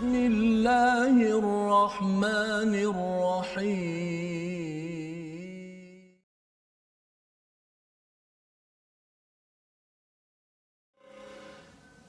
بسم 0.00 0.14
الله 0.14 1.16
الرحمن 1.38 2.72
الرحيم 2.90 4.36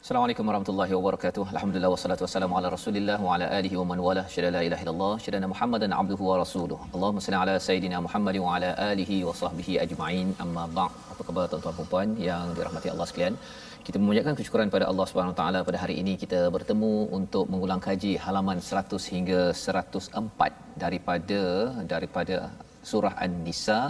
Assalamualaikum 0.08 0.48
warahmatullahi 0.50 0.94
wabarakatuh. 0.96 1.44
Alhamdulillah 1.54 1.92
wassalatu 1.94 2.24
wassalamu 2.26 2.54
ala 2.58 2.68
Rasulillah 2.76 3.18
wa 3.26 3.36
ala 3.36 3.46
alihi 3.58 3.76
wa 3.80 3.86
man 3.90 4.00
wala. 4.06 4.24
Syada 4.34 4.50
la 4.56 4.62
ilaha 4.68 4.82
illallah, 4.86 5.14
syada 5.24 5.48
Muhammadan 5.54 5.92
abduhu 6.02 6.24
wa 6.32 6.36
rasuluh. 6.44 6.80
Allahumma 6.96 7.24
salli 7.26 7.38
ala 7.44 7.56
sayidina 7.66 7.98
Muhammad 8.06 8.36
wa 8.44 8.56
ala 8.56 8.70
alihi 8.92 9.18
wa 9.28 9.34
sahbihi 9.42 9.74
ajma'in. 9.84 10.28
Amma 10.44 10.64
ba'd. 10.78 10.94
Apa 11.12 11.22
khabar 11.28 11.44
tuan-tuan 11.52 11.76
dan 11.80 11.88
puan 11.92 12.08
yang 12.28 12.46
dirahmati 12.60 12.88
Allah 12.94 13.08
sekalian? 13.10 13.36
Kita 13.87 13.99
memuliakan 13.99 14.35
kesyukuran 14.39 14.71
pada 14.75 14.87
Allah 14.91 15.07
Subhanahu 15.11 15.35
taala 15.39 15.59
pada 15.69 15.79
hari 15.83 15.95
ini. 16.03 16.13
Kita 16.23 16.41
bertemu 16.57 16.93
untuk 17.19 17.51
mengulang 17.53 17.81
kaji 17.87 18.13
halaman 18.25 18.59
100 18.63 18.95
hingga 19.15 19.41
104 19.51 20.79
daripada 20.83 21.41
daripada 21.93 22.37
surah 22.91 23.15
An-Nisa 23.25 23.81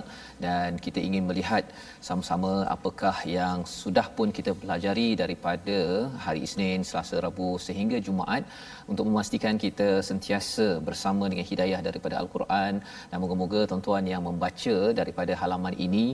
dan 0.44 0.78
kita 0.84 0.98
ingin 1.08 1.24
melihat 1.30 1.64
sama-sama 2.08 2.52
apakah 2.76 3.16
yang 3.38 3.58
sudah 3.80 4.06
pun 4.16 4.28
kita 4.38 4.52
pelajari 4.60 5.08
daripada 5.22 5.78
hari 6.24 6.40
Isnin, 6.46 6.80
Selasa, 6.88 7.18
Rabu 7.26 7.50
sehingga 7.66 7.98
Jumaat 8.06 8.44
untuk 8.90 9.04
memastikan 9.10 9.56
kita 9.64 9.88
sentiasa 10.08 10.66
bersama 10.88 11.24
dengan 11.32 11.46
hidayah 11.50 11.80
daripada 11.88 12.14
Al-Quran. 12.22 12.72
Dan 13.10 13.16
moga-moga 13.24 13.60
tuan-tuan 13.70 14.04
yang 14.12 14.22
membaca 14.28 14.76
daripada 15.00 15.32
halaman 15.42 15.74
ini 15.86 16.06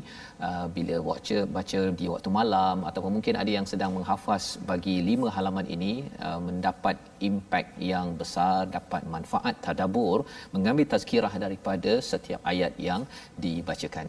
uh, 0.47 0.67
bila 0.77 0.97
baca 1.11 1.39
baca 1.57 1.81
di 2.01 2.07
waktu 2.15 2.31
malam 2.39 2.77
ataupun 2.89 3.13
mungkin 3.17 3.35
ada 3.43 3.51
yang 3.59 3.67
sedang 3.73 3.93
menghafaz 3.97 4.45
bagi 4.71 4.97
lima 5.09 5.29
halaman 5.37 5.67
ini 5.77 5.93
uh, 6.27 6.41
mendapat 6.49 6.97
impak 7.29 7.67
yang 7.91 8.09
besar 8.21 8.57
dapat 8.77 9.03
manfaat 9.15 9.55
tadabbur 9.67 10.19
mengambil 10.55 10.87
tazkirah 10.93 11.35
daripada 11.45 11.93
setiap 12.11 12.41
ayat 12.53 12.68
yang 12.89 13.03
dibacakan. 13.45 14.07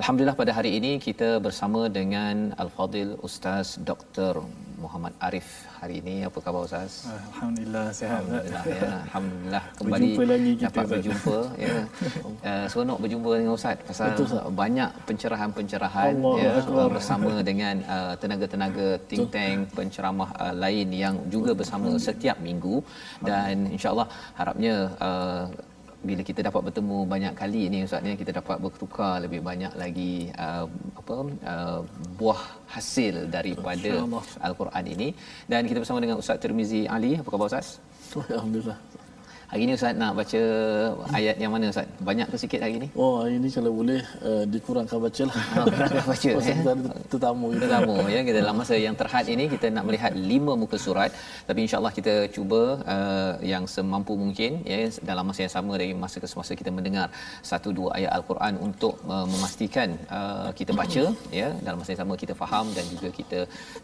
Alhamdulillah 0.00 0.36
pada 0.38 0.52
hari 0.56 0.70
ini 0.78 0.90
kita 1.06 1.28
bersama 1.46 1.80
dengan 1.98 2.54
Al-Fadil 2.62 3.18
Ustaz 3.26 3.74
Dr. 3.88 4.34
Muhammad 4.82 5.12
Arif 5.26 5.48
hari 5.78 5.98
ini. 6.00 6.14
Apa 6.28 6.38
khabar 6.44 6.62
Ustaz? 6.68 7.10
Alhamdulillah 7.10 7.86
sihat. 7.98 8.22
Alhamdulillah 8.22 8.64
ya. 8.70 8.90
Alhamdulillah 9.06 9.64
kembali 9.78 10.00
Berjumpa 10.00 10.24
lagi 10.32 10.52
kita, 10.60 10.66
dapat 10.70 10.84
berjumpa 10.94 11.38
ya. 11.64 11.76
Uh, 12.48 12.66
seronok 12.70 12.98
berjumpa 13.04 13.30
dengan 13.40 13.52
Ustaz 13.58 13.82
pasal 13.88 14.06
Betul, 14.14 14.26
Ustaz. 14.30 14.44
banyak 14.62 14.90
pencerahan-pencerahan 15.10 16.14
Allah 16.16 16.34
ya 16.44 16.52
Akbar. 16.62 16.86
bersama 16.94 17.32
dengan 17.50 17.74
uh, 17.96 18.14
tenaga-tenaga 18.22 18.88
think 19.10 19.26
tank 19.34 19.58
penceramah 19.76 20.30
uh, 20.38 20.54
lain 20.64 20.88
yang 21.04 21.16
juga 21.34 21.52
bersama 21.60 21.90
setiap 21.98 22.38
minggu 22.48 22.78
dan 23.26 23.68
insyaallah 23.74 24.08
harapnya 24.38 24.74
uh, 25.02 25.44
bila 26.08 26.22
kita 26.28 26.40
dapat 26.48 26.60
bertemu 26.66 26.98
banyak 27.12 27.34
kali 27.40 27.62
ni 27.72 27.78
ustaz 27.86 28.00
ni 28.04 28.16
kita 28.22 28.32
dapat 28.40 28.56
bertukar 28.64 29.20
lebih 29.24 29.40
banyak 29.48 29.72
lagi 29.82 30.32
uh, 30.44 30.64
apa 31.00 31.16
uh, 31.52 31.80
buah 32.18 32.42
hasil 32.74 33.28
daripada 33.36 33.92
al-Quran 34.46 34.84
ini. 34.94 35.08
Dan 35.50 35.68
kita 35.68 35.78
bersama 35.82 36.00
dengan 36.04 36.16
Ustaz 36.22 36.40
Tirmizi 36.42 36.82
Ali. 36.96 37.12
Apa 37.20 37.28
khabar 37.32 37.48
ustaz? 37.52 37.68
Alhamdulillah. 38.36 38.78
Hari 39.50 39.62
ini 39.66 39.72
ustaz 39.74 39.94
nak 40.00 40.12
baca 40.18 40.42
ayat 41.18 41.36
yang 41.42 41.50
mana 41.54 41.74
ustaz 41.74 41.86
banyak 42.08 42.26
ke 42.32 42.36
sikit 42.42 42.60
hari 42.64 42.74
ini 42.80 42.88
Oh, 43.02 43.14
hari 43.22 43.34
ini 43.40 43.48
kalau 43.56 43.72
boleh 43.78 44.00
uh, 44.28 44.44
dikurangkan 44.52 44.98
baca 45.06 45.22
lah. 45.30 45.38
Oh, 45.60 45.66
kurangkan 45.74 46.04
baca, 46.10 46.30
Pasal 46.38 46.52
eh. 46.52 46.56
kita 46.60 46.70
ada 46.74 46.90
tetamu 47.12 47.46
kita. 47.52 47.62
tetamu 47.64 47.96
ya 48.14 48.20
kita 48.28 48.38
dalam 48.44 48.56
masa 48.60 48.74
yang 48.86 48.96
terhad 49.00 49.26
ini 49.34 49.44
kita 49.54 49.66
nak 49.76 49.84
melihat 49.88 50.12
lima 50.30 50.52
muka 50.62 50.78
surat 50.86 51.10
tapi 51.48 51.58
insyaallah 51.66 51.92
kita 51.98 52.14
cuba 52.36 52.60
uh, 52.94 53.32
yang 53.52 53.66
semampu 53.74 54.14
mungkin 54.22 54.62
ya 54.72 54.78
dalam 55.10 55.26
masa 55.30 55.40
yang 55.46 55.54
sama 55.56 55.72
dari 55.82 55.94
masa 56.04 56.16
ke 56.22 56.28
semasa 56.32 56.52
kita 56.60 56.70
mendengar 56.78 57.06
satu 57.50 57.70
dua 57.78 57.90
ayat 57.98 58.12
al-Quran 58.18 58.54
untuk 58.68 58.94
uh, 59.14 59.26
memastikan 59.32 59.98
uh, 60.18 60.50
kita 60.60 60.72
baca 60.80 61.04
ya 61.40 61.48
dalam 61.66 61.78
masa 61.82 61.90
yang 61.94 62.02
sama 62.04 62.14
kita 62.22 62.36
faham 62.42 62.66
dan 62.76 62.86
juga 62.94 63.10
kita 63.18 63.40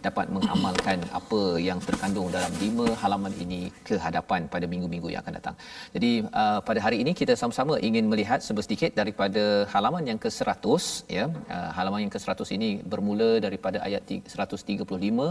dapat 0.07 0.27
mengamalkan 0.37 0.99
apa 1.21 1.43
yang 1.69 1.81
terkandung 1.89 2.31
dalam 2.39 2.55
lima 2.63 2.87
halaman 3.03 3.35
ini 3.45 3.63
ke 3.89 3.95
hadapan 4.07 4.47
pada 4.55 4.69
minggu-minggu 4.71 5.11
yang 5.15 5.23
akan 5.27 5.37
datang. 5.41 5.56
Jadi 5.95 6.13
uh, 6.43 6.61
pada 6.69 6.81
hari 6.87 6.99
ini 7.03 7.13
kita 7.21 7.35
sama-sama 7.41 7.75
ingin 7.89 8.07
melihat 8.13 8.41
sedikit 8.49 8.93
daripada 9.01 9.45
halaman 9.73 10.05
yang 10.11 10.21
ke-100 10.25 10.85
ya. 11.19 11.25
Uh, 11.55 11.71
halaman 11.79 12.01
yang 12.05 12.13
ke-100 12.17 12.49
ini 12.59 12.71
bermula 12.93 13.31
daripada 13.47 13.81
ayat 13.89 14.05
ti- 14.09 14.23
135 14.35 15.27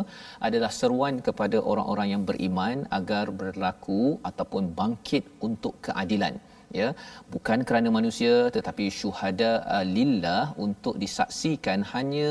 adalah 0.47 0.72
seruan 0.80 1.16
kepada 1.28 1.59
orang-orang 1.72 2.09
yang 2.14 2.24
beriman 2.30 2.78
agar 3.00 3.25
berlaku 3.41 4.03
ataupun 4.31 4.66
bangkit 4.81 5.25
untuk 5.47 5.75
keadilan 5.88 6.35
ya 6.80 6.88
bukan 7.34 7.59
kerana 7.68 7.90
manusia 7.97 8.35
tetapi 8.56 8.85
syuhada 9.00 9.52
uh, 9.75 9.85
lillah 9.97 10.44
untuk 10.66 10.96
disaksikan 11.03 11.81
hanya 11.94 12.30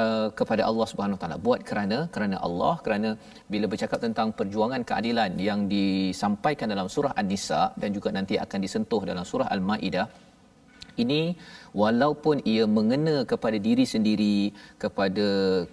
uh, 0.00 0.28
kepada 0.38 0.62
Allah 0.70 0.86
Subhanahu 0.90 1.16
Wa 1.18 1.22
Taala. 1.22 1.38
Buat 1.46 1.60
kerana 1.68 1.98
kerana 2.14 2.36
Allah 2.46 2.74
kerana 2.84 3.10
bila 3.52 3.66
bercakap 3.72 4.00
tentang 4.06 4.30
perjuangan 4.38 4.82
keadilan 4.90 5.32
yang 5.48 5.62
disampaikan 5.76 6.72
dalam 6.74 6.88
surah 6.94 7.14
An-Nisa 7.20 7.62
dan 7.82 7.90
juga 7.96 8.10
nanti 8.18 8.36
akan 8.44 8.58
disentuh 8.66 9.02
dalam 9.10 9.24
surah 9.32 9.48
Al-Maidah 9.56 10.06
ini 11.02 11.22
walaupun 11.82 12.36
ia 12.52 12.64
mengena 12.76 13.16
kepada 13.32 13.58
diri 13.66 13.84
sendiri 13.94 14.36
kepada 14.84 15.26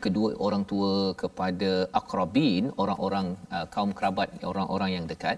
kedua 0.04 0.30
orang 0.48 0.64
tua 0.72 0.92
kepada 1.22 1.72
akrabin 2.00 2.72
orang-orang 2.82 3.28
uh, 3.56 3.66
kaum 3.74 3.92
kerabat 3.98 4.30
orang-orang 4.52 4.92
yang 4.98 5.06
dekat 5.12 5.38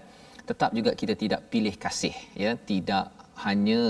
tetap 0.50 0.70
juga 0.78 0.90
kita 1.00 1.14
tidak 1.22 1.40
pilih 1.52 1.74
kasih 1.84 2.14
ya. 2.42 2.52
Tidak 2.70 3.04
hanya 3.44 3.82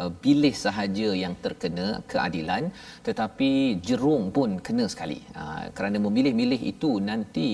uh, 0.00 0.10
bilih 0.24 0.54
sahaja 0.64 1.08
yang 1.22 1.34
terkena 1.44 1.86
keadilan 2.12 2.64
tetapi 3.08 3.50
jerung 3.88 4.24
pun 4.36 4.50
kena 4.66 4.86
sekali 4.94 5.18
uh, 5.42 5.64
kerana 5.76 5.98
memilih-milih 6.06 6.60
itu 6.72 6.90
nanti 7.10 7.48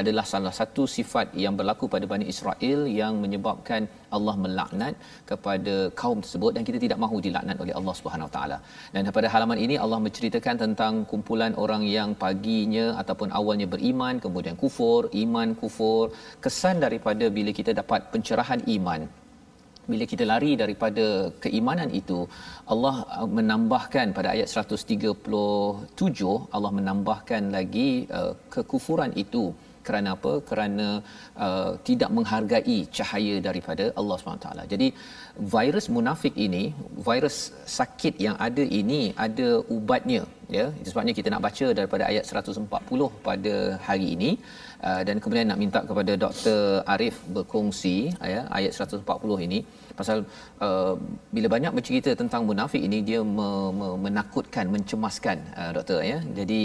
adalah 0.00 0.24
salah 0.32 0.54
satu 0.60 0.84
sifat 0.96 1.36
yang 1.44 1.54
berlaku 1.60 1.86
pada 1.94 2.06
Bani 2.12 2.26
Israel 2.34 2.80
yang 3.00 3.14
menyebabkan 3.24 3.82
Allah 4.16 4.34
melaknat 4.44 4.94
kepada 5.30 5.74
kaum 6.00 6.18
tersebut 6.24 6.52
dan 6.56 6.62
kita 6.68 6.78
tidak 6.84 6.98
mahu 7.04 7.16
dilaknat 7.26 7.56
oleh 7.64 7.74
Allah 7.78 7.94
Subhanahu 8.00 8.30
taala. 8.36 8.58
Dan 8.94 9.10
pada 9.18 9.28
halaman 9.34 9.58
ini 9.66 9.76
Allah 9.84 10.00
menceritakan 10.06 10.56
tentang 10.64 10.94
kumpulan 11.12 11.54
orang 11.64 11.84
yang 11.96 12.12
paginya 12.24 12.86
ataupun 13.02 13.30
awalnya 13.40 13.68
beriman 13.74 14.16
kemudian 14.24 14.56
kufur, 14.64 15.02
iman 15.24 15.50
kufur, 15.62 16.04
kesan 16.46 16.78
daripada 16.86 17.26
bila 17.38 17.52
kita 17.60 17.72
dapat 17.82 18.02
pencerahan 18.14 18.62
iman 18.78 19.02
bila 19.90 20.04
kita 20.12 20.24
lari 20.32 20.52
daripada 20.62 21.04
keimanan 21.44 21.90
itu 22.00 22.18
Allah 22.72 22.96
uh, 23.18 23.28
menambahkan 23.38 24.06
pada 24.16 24.28
ayat 24.34 24.48
137 24.50 26.54
Allah 26.56 26.72
menambahkan 26.78 27.42
lagi 27.56 27.90
uh, 28.18 28.32
kekufuran 28.54 29.12
itu 29.24 29.44
kerana 29.88 30.08
apa? 30.16 30.32
Kerana 30.50 30.88
uh, 31.46 31.72
tidak 31.88 32.10
menghargai 32.16 32.78
cahaya 32.98 33.34
daripada 33.48 33.84
Allah 34.00 34.16
SWT 34.18 34.48
jadi 34.72 34.88
virus 35.54 35.86
munafik 35.96 36.34
ini 36.46 36.64
virus 37.08 37.36
sakit 37.78 38.14
yang 38.26 38.36
ada 38.46 38.64
ini 38.80 39.00
ada 39.26 39.48
ubatnya 39.76 40.22
ya. 40.56 40.66
Itu 40.80 40.88
sebabnya 40.92 41.14
kita 41.18 41.28
nak 41.34 41.44
baca 41.46 41.66
daripada 41.78 42.04
ayat 42.10 42.24
140 42.30 43.10
pada 43.28 43.54
hari 43.88 44.08
ini. 44.16 44.30
Uh, 44.86 45.02
dan 45.08 45.16
kemudian 45.22 45.48
nak 45.50 45.60
minta 45.64 45.80
kepada 45.90 46.12
Dr 46.24 46.60
Arif 46.94 47.16
berkongsi 47.36 47.96
ya 48.34 48.40
ayat 48.58 48.72
140 48.76 49.46
ini 49.46 49.58
pasal 49.99 50.17
uh, 50.65 50.93
bila 51.35 51.47
banyak 51.55 51.73
bercerita 51.77 52.11
tentang 52.21 52.41
munafik 52.49 52.81
ini 52.87 52.99
dia 53.09 53.19
me, 53.37 53.49
me, 53.79 53.87
menakutkan 54.05 54.65
mencemaskan 54.75 55.37
uh, 55.59 55.71
doktor 55.77 55.99
ya 56.11 56.19
jadi 56.39 56.61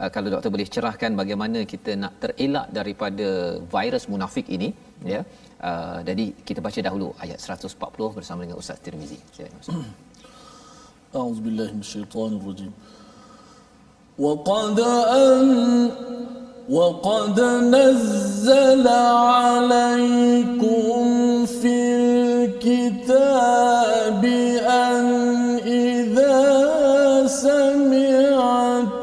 uh, 0.00 0.10
kalau 0.14 0.28
doktor 0.34 0.50
boleh 0.56 0.68
cerahkan 0.74 1.12
bagaimana 1.22 1.60
kita 1.72 1.94
nak 2.02 2.14
terelak 2.22 2.66
daripada 2.78 3.28
virus 3.76 4.06
munafik 4.12 4.46
ini 4.56 4.70
ya 5.12 5.20
uh, 5.68 5.98
jadi 6.08 6.24
kita 6.48 6.60
baca 6.66 6.80
dahulu 6.88 7.08
ayat 7.24 7.38
140 7.40 8.18
bersama 8.18 8.40
dengan 8.44 8.58
Ustaz 8.62 8.78
Tirmizi 8.84 9.18
silakan 9.36 9.60
Ustaz 9.64 10.06
أعوذ 11.16 11.40
بالله 11.40 11.68
من 11.72 11.80
الشيطان 11.80 12.36
الرجيم 12.36 12.72
وقد 14.18 14.80
أن 15.24 15.48
وقد 16.68 17.40
نزل 17.76 18.88
عليكم 19.32 20.96
في 21.46 22.21
الكتاب 22.62 24.24
أن 24.66 25.04
إذا 25.66 26.38
سمعتم 27.26 29.01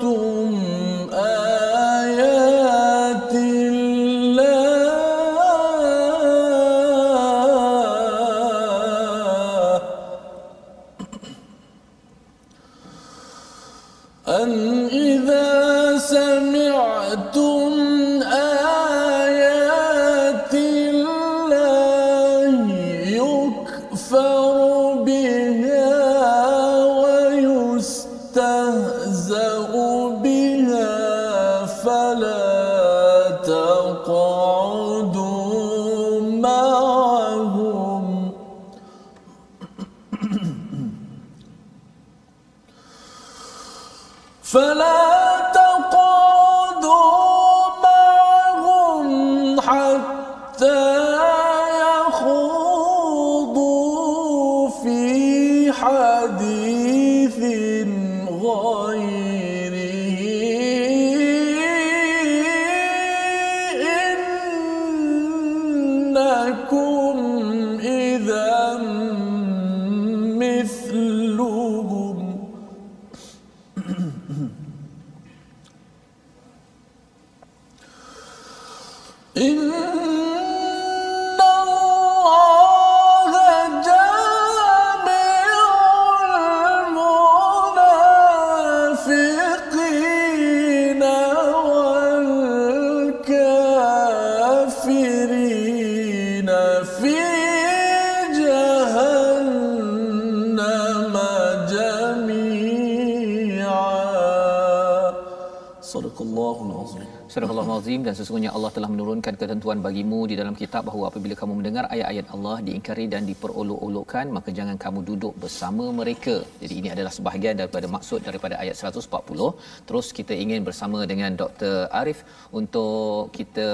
Sadaqallahul 106.20 106.72
azim. 106.84 107.04
Sadaqallahul 107.34 107.74
azim 107.80 108.00
dan 108.06 108.14
sesungguhnya 108.18 108.50
Allah 108.56 108.70
telah 108.76 108.88
menurunkan 108.94 109.34
ketentuan 109.40 109.78
bagimu 109.86 110.18
di 110.30 110.34
dalam 110.40 110.54
kitab 110.60 110.82
bahawa 110.88 111.04
apabila 111.10 111.34
kamu 111.40 111.52
mendengar 111.58 111.84
ayat-ayat 111.94 112.26
Allah 112.34 112.56
diingkari 112.66 113.04
dan 113.14 113.22
diperolok-olokkan 113.30 114.26
maka 114.36 114.52
jangan 114.58 114.76
kamu 114.84 115.00
duduk 115.10 115.32
bersama 115.44 115.86
mereka. 116.00 116.34
Jadi 116.62 116.74
ini 116.80 116.88
adalah 116.94 117.12
sebahagian 117.18 117.56
daripada 117.60 117.88
maksud 117.96 118.20
daripada 118.28 118.54
ayat 118.62 118.76
140. 118.76 119.48
Terus 119.88 120.06
kita 120.18 120.36
ingin 120.44 120.60
bersama 120.68 121.00
dengan 121.12 121.32
Dr. 121.42 121.74
Arif 122.00 122.20
untuk 122.60 123.32
kita 123.38 123.68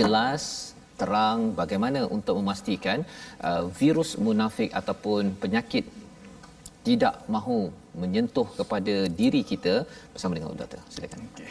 jelas 0.00 0.72
terang 1.00 1.52
bagaimana 1.60 2.00
untuk 2.16 2.34
memastikan 2.40 2.98
uh, 3.48 3.64
virus 3.80 4.12
munafik 4.26 4.72
ataupun 4.80 5.36
penyakit 5.44 5.84
tidak 6.88 7.16
mahu 7.36 7.60
menyentuh 8.02 8.46
kepada 8.58 8.94
diri 9.20 9.42
kita 9.52 9.74
bersama 10.12 10.34
dengan 10.36 10.58
doktor. 10.58 10.82
Silakan. 10.90 11.20
Okay. 11.32 11.50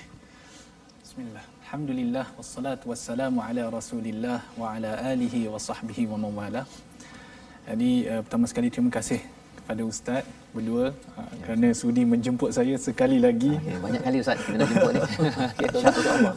Bismillah. 1.04 1.46
Alhamdulillah 1.74 2.26
wassalatu 2.38 2.86
wassalamu 2.92 3.42
ala 3.42 3.64
Rasulillah 3.78 4.40
wa 4.62 4.78
ala 4.78 4.92
alihi 5.12 5.50
wa 5.50 5.58
sahbihi 5.58 6.04
wa 6.12 6.18
mawala. 6.24 6.70
Jadi 7.66 7.92
uh, 8.12 8.22
pertama 8.22 8.46
sekali 8.52 8.68
terima 8.70 8.92
kasih 8.94 9.22
kepada 9.58 9.82
ustaz 9.88 10.24
berdua 10.52 10.92
uh, 11.18 11.34
kerana 11.42 11.68
sudi 11.72 12.04
menjemput 12.04 12.52
saya 12.54 12.76
sekali 12.78 13.18
lagi. 13.18 13.56
Okay, 13.58 13.80
banyak 13.80 14.02
kali 14.06 14.18
ustaz 14.22 14.38
kita 14.46 14.58
nak 14.60 14.70
jemput 14.70 14.92
ni. 14.94 15.02
Insya-Allah. 15.96 16.34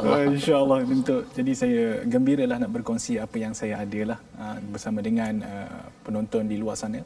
Uh, 0.00 0.22
InsyaAllah 0.32 0.78
untuk 0.88 1.20
jadi 1.36 1.52
saya 1.54 1.82
gembiralah 2.08 2.56
nak 2.58 2.72
berkongsi 2.74 3.20
apa 3.22 3.36
yang 3.38 3.52
saya 3.54 3.78
ada 3.84 4.00
lah 4.10 4.18
uh, 4.42 4.56
bersama 4.74 4.98
dengan 5.04 5.38
uh, 5.44 5.86
penonton 6.02 6.50
di 6.50 6.56
luar 6.58 6.74
sana. 6.74 7.04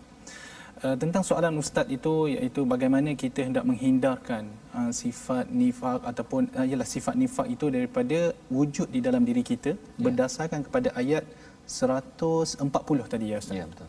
Uh, 0.79 0.95
tentang 1.03 1.23
soalan 1.27 1.59
ustaz 1.59 1.87
itu 1.91 2.31
iaitu 2.35 2.63
bagaimana 2.73 3.11
kita 3.23 3.41
hendak 3.47 3.65
menghindarkan 3.67 4.47
uh, 4.79 4.91
sifat 4.95 5.51
nifak 5.61 5.99
ataupun 6.11 6.43
uh, 6.55 6.67
ialah 6.71 6.87
sifat 6.87 7.15
nifak 7.23 7.47
itu 7.55 7.67
daripada 7.77 8.19
wujud 8.47 8.87
di 8.87 9.01
dalam 9.07 9.27
diri 9.29 9.43
kita 9.43 9.75
ya. 9.75 10.05
berdasarkan 10.07 10.63
kepada 10.67 10.95
ayat 11.03 11.27
140 11.67 13.13
tadi 13.13 13.27
ya 13.33 13.39
ustaz. 13.43 13.59
Ya, 13.59 13.67
betul. 13.67 13.89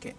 Okey. 0.00 0.14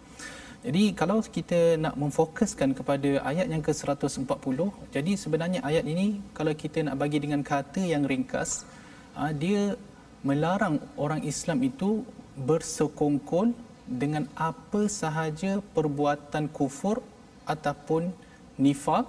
Jadi 0.65 0.83
kalau 1.01 1.17
kita 1.37 1.59
nak 1.81 1.95
memfokuskan 1.97 2.69
kepada 2.77 3.09
ayat 3.31 3.47
yang 3.53 3.63
ke-140, 3.65 4.59
jadi 4.95 5.11
sebenarnya 5.23 5.59
ayat 5.69 5.83
ini 5.93 6.21
kalau 6.37 6.53
kita 6.63 6.85
nak 6.87 6.95
bagi 7.01 7.19
dengan 7.25 7.41
kata 7.41 7.81
yang 7.93 8.05
ringkas, 8.05 8.69
ah, 9.17 9.33
dia 9.33 9.75
melarang 10.23 10.77
orang 10.95 11.25
Islam 11.25 11.59
itu 11.67 12.05
bersekongkol 12.49 13.51
dengan 13.87 14.23
apa 14.35 14.87
sahaja 14.87 15.59
perbuatan 15.75 16.47
kufur 16.47 17.03
ataupun 17.43 18.11
nifak 18.55 19.05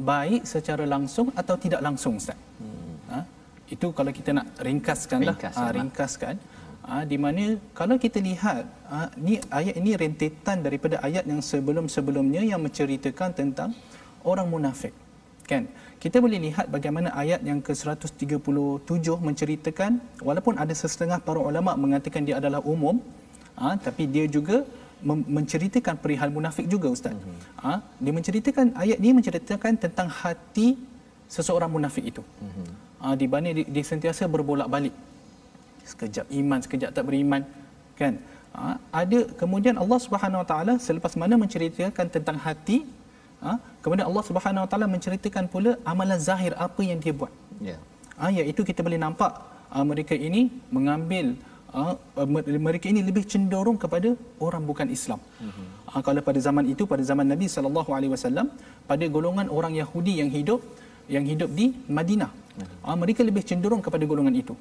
baik 0.00 0.44
secara 0.44 0.84
langsung 0.84 1.32
atau 1.40 1.54
tidak 1.56 1.80
langsung 1.84 2.16
Ustaz. 2.20 2.36
Hmm. 2.60 2.96
Ha? 3.12 3.20
Itu 3.68 3.90
kalau 3.96 4.12
kita 4.12 4.30
nak 4.36 4.46
ringkaskan 4.60 5.20
lah, 5.24 5.36
Ringkas, 5.36 5.54
ha, 5.56 5.62
Mak. 5.64 5.74
ringkaskan. 5.76 6.36
Ha, 6.86 7.02
di 7.02 7.18
mana 7.18 7.58
kalau 7.74 7.98
kita 7.98 8.22
lihat 8.22 8.62
ha, 8.86 9.10
ni 9.18 9.42
ayat 9.50 9.74
ini 9.74 9.98
rentetan 9.98 10.62
daripada 10.62 11.02
ayat 11.02 11.26
yang 11.26 11.42
sebelum-sebelumnya 11.42 12.46
yang 12.46 12.62
menceritakan 12.62 13.34
tentang 13.34 13.74
orang 14.22 14.46
munafik. 14.46 14.94
Kan? 15.50 15.66
Kita 15.96 16.22
boleh 16.22 16.38
lihat 16.46 16.70
bagaimana 16.70 17.10
ayat 17.22 17.40
yang 17.42 17.58
ke-137 17.66 19.06
menceritakan 19.28 19.98
walaupun 20.22 20.54
ada 20.62 20.74
setengah 20.76 21.18
para 21.26 21.40
ulama 21.42 21.74
mengatakan 21.74 22.22
dia 22.22 22.38
adalah 22.38 22.62
umum 22.62 23.02
ha, 23.60 23.76
tapi 23.86 24.04
dia 24.14 24.24
juga 24.36 24.64
menceritakan 25.36 25.94
perihal 26.02 26.30
munafik 26.36 26.66
juga 26.74 26.88
ustaz. 26.96 27.14
Mm-hmm. 27.14 27.38
Ha, 27.64 27.72
dia 28.04 28.12
menceritakan 28.18 28.66
ayat 28.82 28.98
ini 29.02 29.12
menceritakan 29.18 29.72
tentang 29.84 30.08
hati 30.20 30.68
seseorang 31.28 31.70
munafik 31.76 32.04
itu. 32.12 32.22
Mm-hmm. 32.22 32.66
Ha, 33.02 33.14
di 33.20 33.26
mana 33.32 33.48
dia, 33.56 33.66
dia 33.74 33.84
sentiasa 33.84 34.24
berbolak-balik. 34.34 34.94
Sekejap 35.84 36.26
iman, 36.40 36.58
sekejap 36.64 36.90
tak 36.96 37.04
beriman, 37.08 37.42
kan? 38.00 38.14
Ha, 38.56 38.80
ada 39.02 39.18
kemudian 39.40 39.76
Allah 39.82 39.98
Subhanahu 40.00 40.42
Wa 40.42 40.48
Taala 40.48 40.74
selepas 40.80 41.12
mana 41.20 41.36
menceritakan 41.36 42.06
tentang 42.08 42.40
hati, 42.40 42.88
ha, 43.44 43.60
kemudian 43.84 44.08
Allah 44.10 44.24
Subhanahu 44.24 44.64
Wa 44.64 44.70
Taala 44.72 44.86
menceritakan 44.88 45.44
pula 45.52 45.76
amalan 45.84 46.16
zahir 46.28 46.56
apa 46.56 46.80
yang 46.80 46.98
dia 47.04 47.12
buat. 47.12 47.32
Ya. 47.60 47.76
Ah, 48.16 48.32
iaitu 48.32 48.64
kita 48.64 48.80
boleh 48.80 48.96
nampak 48.96 49.32
ah, 49.68 49.84
mereka 49.84 50.16
ini 50.16 50.48
mengambil 50.72 51.36
me- 51.36 51.55
mereka 52.64 52.86
ini 52.92 53.00
lebih 53.08 53.24
cenderung 53.32 53.76
kepada 53.76 54.16
orang 54.46 54.62
bukan 54.64 54.88
Islam. 54.96 55.20
Mm-hmm. 55.20 55.66
Ah, 55.92 56.00
kalau 56.06 56.20
pada 56.28 56.40
zaman 56.46 56.64
itu 56.72 56.82
pada 56.92 57.04
zaman 57.10 57.26
Nabi 57.32 57.46
sallallahu 57.54 57.90
alaihi 57.96 58.12
wasallam 58.16 58.48
pada 58.90 59.04
golongan 59.16 59.46
orang 59.52 59.76
Yahudi 59.76 60.14
yang 60.20 60.30
hidup 60.36 60.60
yang 61.14 61.24
hidup 61.28 61.50
di 61.52 61.66
Madinah. 61.98 62.30
Mm-hmm. 62.32 62.88
Ah, 62.88 62.96
mereka 63.02 63.20
lebih 63.28 63.44
cenderung 63.50 63.84
kepada 63.84 64.04
golongan 64.08 64.32
itu. 64.42 64.56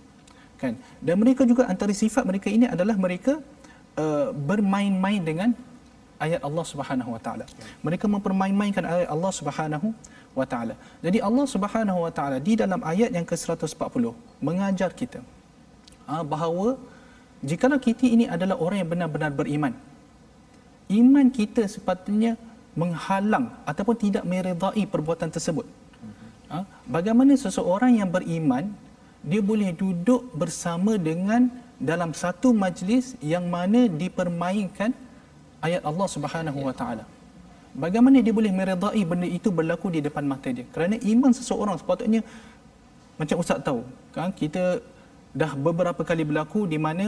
Kan? 0.60 0.76
Dan 1.00 1.16
mereka 1.24 1.48
juga 1.48 1.64
antara 1.72 1.96
sifat 1.96 2.24
mereka 2.28 2.48
ini 2.48 2.68
adalah 2.76 2.96
mereka 3.06 3.40
uh, 4.00 4.32
bermain-main 4.32 5.20
dengan 5.20 5.50
ayat 6.16 6.42
Allah 6.48 6.66
Subhanahu 6.72 7.10
wa 7.16 7.22
taala. 7.26 7.46
Mereka 7.84 8.06
mempermain-mainkan 8.08 8.84
ayat 8.88 9.10
Allah 9.16 9.32
Subhanahu 9.40 9.88
wa 10.40 10.46
taala. 10.48 10.76
Jadi 11.06 11.20
Allah 11.20 11.46
Subhanahu 11.54 12.00
wa 12.08 12.12
taala 12.18 12.38
di 12.40 12.56
dalam 12.56 12.80
ayat 12.84 13.12
yang 13.12 13.28
ke-140 13.28 14.16
mengajar 14.40 14.92
kita 14.96 15.20
ah, 16.08 16.24
bahawa 16.24 16.80
jikalau 17.42 17.80
kita 17.82 18.06
ini 18.06 18.26
adalah 18.30 18.56
orang 18.60 18.86
yang 18.86 18.90
benar-benar 18.92 19.32
beriman, 19.34 19.74
iman 20.92 21.28
kita 21.34 21.66
sepatutnya 21.66 22.38
menghalang 22.76 23.56
ataupun 23.64 23.96
tidak 23.96 24.24
meredai 24.28 24.84
perbuatan 24.86 25.32
tersebut. 25.32 25.66
Ah, 26.52 26.68
Bagaimana 26.86 27.34
seseorang 27.34 27.98
yang 27.98 28.12
beriman 28.12 28.70
dia 29.26 29.42
boleh 29.42 29.74
duduk 29.74 30.30
bersama 30.38 31.00
dengan 31.02 31.50
dalam 31.82 32.14
satu 32.14 32.54
majlis 32.54 33.18
yang 33.20 33.50
mana 33.50 33.90
dipermainkan 33.90 34.94
ayat 35.66 35.82
Allah 35.82 36.08
Subhanahu 36.08 36.60
wa 36.62 36.76
taala. 36.76 37.04
Bagaimana 37.76 38.24
dia 38.24 38.32
boleh 38.32 38.54
meredai 38.56 39.04
benda 39.04 39.28
itu 39.28 39.52
berlaku 39.52 39.92
di 39.92 40.00
depan 40.00 40.24
mata 40.24 40.48
dia? 40.48 40.64
Kerana 40.72 40.96
iman 40.96 41.32
seseorang 41.36 41.76
sepatutnya 41.76 42.22
macam 43.20 43.36
ustaz 43.44 43.60
tahu, 43.60 43.82
kan 44.16 44.32
kita 44.32 44.80
dah 45.42 45.52
beberapa 45.68 46.02
kali 46.10 46.24
berlaku 46.30 46.64
di 46.74 46.80
mana 46.86 47.06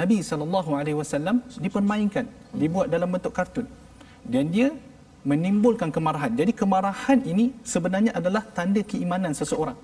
Nabi 0.00 0.18
sallallahu 0.28 0.70
alaihi 0.80 0.98
wasallam 1.00 1.36
dipermainkan, 1.64 2.26
dibuat 2.60 2.88
dalam 2.94 3.08
bentuk 3.14 3.32
kartun. 3.38 3.66
Dan 4.34 4.50
dia 4.54 4.68
menimbulkan 5.30 5.90
kemarahan. 5.96 6.32
Jadi 6.40 6.52
kemarahan 6.60 7.18
ini 7.32 7.44
sebenarnya 7.72 8.12
adalah 8.18 8.42
tanda 8.56 8.82
keimanan 8.90 9.32
seseorang. 9.40 9.78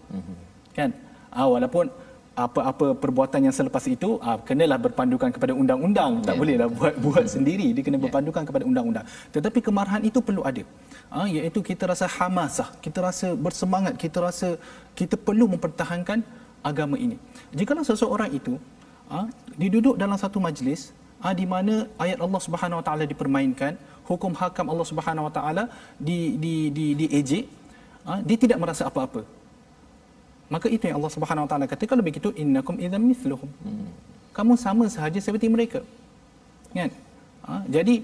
Kan? 0.78 0.90
Ah, 1.30 1.46
walaupun 1.54 1.86
apa-apa 2.32 2.86
perbuatan 3.02 3.40
yang 3.46 3.54
selepas 3.58 3.84
itu 3.94 4.16
ah, 4.24 4.40
kenalah 4.48 4.80
berpandukan 4.80 5.28
kepada 5.36 5.52
undang-undang 5.52 6.24
tak 6.24 6.32
Ya, 6.32 6.40
bolehlah 6.40 6.68
buat 6.78 6.94
buat 7.04 7.26
sendiri 7.34 7.76
dia 7.76 7.82
kena 7.84 8.00
berpandukan 8.00 8.42
kepada 8.48 8.64
undang-undang 8.64 9.04
tetapi 9.36 9.60
kemarahan 9.60 10.00
itu 10.00 10.18
perlu 10.24 10.40
ada 10.50 10.64
ah, 11.12 11.28
iaitu 11.28 11.60
kita 11.60 11.84
rasa 11.92 12.08
hamasah 12.08 12.68
kita 12.84 13.04
rasa 13.04 13.36
bersemangat 13.36 14.00
kita 14.00 14.18
rasa 14.24 14.48
kita 14.96 15.20
perlu 15.26 15.44
mempertahankan 15.54 16.24
agama 16.70 16.96
ini 17.06 17.16
jikalau 17.58 17.84
seseorang 17.90 18.30
itu 18.38 18.54
ah, 19.10 19.26
diduduk 19.60 19.94
dalam 20.02 20.18
satu 20.24 20.38
majlis 20.46 20.94
ah, 21.24 21.34
di 21.40 21.46
mana 21.52 21.74
ayat 22.04 22.18
Allah 22.24 22.40
Subhanahu 22.46 22.80
Wa 22.80 22.84
Taala 22.86 23.04
dipermainkan 23.12 23.72
hukum 24.08 24.32
hakam 24.40 24.66
Allah 24.72 24.86
Subhanahu 24.90 25.28
Wa 25.28 25.32
Taala 25.36 25.64
di 26.08 26.18
di 26.44 26.54
di 26.76 26.86
diejek 27.00 27.44
ha, 28.06 28.18
dia 28.28 28.36
tidak 28.44 28.58
merasa 28.62 28.82
apa-apa. 28.90 29.22
Maka 30.52 30.66
itu 30.68 30.84
yang 30.84 30.96
Allah 31.00 31.12
Subhanahu 31.16 31.44
Wa 31.46 31.50
Taala 31.50 31.66
kata 31.72 31.84
kalau 31.90 32.02
begitu 32.08 32.28
innakum 32.42 32.76
idzam 32.76 33.02
mithluhum. 33.10 33.50
Hmm. 33.64 33.88
Kamu 34.36 34.52
sama 34.64 34.84
sahaja 34.94 35.20
seperti 35.20 35.46
mereka. 35.54 35.80
Kan? 36.76 36.90
Ha, 37.44 37.52
jadi 37.68 37.94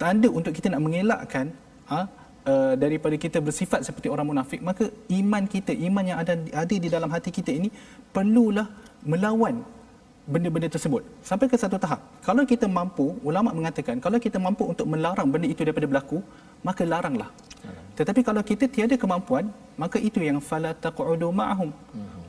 tanda 0.00 0.28
untuk 0.38 0.52
kita 0.56 0.66
nak 0.72 0.82
mengelakkan 0.82 1.46
ha, 1.90 2.10
uh, 2.52 2.74
daripada 2.82 3.16
kita 3.24 3.38
bersifat 3.46 3.80
seperti 3.86 4.08
orang 4.14 4.26
munafik 4.30 4.60
maka 4.68 4.84
iman 5.20 5.44
kita 5.54 5.72
iman 5.88 6.04
yang 6.10 6.18
ada 6.22 6.34
ada 6.62 6.74
di 6.84 6.88
dalam 6.96 7.10
hati 7.14 7.30
kita 7.38 7.50
ini 7.50 7.68
perlulah 8.14 8.68
melawan 9.04 9.56
benda-benda 10.24 10.68
tersebut. 10.74 11.02
Sampai 11.28 11.46
ke 11.52 11.56
satu 11.62 11.76
tahap. 11.76 12.00
Kalau 12.26 12.42
kita 12.52 12.64
mampu 12.64 13.06
ulama 13.28 13.52
mengatakan 13.52 14.00
kalau 14.04 14.16
kita 14.26 14.40
mampu 14.40 14.64
untuk 14.72 14.86
melarang 14.88 15.28
benda 15.28 15.44
itu 15.44 15.60
daripada 15.66 15.84
berlaku 15.90 16.18
maka 16.64 16.82
laranglah. 16.92 17.28
Tetapi 17.98 18.20
kalau 18.26 18.42
kita 18.50 18.64
tiada 18.74 18.96
kemampuan 19.02 19.44
maka 19.82 20.00
itu 20.08 20.18
yang 20.28 20.38
fala 20.48 20.70
taqudu 20.84 21.28
ma'hum 21.40 21.70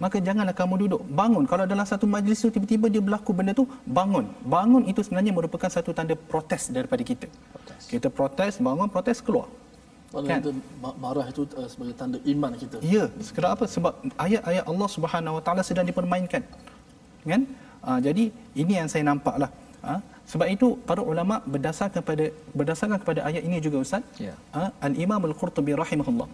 maka 0.03 0.17
janganlah 0.19 0.55
kamu 0.59 0.75
duduk 0.83 1.01
bangun. 1.07 1.43
Kalau 1.51 1.63
dalam 1.63 1.87
satu 1.87 2.05
majlis 2.15 2.43
tu 2.43 2.51
tiba-tiba 2.55 2.91
dia 2.91 3.01
berlaku 3.07 3.31
benda 3.31 3.55
tu 3.55 3.65
bangun. 3.87 4.27
Bangun 4.43 4.83
itu 4.91 4.99
sebenarnya 4.99 5.31
merupakan 5.31 5.71
satu 5.71 5.95
tanda 5.95 6.15
protes 6.31 6.67
daripada 6.77 6.99
kita. 7.11 7.27
Protes. 7.31 7.81
kita 7.87 8.07
protes 8.11 8.53
bangun 8.59 8.91
protes 8.91 9.23
keluar 9.23 9.47
Kan? 10.23 10.39
itu 10.39 10.51
marah 11.03 11.25
itu 11.27 11.43
uh, 11.59 11.67
sebagai 11.67 11.93
tanda 11.99 12.17
iman 12.23 12.51
kita. 12.55 12.77
Ya, 12.79 13.05
sekarang 13.19 13.51
apa? 13.59 13.65
Sebab 13.67 13.93
ayat-ayat 14.15 14.63
Allah 14.71 14.89
Subhanahu 14.95 15.37
Wa 15.37 15.43
Taala 15.43 15.61
sedang 15.67 15.85
dipermainkan. 15.89 16.41
Kan? 17.27 17.41
Uh, 17.83 17.99
jadi 17.99 18.23
ini 18.55 18.73
yang 18.79 18.87
saya 18.87 19.03
nampaklah. 19.03 19.51
Uh, 19.83 19.99
sebab 20.25 20.47
itu 20.49 20.67
para 20.89 21.01
ulama 21.03 21.43
berdasarkan 21.45 22.01
kepada 22.01 22.25
berdasarkan 22.57 22.97
kepada 23.03 23.19
ayat 23.29 23.43
ini 23.43 23.57
juga 23.59 23.83
Ustaz. 23.85 24.03
Ya. 24.17 24.33
Uh, 24.55 24.69
Al-Imam 24.87 25.21
Al-Qurtubi 25.29 25.75
rahimahullah 25.77 26.29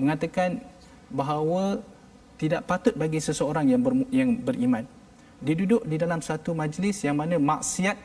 mengatakan 0.00 0.62
bahawa 1.10 1.82
tidak 2.36 2.62
patut 2.68 2.94
bagi 3.02 3.18
seseorang 3.18 3.64
yang 3.72 3.80
ber, 3.80 3.94
yang 4.12 4.30
beriman 4.36 4.84
dia 5.40 5.54
duduk 5.56 5.82
di 5.84 5.96
dalam 6.00 6.20
satu 6.24 6.56
majlis 6.56 7.04
yang 7.04 7.16
mana 7.20 7.36
maksiat 7.36 7.96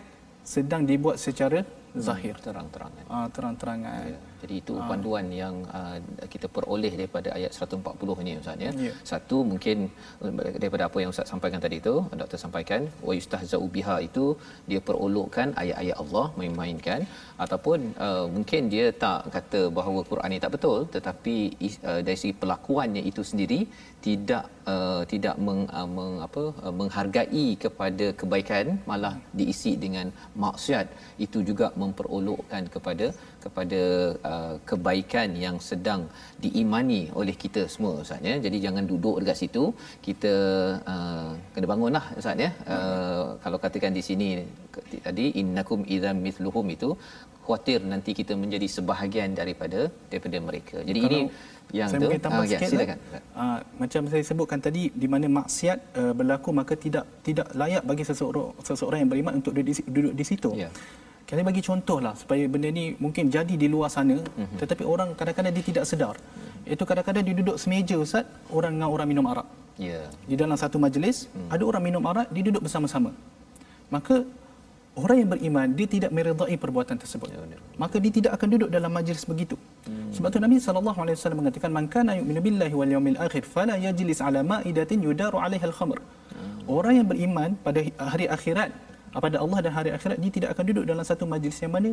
sedang 0.44 0.84
dibuat 0.84 1.16
secara 1.16 1.64
zahir 1.96 2.36
terang-terangan. 2.44 3.04
Ah 3.08 3.28
terang-terangan. 3.32 4.04
Ya. 4.12 4.20
Jadi 4.44 4.56
itu 4.62 4.76
ha. 4.80 4.88
panduan 4.90 5.26
yang 5.42 5.56
uh, 5.80 5.98
kita 6.34 6.48
peroleh 6.56 6.94
daripada 7.00 7.30
ayat 7.38 7.52
140 7.58 8.22
ini 8.24 8.32
Ustaz 8.42 8.66
ya. 8.66 8.72
ya. 8.88 8.94
Satu 9.12 9.38
mungkin 9.52 9.78
uh, 10.24 10.32
daripada 10.62 10.84
apa 10.90 10.98
yang 11.04 11.12
Ustaz 11.14 11.30
sampaikan 11.34 11.62
tadi 11.66 11.78
itu, 11.84 11.96
doktor 12.22 12.40
sampaikan 12.46 12.82
wa 13.08 13.14
yustahza'u 13.18 13.68
biha 13.76 13.96
itu 14.08 14.26
dia 14.70 14.82
perolokkan 14.90 15.50
ayat-ayat 15.64 15.98
Allah 16.04 16.26
main-mainkan 16.40 17.02
ataupun 17.44 17.80
uh, 18.06 18.26
mungkin 18.36 18.62
dia 18.74 18.86
tak 19.04 19.20
kata 19.36 19.62
bahawa 19.78 20.02
Quran 20.10 20.34
ini 20.34 20.44
tak 20.46 20.54
betul 20.56 20.80
tetapi 20.96 21.36
uh, 21.90 22.02
dari 22.08 22.18
segi 22.22 22.36
pelakuannya 22.44 23.04
itu 23.12 23.24
sendiri 23.32 23.60
tidak 24.06 24.46
uh, 24.74 25.02
tidak 25.12 25.36
meng, 25.46 25.64
uh, 25.80 25.90
meng, 25.98 26.14
apa, 26.28 26.44
uh, 26.66 26.74
menghargai 26.80 27.46
kepada 27.64 28.06
kebaikan 28.20 28.66
malah 28.90 29.14
diisi 29.40 29.74
dengan 29.84 30.08
maksiat 30.46 30.88
itu 31.26 31.42
juga 31.50 31.70
memperolokkan 31.82 32.66
kepada 32.76 33.08
kepada 33.46 33.82
uh, 34.32 34.56
kebaikan 34.70 35.30
yang 35.46 35.58
sedang 35.70 36.02
diimani 36.44 37.02
oleh 37.20 37.36
kita 37.44 37.62
semua 37.74 37.94
Ustaz 38.04 38.22
ya. 38.30 38.36
Jadi 38.46 38.58
jangan 38.66 38.86
duduk 38.92 39.16
dekat 39.22 39.38
situ. 39.42 39.64
Kita 40.08 40.34
uh, 40.94 41.32
kena 41.54 41.68
bangunlah 41.74 42.06
Ustaz 42.20 42.46
ya. 42.46 42.52
Uh, 42.76 43.24
kalau 43.44 43.60
katakan 43.66 43.94
di 44.00 44.04
sini 44.10 44.30
tadi 45.08 45.26
innakum 45.42 45.82
idzam 45.96 46.18
mithluhum 46.26 46.68
itu 46.76 46.92
khuatir 47.46 47.80
nanti 47.94 48.12
kita 48.20 48.34
menjadi 48.42 48.68
sebahagian 48.76 49.30
daripada 49.40 49.80
daripada 50.12 50.38
mereka. 50.50 50.78
Jadi 50.90 51.00
kalau 51.04 51.12
ini 51.12 51.22
yang 51.80 51.90
saya 51.92 52.00
tu 52.00 52.06
mungkin 52.06 52.22
tambah 52.26 52.44
uh, 52.44 52.50
sikit 52.52 52.68
ya, 52.68 52.72
silakan. 52.74 52.98
Uh, 53.42 53.60
macam 53.82 54.02
saya 54.12 54.24
sebutkan 54.30 54.60
tadi 54.66 54.84
di 55.02 55.08
mana 55.14 55.28
maksiat 55.40 55.80
uh, 56.02 56.14
berlaku 56.20 56.50
maka 56.60 56.74
tidak 56.86 57.06
tidak 57.28 57.48
layak 57.62 57.84
bagi 57.90 58.04
seseorang 58.10 58.50
seseorang 58.70 59.00
yang 59.04 59.12
beriman 59.14 59.34
untuk 59.40 59.54
duduk 59.56 59.68
di, 59.70 59.74
duduk 59.96 60.14
di 60.20 60.26
situ. 60.32 60.52
Yeah. 60.64 60.72
Kita 61.32 61.48
bagi 61.48 61.64
contoh 61.64 62.04
lah 62.04 62.12
supaya 62.12 62.44
benda 62.52 62.68
ni 62.68 62.92
mungkin 63.00 63.32
jadi 63.32 63.56
di 63.56 63.72
luar 63.72 63.88
sana 63.88 64.20
mm-hmm. 64.20 64.60
tetapi 64.60 64.84
orang 64.84 65.16
kadang-kadang 65.16 65.56
dia 65.56 65.64
tidak 65.64 65.88
sedar. 65.88 66.16
Mm-hmm. 66.20 66.74
Itu 66.76 66.84
kadang-kadang 66.84 67.24
dia 67.24 67.36
duduk 67.40 67.56
semeja 67.56 67.96
Ustaz, 67.96 68.28
orang 68.52 68.76
dengan 68.76 68.92
orang 68.92 69.08
minum 69.08 69.26
arak. 69.32 69.48
Ya. 69.80 70.04
Yeah. 70.04 70.06
Di 70.28 70.36
dalam 70.36 70.60
satu 70.60 70.76
majlis, 70.76 71.32
mm. 71.32 71.48
ada 71.56 71.64
orang 71.64 71.84
minum 71.88 72.04
arak, 72.04 72.28
dia 72.36 72.44
duduk 72.52 72.68
bersama-sama. 72.68 73.16
Maka 73.88 74.28
orang 75.00 75.18
yang 75.24 75.30
beriman 75.32 75.68
dia 75.72 75.88
tidak 75.88 76.12
meredai 76.12 76.56
perbuatan 76.60 77.00
tersebut. 77.00 77.32
Ya, 77.32 77.40
Maka 77.80 77.96
dia 78.04 78.12
tidak 78.12 78.32
akan 78.36 78.48
duduk 78.52 78.70
dalam 78.76 78.92
majlis 78.92 79.24
begitu. 79.24 79.56
Hmm. 79.88 80.12
Sebab 80.12 80.30
tu 80.36 80.40
Nabi 80.44 80.60
sallallahu 80.60 81.00
alaihi 81.04 81.16
wasallam 81.16 81.40
mengatakan 81.48 81.72
man 81.72 81.86
kana 81.88 82.20
yu'minu 82.20 82.42
billahi 82.44 82.74
wal 82.76 82.92
yawmil 82.96 83.20
akhir 83.26 83.48
fala 83.48 83.80
yajlis 83.80 84.20
ala 84.20 84.44
ma'idatin 84.44 85.00
yudaru 85.08 85.40
'alaiha 85.40 85.66
al-khamr. 85.72 86.00
Hmm. 86.04 86.76
Orang 86.78 86.94
yang 87.00 87.08
beriman 87.08 87.56
pada 87.66 87.80
hari 88.12 88.28
akhirat 88.28 88.76
pada 89.20 89.38
Allah 89.44 89.60
dan 89.60 89.72
hari 89.76 89.90
akhirat 89.92 90.18
dia 90.24 90.32
tidak 90.32 90.50
akan 90.56 90.64
duduk 90.72 90.86
dalam 90.88 91.04
satu 91.04 91.24
majlis 91.28 91.58
yang 91.60 91.74
mana 91.76 91.92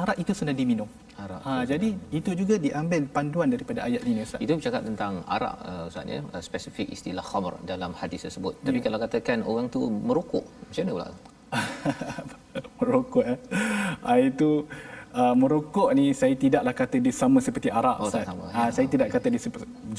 arak 0.00 0.16
itu 0.22 0.32
sudah 0.40 0.54
diminum. 0.60 0.88
Arak. 1.24 1.40
Ha, 1.46 1.52
jadi 1.70 1.88
itu 2.18 2.30
juga 2.40 2.54
diambil 2.56 3.04
panduan 3.16 3.48
daripada 3.54 3.84
ayat 3.88 4.02
ini 4.08 4.24
Ustaz. 4.24 4.40
Itu 4.44 4.52
bercakap 4.58 4.82
tentang 4.88 5.12
arak 5.36 5.56
uh, 5.70 5.84
Ustaz 5.90 6.08
ya, 6.08 6.20
uh, 6.24 6.42
spesifik 6.48 6.86
istilah 6.96 7.24
khamr 7.30 7.54
dalam 7.70 7.92
hadis 8.00 8.24
tersebut. 8.26 8.54
Tapi 8.66 8.78
ya. 8.80 8.84
kalau 8.86 8.98
katakan 9.04 9.38
orang 9.50 9.66
tu 9.74 9.80
merokok, 10.08 10.44
macam 10.46 10.82
mana 10.84 10.92
pula? 10.96 11.08
merokok 12.78 13.24
eh. 13.32 13.38
Ha, 14.04 14.10
itu 14.30 14.50
uh, 15.20 15.34
merokok 15.42 15.88
ni 15.98 16.06
saya 16.20 16.34
tidaklah 16.44 16.74
kata 16.80 16.96
dia 17.04 17.14
sama 17.22 17.38
seperti 17.48 17.68
arak 17.80 17.98
oh, 18.00 18.08
Ustaz. 18.08 18.24
Sama, 18.30 18.44
ha, 18.56 18.60
ya. 18.68 18.70
saya 18.72 18.86
tidak 18.94 19.08
kata 19.14 19.26
dia 19.34 19.40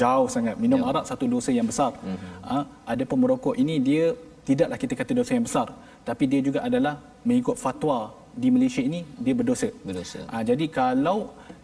jauh 0.01 0.27
sangat. 0.35 0.55
Minum 0.57 0.81
ya. 0.81 0.89
arak 0.89 1.05
satu 1.11 1.25
dosa 1.29 1.53
yang 1.53 1.67
besar. 1.69 1.93
Mm-hmm. 1.93 2.33
Ha, 2.49 2.57
ada 2.93 3.03
pemerokok 3.05 3.55
ini 3.59 3.77
dia 3.89 4.05
tidaklah 4.49 4.77
kita 4.81 4.93
kata 4.97 5.11
dosa 5.13 5.31
yang 5.37 5.45
besar 5.45 5.67
tapi 6.09 6.25
dia 6.25 6.41
juga 6.41 6.65
adalah 6.65 6.97
mengikut 7.21 7.53
fatwa 7.53 8.09
di 8.43 8.49
Malaysia 8.55 8.81
ini 8.89 8.99
dia 9.25 9.33
berdosa. 9.39 9.69
Berdosa. 9.87 10.19
Ha, 10.31 10.41
jadi 10.49 10.65
kalau 10.79 11.17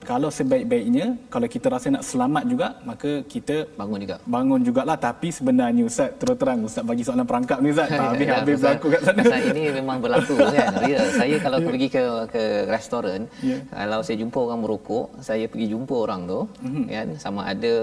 kalau 0.09 0.29
sebaik-baiknya 0.37 1.05
kalau 1.33 1.47
kita 1.53 1.67
rasa 1.73 1.87
nak 1.95 2.03
selamat 2.09 2.43
juga 2.51 2.67
maka 2.89 3.11
kita 3.33 3.55
bangun 3.79 3.99
juga. 4.05 4.15
Bangun 4.35 4.61
jugalah 4.67 4.97
tapi 5.07 5.27
sebenarnya 5.37 5.83
ustaz 5.89 6.13
terus 6.21 6.37
terang 6.41 6.61
ustaz 6.69 6.83
bagi 6.91 7.03
soalan 7.07 7.25
perangkap 7.31 7.57
ni 7.63 7.69
ustaz 7.75 7.89
tak 7.99 8.07
habis 8.13 8.27
habis 8.37 8.55
berlaku 8.61 8.87
kat 8.93 9.01
sana. 9.07 9.21
Pasal 9.25 9.41
ini 9.51 9.63
memang 9.79 9.97
berlaku 10.05 10.35
kan. 10.55 10.69
Ya, 10.93 11.01
saya 11.19 11.35
kalau 11.45 11.59
yeah. 11.59 11.67
pergi 11.69 11.87
ke 11.95 12.03
ke 12.33 12.43
restoran 12.75 13.21
yeah. 13.49 13.61
kalau 13.73 13.99
saya 14.05 14.17
jumpa 14.21 14.37
orang 14.45 14.59
merokok, 14.63 15.05
saya 15.27 15.45
pergi 15.51 15.67
jumpa 15.73 15.95
orang 16.05 16.21
tu 16.33 16.39
mm-hmm. 16.45 16.85
kan 16.95 17.07
sama 17.25 17.41
ada 17.53 17.73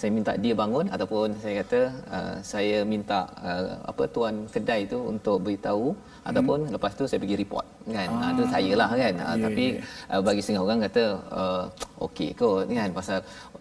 saya 0.00 0.10
minta 0.16 0.32
dia 0.44 0.54
bangun 0.62 0.86
ataupun 0.94 1.28
saya 1.42 1.54
kata 1.60 1.80
uh, 2.16 2.34
saya 2.52 2.78
minta 2.92 3.20
uh, 3.48 3.68
apa 3.90 4.04
tuan 4.14 4.34
kedai 4.54 4.80
tu 4.92 4.98
untuk 5.12 5.36
beritahu 5.44 5.92
ataupun 6.26 6.58
hmm. 6.66 6.72
lepas 6.74 6.92
tu 6.98 7.04
saya 7.10 7.18
pergi 7.22 7.36
report 7.42 7.66
kan 7.86 8.08
ah. 8.10 8.30
itu 8.34 8.44
saya 8.50 8.72
lah 8.80 8.90
kan 8.90 9.14
yeah, 9.14 9.38
tapi 9.46 9.64
yeah. 9.78 10.10
Uh, 10.12 10.22
bagi 10.26 10.40
setengah 10.42 10.62
orang 10.66 10.78
kata 10.86 11.04
uh, 11.30 11.62
okey 12.10 12.30
kot 12.34 12.66
kan 12.66 12.90
pasal 12.90 13.18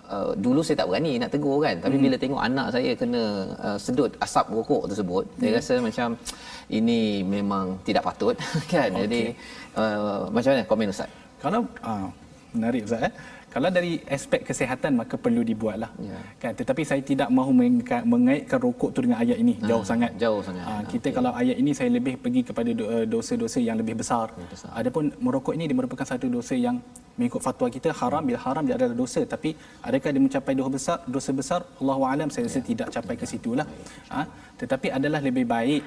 uh, 0.09 0.31
dulu 0.45 0.65
saya 0.65 0.81
tak 0.81 0.87
berani 0.89 1.21
nak 1.21 1.29
tegur 1.33 1.57
kan 1.61 1.75
tapi 1.77 1.95
hmm. 1.97 2.03
bila 2.09 2.15
tengok 2.17 2.41
anak 2.41 2.67
saya 2.73 2.91
kena 2.97 3.23
uh, 3.61 3.77
sedut 3.77 4.11
asap 4.25 4.45
rokok 4.49 4.83
tersebut 4.89 5.23
yeah. 5.37 5.39
saya 5.39 5.49
hmm. 5.49 5.59
rasa 5.61 5.73
macam 5.87 6.07
ini 6.73 7.21
memang 7.21 7.65
tidak 7.85 8.03
patut 8.09 8.35
kan 8.73 8.89
okay. 8.89 9.01
jadi 9.05 9.21
uh, 9.77 10.19
macam 10.33 10.49
mana 10.57 10.63
komen 10.65 10.89
ustaz 10.89 11.09
kalau 11.37 11.61
uh, 11.85 12.09
menarik 12.57 12.81
ustaz 12.89 13.05
eh 13.09 13.13
kalau 13.55 13.69
dari 13.77 13.91
aspek 14.15 14.41
kesihatan 14.47 14.91
maka 14.99 15.15
perlu 15.25 15.41
dibuatlah. 15.49 15.87
Ya. 16.07 16.19
kan? 16.43 16.51
Tetapi 16.59 16.81
saya 16.89 17.01
tidak 17.11 17.29
mahu 17.37 17.51
mengaitkan 18.13 18.59
rokok 18.65 18.89
tu 18.95 18.99
dengan 19.05 19.17
ayat 19.23 19.37
ini. 19.43 19.53
Ha, 19.63 19.67
jauh 19.71 19.85
sangat. 19.89 20.11
jauh 20.23 20.41
sangat. 20.47 20.65
Ha, 20.67 20.73
kita 20.91 21.07
okay. 21.07 21.15
kalau 21.17 21.31
ayat 21.41 21.57
ini 21.61 21.71
saya 21.77 21.89
lebih 21.97 22.13
pergi 22.23 22.41
kepada 22.49 22.69
eh, 22.95 23.05
dosa-dosa 23.13 23.63
yang 23.67 23.79
lebih 23.81 23.95
besar, 24.01 24.27
besar. 24.51 24.69
adapun 24.81 25.07
merokok 25.25 25.55
ini 25.55 25.71
dia 25.71 25.77
merupakan 25.79 26.03
satu 26.11 26.27
dosa 26.27 26.51
yang 26.65 26.83
mengikut 27.15 27.39
fatwa 27.47 27.67
kita. 27.75 27.95
Haram 28.01 28.27
bila 28.27 28.39
haram 28.43 28.63
dia 28.67 28.75
adalah 28.75 28.97
dosa. 29.03 29.23
Tapi 29.23 29.55
adakah 29.87 30.09
dia 30.11 30.23
mencapai 30.27 30.53
dosa 30.59 30.71
besar 30.75 30.97
dosa 31.15 31.31
besar? 31.39 31.61
Allahu 31.79 32.03
alam 32.11 32.27
saya 32.35 32.51
rasa 32.51 32.59
ya. 32.59 32.65
tidak 32.71 32.87
capai 32.97 33.15
ke 33.21 33.25
situlah. 33.33 33.67
Ha, 34.11 34.27
tetapi 34.59 34.91
adalah 34.99 35.23
lebih 35.29 35.47
baik 35.55 35.83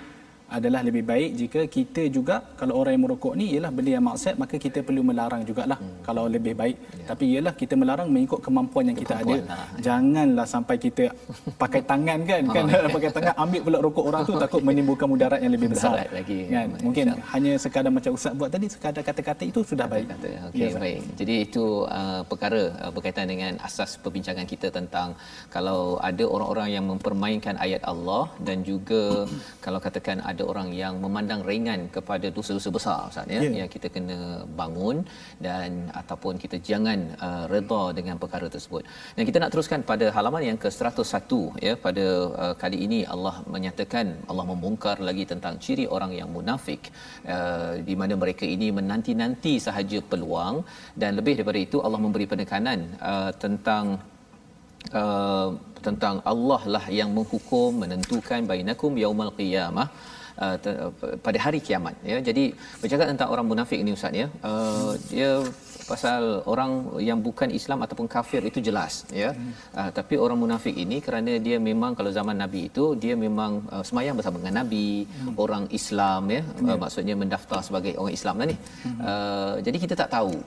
adalah 0.56 0.80
lebih 0.88 1.04
baik 1.04 1.30
jika 1.40 1.60
kita 1.76 2.02
juga 2.16 2.36
kalau 2.60 2.74
orang 2.80 2.92
yang 2.96 3.04
merokok 3.04 3.34
ni 3.40 3.46
ialah 3.54 3.70
benda 3.76 3.90
yang 3.96 4.04
maksiat 4.08 4.34
maka 4.42 4.56
kita 4.56 4.80
perlu 4.80 5.02
melarang 5.04 5.42
jugalah 5.48 5.76
hmm. 5.80 6.00
kalau 6.06 6.24
lebih 6.24 6.54
baik 6.60 6.76
ya. 6.80 7.06
tapi 7.10 7.24
ialah 7.36 7.52
kita 7.60 7.74
melarang 7.76 8.08
mengikut 8.14 8.40
kemampuan 8.46 8.84
yang 8.90 8.98
kemampuan 9.00 9.44
kita 9.44 9.48
ada 9.52 9.60
lah. 9.60 9.68
janganlah 9.86 10.46
sampai 10.54 10.76
kita 10.84 11.04
pakai 11.62 11.80
tangan 11.90 12.18
kan 12.30 12.42
kan 12.56 12.64
oh. 12.64 12.90
pakai 12.96 13.10
tangan 13.16 13.34
ambil 13.44 13.60
pula 13.66 13.78
rokok 13.86 14.04
orang 14.10 14.22
tu 14.28 14.32
takut 14.44 14.62
menimbulkan 14.68 15.06
mudarat 15.12 15.40
yang 15.44 15.52
lebih 15.56 15.68
besar 15.74 15.94
lagi 16.18 16.38
kan 16.54 16.68
mungkin 16.86 17.06
Insya. 17.12 17.28
hanya 17.32 17.52
sekadar 17.64 17.92
macam 17.98 18.12
ustaz 18.18 18.32
buat 18.40 18.50
tadi 18.54 18.66
sekadar 18.74 19.02
kata-kata 19.08 19.42
itu 19.50 19.60
sudah 19.70 19.86
baik 19.92 20.06
kata 20.12 20.28
okey 20.48 20.64
ya, 20.64 20.78
baik 20.84 21.00
jadi 21.20 21.34
itu 21.46 21.64
uh, 22.00 22.22
perkara 22.30 22.62
uh, 22.84 22.90
berkaitan 22.96 23.28
dengan 23.32 23.52
asas 23.68 23.90
perbincangan 24.04 24.46
kita 24.52 24.68
tentang 24.78 25.08
kalau 25.54 25.80
ada 26.08 26.24
orang-orang 26.34 26.68
yang 26.76 26.84
mempermainkan 26.92 27.54
ayat 27.66 27.82
Allah 27.92 28.24
dan 28.48 28.64
juga 28.70 29.28
kalau 29.64 29.80
katakan 29.86 30.18
ada 30.30 30.37
ada 30.38 30.46
orang 30.52 30.68
yang 30.82 30.94
memandang 31.04 31.40
ringan 31.50 31.80
kepada 31.96 32.26
dosa-dosa 32.36 32.70
besar 32.78 32.98
Ustaz 33.10 33.26
ya 33.34 33.40
Ya. 33.44 33.50
yang 33.60 33.70
kita 33.74 33.88
kena 33.94 34.18
bangun 34.60 34.96
dan 35.46 35.70
ataupun 36.00 36.34
kita 36.42 36.56
jangan 36.68 36.98
uh, 37.26 37.44
redha 37.52 37.82
dengan 37.98 38.16
perkara 38.22 38.46
tersebut. 38.54 38.82
Dan 39.16 39.22
kita 39.28 39.38
nak 39.42 39.50
teruskan 39.54 39.80
pada 39.90 40.06
halaman 40.16 40.42
yang 40.48 40.58
ke-101 40.64 41.40
ya 41.66 41.72
pada 41.86 42.06
uh, 42.42 42.54
kali 42.62 42.78
ini 42.86 42.98
Allah 43.14 43.34
menyatakan 43.54 44.06
Allah 44.30 44.44
membongkar 44.50 44.96
lagi 45.08 45.24
tentang 45.32 45.54
ciri 45.64 45.86
orang 45.96 46.12
yang 46.20 46.28
munafik 46.36 46.82
uh, 47.34 47.72
di 47.88 47.96
mana 48.00 48.14
mereka 48.22 48.44
ini 48.56 48.68
menanti-nanti 48.78 49.54
sahaja 49.66 50.00
peluang 50.12 50.56
dan 51.02 51.10
lebih 51.20 51.34
daripada 51.38 51.60
itu 51.66 51.78
Allah 51.86 52.00
memberi 52.06 52.28
penekanan 52.32 52.80
uh, 53.10 53.30
tentang 53.44 53.86
uh, 55.00 55.50
tentang 55.86 56.16
Allah 56.32 56.62
lah 56.74 56.84
yang 57.00 57.10
menghukum 57.16 57.70
menentukan 57.82 58.40
bainakum 58.52 58.92
yaumal 59.04 59.32
qiyamah 59.40 59.88
Uh, 60.38 60.56
te- 60.64 60.78
pada 61.26 61.38
hari 61.44 61.58
kiamat 61.66 61.94
ya. 62.10 62.16
Jadi 62.26 62.54
bercakap 62.80 63.06
tentang 63.10 63.30
orang 63.34 63.46
munafik 63.50 63.78
ni 63.86 63.90
ustaz 63.96 64.14
ya. 64.14 64.26
Uh, 64.48 64.94
dia 65.10 65.30
pasal 65.90 66.46
orang 66.52 66.72
yang 67.08 67.18
bukan 67.26 67.50
Islam 67.58 67.82
ataupun 67.86 68.06
kafir 68.14 68.46
itu 68.50 68.62
jelas 68.68 69.02
ya. 69.22 69.30
Uh, 69.78 69.90
tapi 69.98 70.14
orang 70.24 70.38
munafik 70.38 70.78
ini 70.84 71.02
kerana 71.06 71.42
dia 71.46 71.58
memang 71.58 71.98
kalau 71.98 72.10
zaman 72.18 72.38
nabi 72.38 72.60
itu 72.70 72.84
dia 73.02 73.18
memang 73.26 73.52
uh, 73.74 73.82
semayang 73.88 74.14
bersama 74.14 74.38
dengan 74.38 74.62
nabi 74.62 75.10
orang 75.44 75.66
Islam 75.80 76.30
ya. 76.36 76.42
Uh, 76.62 76.78
maksudnya 76.82 77.16
mendaftar 77.22 77.58
sebagai 77.68 77.98
orang 77.98 78.14
Islam 78.18 78.34
lah 78.38 78.46
ni. 78.52 78.56
Uh, 79.10 79.54
jadi 79.66 79.76
kita 79.86 79.94
tak 80.02 80.10
tahu 80.14 80.38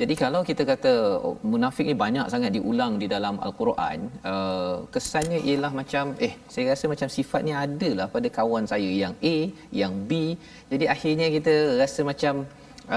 jadi 0.00 0.14
kalau 0.22 0.40
kita 0.48 0.62
kata 0.70 0.92
oh, 1.26 1.36
munafik 1.52 1.84
ni 1.88 1.94
banyak 2.04 2.26
sangat 2.32 2.50
diulang 2.56 2.92
di 3.02 3.06
dalam 3.14 3.36
al-Quran, 3.46 3.98
uh, 4.30 4.76
kesannya 4.94 5.38
ialah 5.48 5.72
macam 5.80 6.16
eh 6.26 6.32
saya 6.52 6.72
rasa 6.72 6.84
macam 6.92 7.08
sifat 7.16 7.40
ni 7.48 7.52
adalah 7.64 8.06
pada 8.14 8.28
kawan 8.38 8.64
saya 8.72 8.90
yang 9.02 9.14
A, 9.32 9.36
yang 9.80 9.92
B. 10.08 10.40
Jadi 10.72 10.84
akhirnya 10.94 11.28
kita 11.36 11.54
rasa 11.82 12.00
macam 12.10 12.34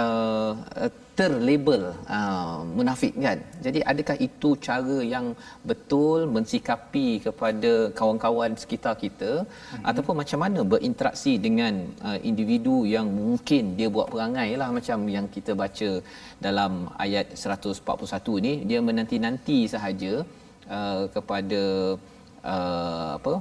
uh, 0.01 0.51
terlabel 1.19 1.83
uh, 2.17 2.65
munafik 2.75 3.13
kan. 3.25 3.39
Jadi 3.65 3.79
adakah 3.91 4.17
itu 4.27 4.49
cara 4.67 4.97
yang 5.13 5.25
betul 5.69 6.25
mensikapi 6.35 7.07
kepada 7.25 7.71
kawan-kawan 7.99 8.57
sekitar 8.61 8.93
kita 9.03 9.31
hmm. 9.45 9.83
ataupun 9.89 10.15
macam 10.21 10.39
mana 10.45 10.59
berinteraksi 10.73 11.33
dengan 11.45 11.85
uh, 12.07 12.17
individu 12.29 12.77
yang 12.95 13.07
mungkin 13.19 13.77
dia 13.79 13.89
buat 13.95 14.09
perangai 14.13 14.49
lah 14.61 14.69
macam 14.77 15.05
yang 15.15 15.27
kita 15.35 15.53
baca 15.63 15.89
dalam 16.47 16.89
ayat 17.05 17.37
141 17.37 18.45
ni 18.47 18.53
dia 18.69 18.79
menanti-nanti 18.89 19.59
sahaja 19.75 20.13
uh, 20.77 21.03
kepada 21.15 21.61
uh, 22.53 23.09
apa 23.21 23.33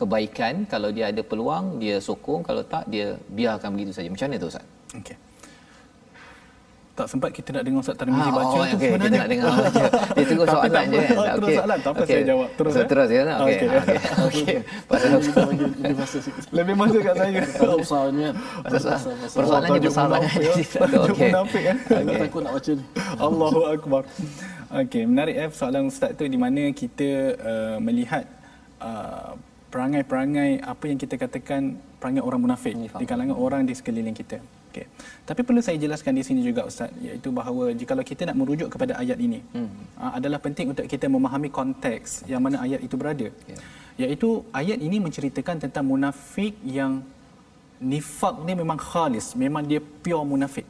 kebaikan 0.00 0.54
kalau 0.72 0.90
dia 0.96 1.06
ada 1.12 1.22
peluang 1.30 1.64
dia 1.82 1.96
sokong 2.08 2.42
kalau 2.48 2.62
tak 2.74 2.84
dia 2.92 3.06
biarkan 3.38 3.70
begitu 3.76 3.92
saja 3.96 4.08
macam 4.14 4.28
mana 4.30 4.42
tu 4.42 4.50
ustaz 4.52 4.66
Okey. 5.00 5.27
Tak 6.98 7.06
sempat 7.06 7.30
kita 7.30 7.54
nak 7.54 7.62
dengar 7.62 7.78
Ustaz 7.78 7.94
Tarmizi 7.94 8.18
Ah, 8.20 8.34
baca 8.34 8.42
oh, 8.42 8.54
tu 8.58 8.74
okey, 8.74 8.90
sebenarnya. 8.90 9.06
kita 9.06 9.18
nak 9.22 9.28
dengar 9.30 9.46
baca. 9.62 9.84
Dia 10.18 10.24
tunggu 10.26 10.44
soalan 10.50 10.66
tak 10.68 10.82
je 10.82 10.98
apa. 10.98 10.98
kan? 10.98 11.14
Terus 11.30 11.46
Okey. 11.46 11.54
soalan, 11.54 11.78
tak 11.78 11.90
apa 11.94 12.02
Okey. 12.02 12.10
saya 12.10 12.22
jawab. 12.26 12.48
Terus. 12.58 12.72
So, 12.74 12.80
eh? 12.82 12.86
terus 12.90 13.08
ya. 13.08 13.22
Okey. 13.22 13.38
Okey. 13.38 13.68
Okey. 13.70 13.96
Okey. 14.26 14.56
Pasal 14.90 15.08
bagi 15.14 15.66
lebih 15.78 15.94
masa 15.94 16.18
sikit. 16.18 16.42
Lebih 16.50 16.74
masa 16.74 16.96
kat 16.98 17.14
saya. 17.14 17.40
Kalau 17.54 17.78
kan. 17.78 18.34
Pasal- 18.66 18.98
persoalan 19.30 19.68
dia 19.70 19.78
Tajuk 19.78 19.82
besar 19.86 20.06
Okey. 21.06 21.30
munafik, 21.30 21.62
eh. 21.62 21.76
Aku 21.78 22.12
takut 22.18 22.40
nak 22.42 22.52
baca 22.58 22.70
ni. 22.74 22.84
Allahu 23.22 23.60
akbar. 23.70 24.02
Okey, 24.68 25.02
menarik 25.06 25.34
eh 25.38 25.48
soalan 25.54 25.82
ustaz 25.86 26.10
tu 26.18 26.26
di 26.26 26.34
mana 26.34 26.74
kita 26.74 27.08
uh, 27.38 27.76
melihat 27.78 28.26
uh, 28.82 29.38
perangai-perangai 29.70 30.66
apa 30.66 30.84
yang 30.90 30.98
kita 30.98 31.14
katakan 31.14 31.78
perangai 32.02 32.26
orang 32.26 32.42
munafik 32.42 32.74
di 32.74 33.06
kalangan 33.06 33.38
orang 33.38 33.62
di 33.62 33.72
sekeliling 33.72 34.18
kita. 34.18 34.42
Okey. 34.68 34.86
Tapi 35.28 35.40
perlu 35.46 35.60
saya 35.64 35.76
jelaskan 35.84 36.12
di 36.18 36.22
sini 36.28 36.40
juga 36.44 36.68
ustaz 36.70 36.92
iaitu 37.00 37.28
bahawa 37.38 37.72
jikalau 37.80 38.04
kita 38.04 38.28
nak 38.28 38.36
merujuk 38.40 38.68
kepada 38.74 38.92
ayat 39.02 39.18
ini 39.26 39.40
hmm. 39.56 39.70
uh, 39.96 40.12
adalah 40.18 40.38
penting 40.46 40.72
untuk 40.72 40.84
kita 40.84 41.08
memahami 41.08 41.48
konteks 41.48 42.28
yang 42.30 42.40
mana 42.44 42.60
ayat 42.66 42.80
itu 42.84 42.96
berada. 43.00 43.28
Ya. 43.52 43.58
Iaitu 44.06 44.44
ayat 44.60 44.78
ini 44.78 44.96
menceritakan 45.06 45.56
tentang 45.64 45.84
munafik 45.92 46.54
yang 46.78 47.02
nifak 47.92 48.34
dia 48.46 48.54
memang 48.62 48.78
khalis, 48.78 49.26
memang 49.34 49.64
dia 49.70 49.80
pure 49.80 50.26
munafik. 50.32 50.66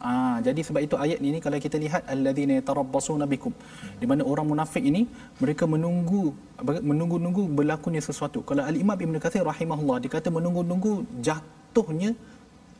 Ah, 0.00 0.40
jadi 0.46 0.60
sebab 0.64 0.80
itu 0.86 0.96
ayat 1.04 1.20
ini 1.28 1.38
kalau 1.44 1.60
kita 1.60 1.76
lihat 1.76 2.02
alladzina 2.12 2.56
yatarabbasuna 2.58 3.24
bikum. 3.32 3.52
Di 4.00 4.06
mana 4.10 4.24
orang 4.24 4.46
munafik 4.48 4.80
ini 4.90 5.04
mereka 5.42 5.68
menunggu 5.68 6.32
menunggu-nunggu 6.90 7.44
berlakunya 7.58 8.00
sesuatu. 8.00 8.40
Kalau 8.48 8.64
Al-Imam 8.70 8.96
Ibn 8.96 9.14
Kathir 9.24 9.44
rahimahullah 9.44 10.00
dia 10.00 10.10
kata 10.16 10.32
menunggu-nunggu 10.32 10.92
jatuhnya 11.26 12.16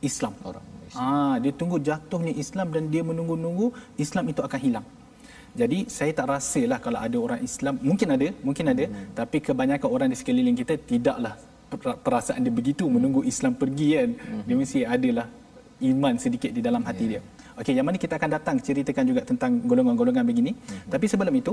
Islam. 0.00 0.34
Orang 0.44 0.64
Ah, 0.98 1.38
dia 1.38 1.52
tunggu 1.54 1.78
jatuhnya 1.78 2.34
Islam 2.34 2.74
dan 2.74 2.90
dia 2.90 3.02
menunggu-nunggu 3.06 3.70
Islam 3.94 4.24
itu 4.32 4.40
akan 4.42 4.58
hilang. 4.58 4.86
Jadi 5.54 5.90
saya 5.90 6.14
tak 6.14 6.26
rasalah 6.30 6.78
kalau 6.78 6.98
ada 6.98 7.18
orang 7.18 7.40
Islam, 7.42 7.74
mungkin 7.82 8.08
ada, 8.14 8.28
mungkin 8.46 8.64
ada, 8.70 8.84
hmm. 8.86 9.14
tapi 9.18 9.42
kebanyakan 9.42 9.88
orang 9.90 10.08
di 10.10 10.16
sekeliling 10.18 10.54
kita 10.54 10.78
tidaklah 10.78 11.34
per- 11.70 11.98
perasaan 12.06 12.42
dia 12.46 12.54
begitu 12.54 12.86
menunggu 12.86 13.26
Islam 13.26 13.54
pergi 13.58 13.88
kan. 13.98 14.10
Hmm. 14.14 14.42
Dia 14.46 14.54
mesti 14.54 14.80
adalah 14.86 15.26
iman 15.90 16.14
sedikit 16.22 16.50
di 16.54 16.62
dalam 16.62 16.82
hati 16.86 17.04
dia. 17.06 17.22
Okey, 17.58 17.74
yang 17.74 17.86
mana 17.86 17.98
kita 17.98 18.14
akan 18.14 18.30
datang 18.30 18.56
ceritakan 18.62 19.04
juga 19.10 19.20
tentang 19.26 19.58
golongan-golongan 19.70 20.22
begini. 20.22 20.54
Hmm. 20.54 20.86
Tapi 20.86 21.06
sebelum 21.10 21.34
itu, 21.34 21.52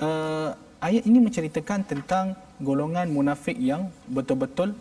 uh, 0.00 0.50
ayat 0.80 1.04
ini 1.04 1.18
menceritakan 1.20 1.84
tentang 1.84 2.32
golongan 2.60 3.12
munafik 3.12 3.56
yang 3.60 3.92
betul-betul 4.08 4.72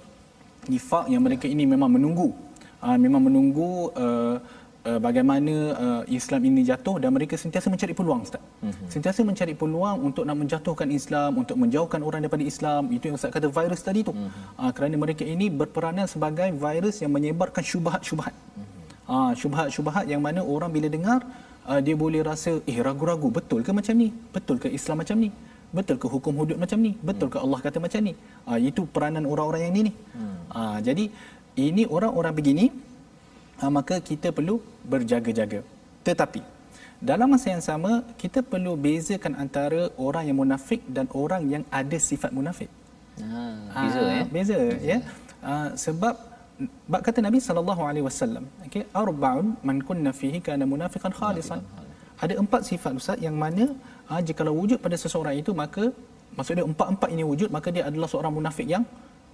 nifak 0.71 1.11
yang 1.11 1.23
mereka 1.23 1.51
ini 1.51 1.63
memang 1.67 1.91
menunggu 1.91 2.46
uh, 2.85 2.97
memang 2.97 3.21
menunggu 3.27 3.89
uh, 3.95 4.35
uh, 4.87 4.99
bagaimana 5.03 5.53
uh, 5.83 6.03
Islam 6.07 6.41
ini 6.49 6.61
jatuh 6.69 6.95
dan 7.03 7.11
mereka 7.11 7.35
sentiasa 7.35 7.67
mencari 7.73 7.93
peluang 7.99 8.21
Ustaz. 8.27 8.41
Mm-hmm. 8.41 8.87
Sentiasa 8.93 9.19
mencari 9.29 9.53
peluang 9.61 9.97
untuk 10.07 10.23
nak 10.27 10.37
menjatuhkan 10.41 10.87
Islam, 10.99 11.31
untuk 11.41 11.57
menjauhkan 11.59 11.99
orang 12.07 12.21
daripada 12.23 12.45
Islam. 12.53 12.91
Itu 12.95 13.11
yang 13.11 13.15
Ustaz 13.19 13.31
kata 13.35 13.49
virus 13.51 13.81
tadi 13.87 14.01
tu. 14.07 14.13
Mm-hmm. 14.13 14.61
Uh, 14.61 14.71
kerana 14.75 14.95
mereka 14.95 15.23
ini 15.27 15.47
berperanan 15.51 16.07
sebagai 16.13 16.49
virus 16.65 17.03
yang 17.03 17.11
menyebarkan 17.17 17.63
syubhat-syubhat. 17.71 18.33
Mm-hmm. 18.33 18.65
Uh, 19.07 19.31
syubhat-syubhat 19.39 20.05
yang 20.13 20.21
mana 20.23 20.41
orang 20.43 20.71
bila 20.71 20.87
dengar 20.91 21.19
uh, 21.67 21.79
dia 21.83 21.95
boleh 22.03 22.21
rasa 22.23 22.59
eh 22.71 22.79
ragu-ragu 22.87 23.27
betul 23.37 23.61
ke 23.67 23.71
macam 23.79 23.95
ni? 24.03 24.09
Betul 24.35 24.57
ke 24.63 24.67
Islam 24.79 25.03
macam 25.03 25.17
ni? 25.25 25.29
Betul 25.67 25.99
ke 26.01 26.07
hukum 26.07 26.33
hudud 26.39 26.55
macam 26.63 26.79
ni? 26.79 26.91
Betul 27.07 27.27
ke 27.33 27.37
Allah 27.43 27.59
kata 27.59 27.77
macam 27.83 27.99
ni? 28.07 28.13
Uh, 28.47 28.59
itu 28.69 28.87
peranan 28.95 29.23
orang-orang 29.31 29.67
yang 29.67 29.73
ni 29.75 29.81
ni. 29.91 29.93
Hmm. 30.15 30.35
Uh, 30.47 30.77
jadi 30.87 31.05
ini 31.57 31.83
orang-orang 31.95 32.33
begini 32.39 32.65
uh, 33.61 33.71
maka 33.77 33.97
kita 34.09 34.29
perlu 34.37 34.61
berjaga-jaga. 34.85 35.59
Tetapi 36.07 36.41
dalam 37.09 37.27
masa 37.33 37.47
yang 37.53 37.63
sama 37.69 37.91
kita 38.21 38.39
perlu 38.51 38.73
bezakan 38.85 39.33
antara 39.43 39.81
orang 40.07 40.23
yang 40.29 40.37
munafik 40.41 40.81
dan 40.95 41.05
orang 41.23 41.41
yang 41.53 41.63
ada 41.79 41.97
sifat 42.09 42.31
munafik. 42.37 42.69
Ah, 43.21 43.81
beza 43.83 44.01
Ah, 44.01 44.13
ya. 44.17 44.23
Beza 44.35 44.59
ya. 44.91 44.97
Uh, 45.49 45.69
sebab 45.83 46.13
bab 46.91 47.01
kata 47.05 47.19
Nabi 47.21 47.37
sallallahu 47.47 47.81
alaihi 47.89 48.05
wasallam, 48.09 48.45
okey, 48.65 48.83
arba'un 49.01 49.47
man 49.67 49.77
kunna 49.87 50.11
fihi 50.19 50.39
kana 50.47 50.65
munafiqan 50.73 51.13
khalisan. 51.19 51.61
Ada 52.23 52.33
empat 52.41 52.61
sifat 52.69 52.91
ustaz 52.97 53.17
yang 53.21 53.37
mana 53.43 53.65
uh, 54.09 54.21
jika 54.27 54.41
wujud 54.61 54.81
pada 54.85 54.97
seseorang 55.03 55.37
itu 55.41 55.53
maka 55.53 55.83
maksudnya 56.37 56.65
empat-empat 56.71 57.09
ini 57.13 57.23
wujud 57.31 57.49
maka 57.53 57.69
dia 57.75 57.83
adalah 57.89 58.09
seorang 58.13 58.33
munafik 58.37 58.65
yang 58.73 58.83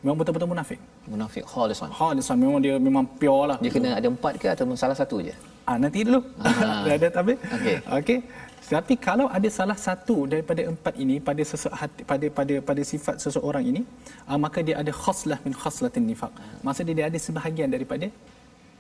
memang 0.04 0.18
betul-betul 0.20 0.50
munafik. 0.54 0.80
Munafik 1.13 1.44
khalisan. 1.52 1.89
Khalisan 2.00 2.36
memang 2.44 2.60
dia 2.66 2.76
memang 2.88 3.04
pure 3.20 3.44
lah. 3.50 3.58
Dia 3.63 3.72
kena 3.76 3.89
ada 4.00 4.08
empat 4.16 4.34
ke 4.42 4.48
atau 4.54 4.76
salah 4.84 4.98
satu 5.02 5.16
je? 5.28 5.34
Ah 5.70 5.78
nanti 5.84 6.00
dulu. 6.08 6.20
Ah. 6.44 6.84
ada 6.98 7.08
tapi. 7.18 7.34
Okey. 7.58 7.76
Okey. 8.00 8.20
Tapi 8.63 8.94
kalau 9.08 9.26
ada 9.38 9.50
salah 9.58 9.76
satu 9.86 10.16
daripada 10.32 10.62
empat 10.72 10.94
ini 11.04 11.16
pada 11.28 11.44
sesuatu 11.52 12.00
pada 12.12 12.26
pada 12.38 12.54
pada 12.68 12.82
sifat 12.92 13.16
seseorang 13.24 13.63
ini, 13.72 13.82
uh, 14.30 14.39
maka 14.46 14.60
dia 14.68 14.76
ada 14.82 14.92
khaslah 15.04 15.39
min 15.46 15.54
khaslatin 15.62 16.04
nifaq. 16.12 16.32
Maksudnya 16.66 16.94
dia 17.00 17.06
ada 17.12 17.20
sebahagian 17.26 17.70
daripada 17.76 18.08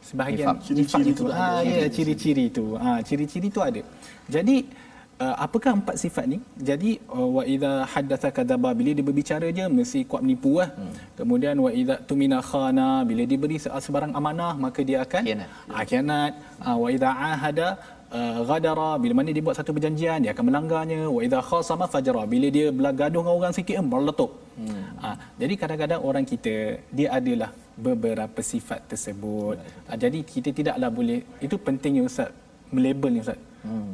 sebahagian 0.09 0.47
Nifaq. 0.55 0.57
nifaq, 0.79 0.99
Ciri-ciri 0.99 1.11
itu. 1.15 1.23
Ah 1.31 1.59
ya, 1.67 1.85
ciri-ciri 1.95 2.43
itu. 2.51 2.65
Ah 2.79 2.99
ciri-ciri 3.07 3.47
itu 3.53 3.59
ada. 3.69 3.81
Jadi 4.35 4.57
uh, 5.23 5.33
apakah 5.45 5.71
empat 5.79 5.95
sifat 6.03 6.25
ni? 6.33 6.37
Jadi 6.69 6.91
uh, 7.17 7.29
wa 7.37 7.43
idza 7.53 7.71
haddatsa 7.93 8.29
kadzaba 8.37 8.69
bila 8.79 8.91
dia 8.97 9.05
berbicara 9.09 9.47
je 9.57 9.65
mesti 9.79 9.99
kuat 10.09 10.21
menipu 10.25 10.53
lah. 10.61 10.69
Hmm. 10.79 10.93
Kemudian 11.19 11.55
wa 11.65 11.71
idza 11.81 11.95
tumina 12.09 12.39
khana 12.49 12.89
bila 13.09 13.23
diberi 13.31 13.57
se- 13.63 13.73
sebarang 13.85 14.13
amanah 14.19 14.53
maka 14.65 14.81
dia 14.89 14.99
akan 15.05 15.23
Khianat. 15.29 15.49
Ah, 15.75 15.83
khianat. 15.89 16.31
Ah, 16.67 16.75
wa 16.83 16.87
idza 16.95 17.09
ahada 17.31 17.69
uh, 18.17 18.39
ghadara 18.49 18.91
bila 19.03 19.13
mana 19.19 19.29
dia 19.35 19.43
buat 19.47 19.57
satu 19.59 19.71
perjanjian 19.75 20.17
dia 20.23 20.31
akan 20.33 20.45
melanggarnya 20.49 20.99
wa 21.15 21.19
idza 21.25 21.39
khasama 21.49 21.85
fajara 21.93 22.23
bila 22.33 22.47
dia 22.57 22.67
bergaduh 22.79 23.21
dengan 23.23 23.35
orang 23.39 23.53
sikit 23.57 23.75
eh, 23.81 23.85
meletup 23.93 24.31
hmm. 24.59 24.83
ha, 25.01 25.09
jadi 25.41 25.53
kadang-kadang 25.61 26.01
orang 26.09 26.25
kita 26.31 26.55
dia 26.97 27.09
adalah 27.17 27.49
beberapa 27.87 28.41
sifat 28.51 28.79
tersebut 28.91 29.57
ha, 29.87 29.91
jadi 30.03 30.19
kita 30.33 30.49
tidaklah 30.59 30.89
boleh 30.97 31.19
itu 31.45 31.55
pentingnya 31.67 32.03
ustaz 32.09 32.29
melabel 32.75 33.11
ni 33.15 33.21
ustaz 33.25 33.39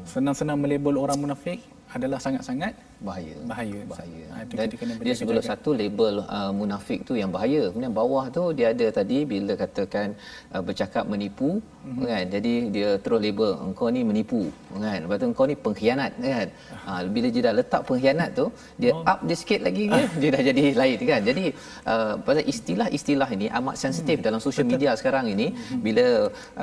senang-senang 0.06 0.58
melabel 0.58 0.98
orang 0.98 1.18
munafik 1.18 1.62
adalah 1.98 2.20
sangat-sangat 2.26 2.74
bahaya. 3.08 3.36
Bahaya. 3.52 3.80
bahaya. 3.92 4.24
Ha, 4.34 4.38
dan 4.60 4.68
kena 4.80 4.94
dia 5.08 5.16
sebelum 5.20 5.42
satu 5.42 5.70
label 5.82 6.16
uh, 6.38 6.52
munafik 6.60 7.00
tu 7.08 7.14
yang 7.22 7.32
bahaya. 7.36 7.62
Kemudian 7.72 7.94
bawah 8.00 8.26
tu 8.38 8.44
dia 8.58 8.68
ada 8.74 8.88
tadi 8.98 9.20
bila 9.32 9.54
katakan 9.64 10.08
uh, 10.54 10.62
bercakap 10.68 11.04
menipu 11.14 11.52
Mhm. 11.80 11.90
mm-hmm. 11.90 12.08
kan? 12.12 12.24
Jadi 12.36 12.54
dia 12.76 12.90
terus 13.04 13.20
label 13.26 13.52
engkau 13.68 13.88
ni 13.96 14.02
menipu 14.10 14.42
kan? 14.86 15.00
Lepas 15.06 15.18
tu 15.22 15.28
engkau 15.32 15.46
ni 15.52 15.56
pengkhianat 15.66 16.12
kan? 16.36 16.48
Ha, 16.86 16.92
bila 17.16 17.28
dia 17.34 17.42
dah 17.48 17.54
letak 17.60 17.82
pengkhianat 17.90 18.30
tu 18.40 18.46
dia 18.82 18.92
Oh. 18.94 19.12
up 19.12 19.20
dia 19.28 19.38
sikit 19.42 19.62
lagi 19.68 19.84
dia, 19.94 20.04
dia 20.22 20.30
dah 20.36 20.44
jadi 20.50 20.64
lain 20.82 20.98
kan? 21.12 21.22
Jadi 21.30 21.46
uh, 21.94 22.44
istilah-istilah 22.54 23.30
ini 23.38 23.48
amat 23.60 23.76
sensitif 23.86 24.18
Hmm. 24.20 24.26
dalam 24.28 24.40
social 24.46 24.68
media 24.74 24.92
sekarang 25.00 25.26
ini. 25.34 25.48
Bila 25.86 26.06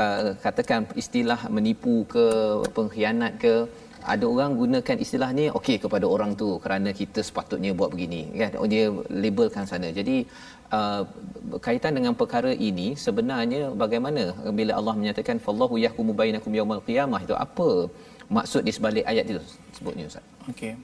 uh, 0.02 0.22
katakan 0.44 0.86
istilah 1.02 1.40
menipu 1.56 2.04
ke 2.14 2.26
pengkhianat 2.76 3.34
ke 3.42 3.54
ada 4.12 4.24
orang 4.32 4.50
gunakan 4.60 4.96
istilah 5.04 5.30
ni 5.38 5.44
okey 5.58 5.76
kepada 5.84 6.06
orang 6.14 6.30
tu 6.40 6.48
kerana 6.64 6.90
kita 7.00 7.20
sepatutnya 7.28 7.70
buat 7.78 7.90
begini 7.94 8.20
kan? 8.40 8.52
Oh, 8.60 8.68
dia 8.72 8.84
labelkan 9.22 9.64
sana. 9.70 9.88
Jadi 9.98 10.16
uh, 10.78 11.02
berkaitan 11.52 11.92
dengan 11.98 12.14
perkara 12.20 12.52
ini 12.68 12.88
sebenarnya 13.06 13.62
bagaimana 13.82 14.22
bila 14.58 14.72
Allah 14.80 14.94
menyatakan 15.00 15.38
fallahu 15.46 15.76
yahkumu 15.84 16.14
bainakum 16.20 16.54
yaumal 16.58 16.82
qiyamah 16.88 17.20
itu 17.26 17.34
apa 17.46 17.68
maksud 18.36 18.62
di 18.68 18.72
sebalik 18.76 19.04
ayat 19.12 19.26
itu 19.32 19.42
sebutnya 19.76 20.06
ustaz? 20.10 20.24
Okey. 20.52 20.74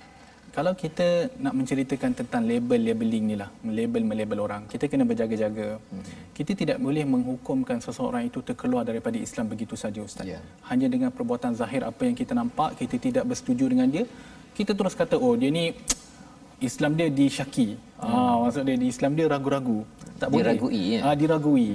Kalau 0.52 0.76
kita 0.76 1.32
nak 1.40 1.56
menceritakan 1.56 2.12
tentang 2.12 2.44
label-labeling 2.44 3.24
ni 3.24 3.36
lah, 3.40 3.48
label-melabel 3.64 4.36
orang, 4.36 4.62
kita 4.68 4.84
kena 4.84 5.08
berjaga-jaga. 5.08 5.80
Hmm. 5.80 6.04
Kita 6.36 6.52
tidak 6.52 6.76
boleh 6.76 7.08
menghukumkan 7.08 7.80
seseorang 7.80 8.28
itu 8.28 8.44
terkeluar 8.44 8.84
daripada 8.84 9.16
Islam 9.16 9.48
begitu 9.48 9.80
saja 9.80 10.04
Ustaz. 10.04 10.28
Ya. 10.28 10.44
Hanya 10.68 10.92
dengan 10.92 11.08
perbuatan 11.08 11.56
zahir 11.56 11.88
apa 11.88 12.04
yang 12.04 12.12
kita 12.12 12.36
nampak, 12.36 12.76
kita 12.76 13.00
tidak 13.00 13.24
bersetuju 13.32 13.64
dengan 13.72 13.88
dia, 13.88 14.04
kita 14.52 14.76
terus 14.76 14.92
kata, 14.92 15.16
oh 15.16 15.32
dia 15.40 15.48
ni 15.48 15.72
Islam 16.68 17.00
dia 17.00 17.08
disyaki. 17.08 17.80
Hmm. 17.96 18.12
Ah, 18.12 18.34
maksud 18.44 18.68
dia 18.68 18.76
di 18.76 18.92
Islam 18.92 19.16
dia 19.16 19.32
ragu-ragu. 19.32 19.88
Tak 20.20 20.28
boleh. 20.28 20.52
Diragui, 20.52 20.82
ya? 20.94 21.00
Ah, 21.00 21.14
diragui. 21.16 21.68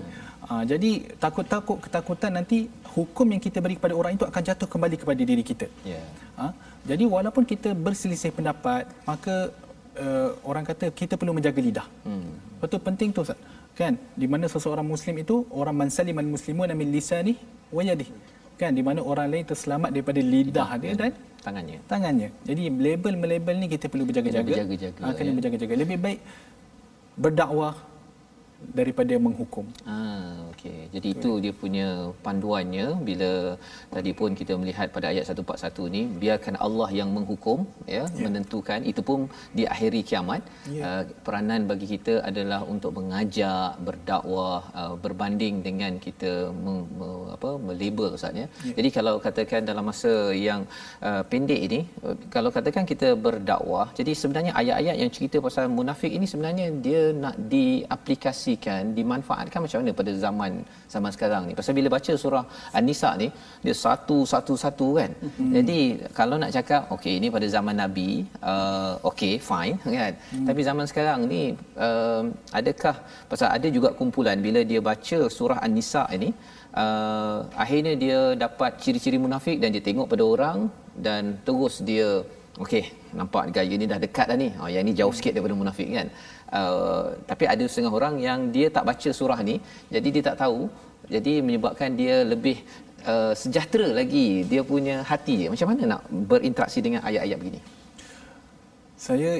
Ah, 0.45 0.63
jadi 0.63 1.17
takut-takut 1.17 1.81
ketakutan 1.81 2.37
nanti 2.37 2.69
hukum 2.95 3.27
yang 3.33 3.41
kita 3.43 3.57
beri 3.63 3.75
kepada 3.79 3.93
orang 3.99 4.11
itu 4.17 4.25
akan 4.29 4.41
jatuh 4.49 4.67
kembali 4.73 4.95
kepada 5.01 5.21
diri 5.21 5.43
kita. 5.43 5.67
ya 5.83 6.01
Ha? 6.41 6.47
Jadi 6.89 7.03
walaupun 7.15 7.43
kita 7.51 7.69
berselisih 7.85 8.31
pendapat, 8.37 8.85
maka 9.09 9.49
uh, 9.97 10.29
orang 10.45 10.63
kata 10.69 10.93
kita 10.93 11.13
perlu 11.19 11.33
menjaga 11.37 11.59
lidah. 11.67 11.87
Hmm. 12.07 12.31
Betul 12.61 12.79
penting 12.87 13.09
tu 13.15 13.21
Ustaz. 13.25 13.39
Kan? 13.77 13.93
Di 14.21 14.25
mana 14.25 14.45
seseorang 14.49 14.85
muslim 14.85 15.15
itu 15.21 15.45
orang 15.53 15.75
man 15.85 15.89
saliman 15.93 16.25
muslimun 16.35 16.69
min 16.81 16.89
lisani 16.95 17.33
wa 17.73 17.81
yadihi. 17.89 18.13
Kan? 18.61 18.71
Di 18.77 18.81
mana 18.85 18.99
orang 19.01 19.27
lain 19.33 19.45
terselamat 19.45 19.89
daripada 19.93 20.21
lidah 20.33 20.69
dia 20.81 20.93
dan 20.97 21.11
tangannya 21.45 21.79
tangannya. 21.91 22.29
Jadi 22.47 22.61
label 22.85 23.13
melabel 23.21 23.55
ni 23.61 23.67
kita 23.73 23.85
perlu 23.91 24.05
berjaga-jaga. 24.09 24.41
Kena 24.41 24.49
berjaga-jaga, 24.49 25.01
Ha, 25.05 25.13
kena 25.17 25.29
ya. 25.29 25.35
berjaga-jaga. 25.37 25.73
Lebih 25.83 25.97
baik 26.05 26.19
berdakwah 27.17 27.75
daripada 28.57 29.13
menghukum. 29.21 29.65
Ah, 29.85 30.46
okey. 30.57 30.79
Jadi 30.95 31.07
itu 31.15 31.31
dia 31.43 31.53
punya 31.63 31.87
panduannya 32.25 32.87
bila 33.09 33.31
tadi 33.95 34.11
pun 34.19 34.33
kita 34.39 34.53
melihat 34.61 34.87
pada 34.95 35.07
ayat 35.13 35.29
141 35.29 35.93
ni 35.95 36.01
biarkan 36.23 36.55
Allah 36.65 36.89
yang 36.99 37.09
menghukum 37.17 37.59
ya, 37.85 38.03
yeah. 38.03 38.05
menentukan 38.25 38.81
itu 38.91 39.01
pun 39.09 39.29
di 39.57 39.63
akhiri 39.73 40.01
kiamat. 40.09 40.41
Ya. 40.77 40.83
Uh, 40.87 41.03
peranan 41.25 41.61
bagi 41.71 41.87
kita 41.93 42.13
adalah 42.29 42.61
untuk 42.73 42.91
mengajak, 42.97 43.77
berdakwah, 43.87 44.61
uh, 44.81 44.95
berbanding 45.05 45.55
dengan 45.67 45.93
kita 46.05 46.31
me, 46.63 46.73
me, 46.99 47.09
apa 47.35 47.49
melabel 47.67 48.17
ustaz 48.17 48.41
ya. 48.41 48.47
Ya. 48.67 48.73
Jadi 48.79 48.89
kalau 48.97 49.13
katakan 49.27 49.61
dalam 49.69 49.85
masa 49.91 50.13
yang 50.47 50.61
uh, 51.07 51.21
pendek 51.31 51.61
ini 51.67 51.79
uh, 52.05 52.15
kalau 52.35 52.49
katakan 52.57 52.85
kita 52.91 53.07
berdakwah 53.25 53.87
jadi 53.99 54.11
sebenarnya 54.21 54.51
ayat-ayat 54.61 54.95
yang 55.01 55.11
cerita 55.15 55.37
pasal 55.45 55.65
munafik 55.79 56.11
ini 56.17 56.25
sebenarnya 56.31 56.65
dia 56.85 57.01
nak 57.23 57.35
diaplikasikan 57.53 58.81
dimanfaatkan 58.97 59.59
macam 59.65 59.79
mana 59.81 59.93
pada 60.01 60.11
zaman 60.25 60.46
zaman 60.93 61.11
sekarang 61.15 61.41
ni. 61.47 61.53
Pasal 61.59 61.73
bila 61.79 61.89
baca 61.95 62.13
surah 62.23 62.43
An-Nisa 62.77 63.09
ni 63.21 63.27
dia 63.65 63.75
satu 63.83 64.17
satu 64.33 64.53
satu 64.63 64.87
kan. 64.99 65.11
Hmm. 65.37 65.51
jadi 65.55 65.79
kalau 66.19 66.35
nak 66.41 66.51
cakap 66.57 66.81
okey 66.95 67.13
ini 67.19 67.27
pada 67.35 67.47
zaman 67.55 67.75
nabi 67.83 68.09
uh, 68.51 68.93
okey 69.09 69.33
fine 69.49 69.77
kan. 69.97 70.13
Hmm. 70.33 70.45
tapi 70.49 70.61
zaman 70.69 70.85
sekarang 70.91 71.19
ni 71.33 71.41
uh, 71.87 72.23
adakah 72.59 72.95
pasal 73.31 73.47
ada 73.57 73.67
juga 73.77 73.91
kumpulan 73.99 74.39
bila 74.47 74.61
dia 74.71 74.81
baca 74.89 75.19
surah 75.37 75.59
An-Nisa 75.65 76.03
ini 76.17 76.29
uh, 76.83 77.37
akhirnya 77.63 77.93
dia 78.03 78.19
dapat 78.45 78.71
ciri-ciri 78.83 79.19
munafik 79.25 79.57
dan 79.63 79.69
dia 79.75 79.83
tengok 79.89 80.09
pada 80.13 80.23
orang 80.33 80.59
dan 81.07 81.23
terus 81.47 81.75
dia 81.89 82.09
okey 82.63 82.83
nampak 83.19 83.43
gaya 83.55 83.75
ni 83.81 83.85
dah 83.91 83.99
dekat 84.05 84.27
dah 84.29 84.37
ni. 84.43 84.49
Oh, 84.61 84.69
yang 84.73 84.83
ni 84.87 84.93
jauh 84.99 85.13
sikit 85.17 85.33
daripada 85.35 85.55
munafik 85.61 85.89
kan 85.97 86.07
uh, 86.53 87.15
tapi 87.29 87.43
ada 87.53 87.63
setengah 87.67 87.93
orang 87.93 88.15
yang 88.19 88.39
dia 88.55 88.67
tak 88.71 88.83
baca 88.89 89.09
surah 89.19 89.39
ni 89.43 89.59
jadi 89.93 90.07
dia 90.15 90.23
tak 90.33 90.39
tahu. 90.43 90.69
Jadi 91.07 91.39
menyebabkan 91.39 91.95
dia 91.95 92.27
lebih 92.27 92.59
uh, 93.07 93.31
sejahtera 93.31 93.95
lagi. 93.95 94.43
Dia 94.43 94.61
punya 94.67 95.07
hati 95.07 95.47
macam 95.47 95.71
mana 95.71 95.83
nak 95.95 96.01
berinteraksi 96.11 96.83
dengan 96.83 96.99
ayat-ayat 97.07 97.37
begini? 97.39 97.61
Saya 98.97 99.39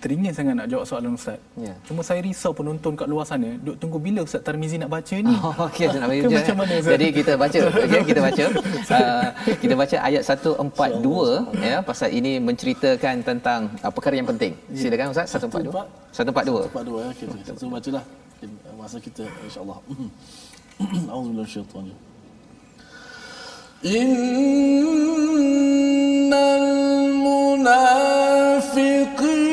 teringin 0.00 0.32
sangat 0.32 0.56
nak 0.56 0.66
jawab 0.72 0.88
soalan 0.88 1.12
ustaz. 1.12 1.36
Yeah. 1.60 1.76
Cuma 1.84 2.00
saya 2.00 2.24
risau 2.24 2.56
penonton 2.56 2.96
kat 2.96 3.04
luar 3.04 3.28
sana 3.28 3.60
duk 3.60 3.76
tunggu 3.76 4.00
bila 4.00 4.24
ustaz 4.24 4.40
Tarmizi 4.40 4.80
nak 4.80 4.88
baca 4.88 5.16
ni. 5.20 5.36
Oh, 5.50 5.68
okey 5.68 5.92
nak 5.92 6.08
baca. 6.08 6.28
Macam 6.32 6.56
mana, 6.56 6.74
ustaz? 6.80 6.92
Jadi 6.96 7.06
kita 7.12 7.32
baca 7.36 7.60
okay, 7.84 8.02
kita 8.08 8.20
baca. 8.24 8.44
uh, 8.96 9.26
kita 9.60 9.74
baca 9.76 9.96
ayat 10.00 10.22
142 10.24 10.56
ya 11.60 11.68
yeah, 11.68 11.80
pasal 11.84 12.08
ini 12.08 12.40
menceritakan 12.40 13.20
tentang 13.20 13.68
uh, 13.84 13.92
perkara 13.92 14.16
yang 14.16 14.28
penting. 14.28 14.56
Yeah. 14.72 14.88
Silakan 14.88 15.12
ustaz 15.12 15.36
142. 15.36 15.68
142. 16.16 16.72
142 16.72 17.04
ya. 17.04 17.12
Okay, 17.12 17.28
kita 17.28 17.52
okay. 17.52 17.60
so, 17.60 17.68
bacalah. 17.68 18.04
Masa 18.80 18.96
kita 18.96 19.28
insya-Allah. 19.44 19.76
Auzubillahi 21.12 21.44
minasyaitanir 21.44 21.92
rajim. 21.92 22.08
Innal 23.80 24.20
munafiqin 27.20 29.49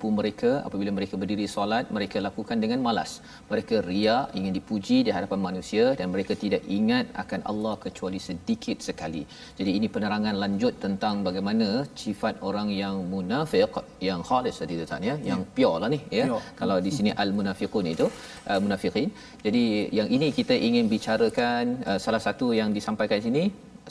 menipu 0.00 0.08
mereka 0.20 0.50
apabila 0.66 0.90
mereka 0.98 1.14
berdiri 1.20 1.46
solat 1.54 1.84
mereka 1.96 2.16
lakukan 2.26 2.56
dengan 2.62 2.78
malas. 2.86 3.10
Mereka 3.52 3.76
ria 3.88 4.16
ingin 4.38 4.52
dipuji 4.58 4.96
di 5.06 5.10
hadapan 5.16 5.38
manusia 5.48 5.84
dan 5.98 6.06
mereka 6.14 6.32
tidak 6.42 6.62
ingat 6.76 7.04
akan 7.22 7.40
Allah 7.50 7.74
kecuali 7.84 8.18
sedikit 8.28 8.78
sekali. 8.88 9.22
Jadi 9.58 9.70
ini 9.78 9.86
penerangan 9.94 10.34
lanjut 10.42 10.74
tentang 10.84 11.14
bagaimana 11.28 11.68
sifat 12.02 12.34
orang 12.48 12.68
yang 12.82 12.96
munafik 13.12 13.68
yang 14.08 14.20
khalis 14.28 14.56
tadi 14.62 14.80
tuan 14.80 15.04
ya 15.10 15.16
yang 15.30 15.40
pure 15.56 15.76
lah 15.82 15.90
ni 15.94 16.00
ya. 16.18 16.24
Pure. 16.32 16.42
kalau 16.60 16.76
di 16.86 16.90
sini 16.96 17.10
al 17.22 17.30
munafiqun 17.38 17.86
itu 17.94 18.06
uh, 18.50 18.60
munafiqin. 18.64 19.08
Jadi 19.44 19.64
yang 19.98 20.08
ini 20.16 20.28
kita 20.38 20.54
ingin 20.68 20.86
bicarakan 20.94 21.64
uh, 21.90 21.98
salah 22.04 22.22
satu 22.26 22.48
yang 22.60 22.70
disampaikan 22.78 23.18
di 23.20 23.26
sini 23.28 23.44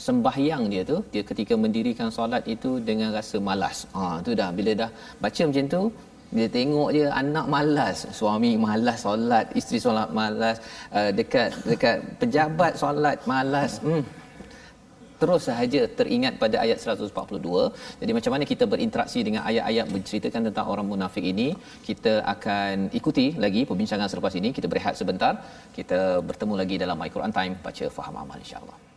sembahyang 0.06 0.62
dia 0.72 0.82
tu 0.90 0.96
dia 1.14 1.22
ketika 1.30 1.54
mendirikan 1.64 2.08
solat 2.18 2.44
itu 2.54 2.70
dengan 2.88 3.10
rasa 3.18 3.36
malas 3.48 3.78
ha 3.96 4.04
tu 4.26 4.32
dah 4.40 4.48
bila 4.58 4.72
dah 4.82 4.90
baca 5.24 5.42
macam 5.50 5.66
tu 5.74 5.82
dia 6.36 6.48
tengok 6.56 6.88
je 6.96 7.04
anak 7.22 7.46
malas 7.54 7.98
suami 8.18 8.52
malas 8.66 8.98
solat 9.06 9.46
isteri 9.60 9.78
solat 9.86 10.08
malas 10.18 10.56
uh, 10.98 11.10
dekat 11.18 11.50
dekat 11.70 11.98
pejabat 12.20 12.72
solat 12.82 13.18
malas 13.32 13.74
hmm 13.86 14.04
terus 15.20 15.42
sahaja 15.48 15.80
teringat 15.98 16.34
pada 16.42 16.56
ayat 16.64 16.78
142. 16.80 17.12
Jadi 18.00 18.12
macam 18.18 18.32
mana 18.34 18.44
kita 18.52 18.64
berinteraksi 18.72 19.20
dengan 19.26 19.42
ayat-ayat 19.50 19.86
menceritakan 19.94 20.48
tentang 20.48 20.66
orang 20.72 20.86
munafik 20.92 21.24
ini? 21.32 21.48
Kita 21.88 22.12
akan 22.34 22.88
ikuti 23.00 23.26
lagi 23.44 23.64
perbincangan 23.70 24.08
selepas 24.12 24.36
ini. 24.40 24.50
Kita 24.58 24.66
berehat 24.72 24.96
sebentar. 25.00 25.32
Kita 25.78 25.98
bertemu 26.30 26.56
lagi 26.62 26.78
dalam 26.84 26.96
My 27.02 27.10
Quran 27.16 27.34
Time 27.38 27.54
baca 27.66 27.86
faham 27.98 28.16
amal 28.24 28.40
insya-Allah. 28.44 28.89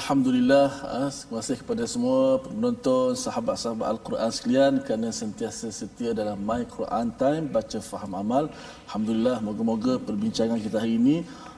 Alhamdulillah, 0.00 0.68
ah, 0.96 1.10
terima 1.12 1.38
kasih 1.44 1.56
kepada 1.60 1.84
semua 1.92 2.40
penonton, 2.44 3.12
sahabat-sahabat 3.22 3.86
Al-Quran 3.92 4.30
sekalian 4.36 4.74
kerana 4.84 5.08
sentiasa 5.18 5.68
setia 5.78 6.10
dalam 6.20 6.38
My 6.48 6.62
Quran 6.74 7.12
Time, 7.20 7.44
baca 7.56 7.78
faham 7.90 8.12
amal. 8.22 8.44
Alhamdulillah, 8.88 9.36
moga-moga 9.48 9.94
perbincangan 10.08 10.56
kita 10.64 10.80
hari 10.82 10.94
ini 11.00 11.16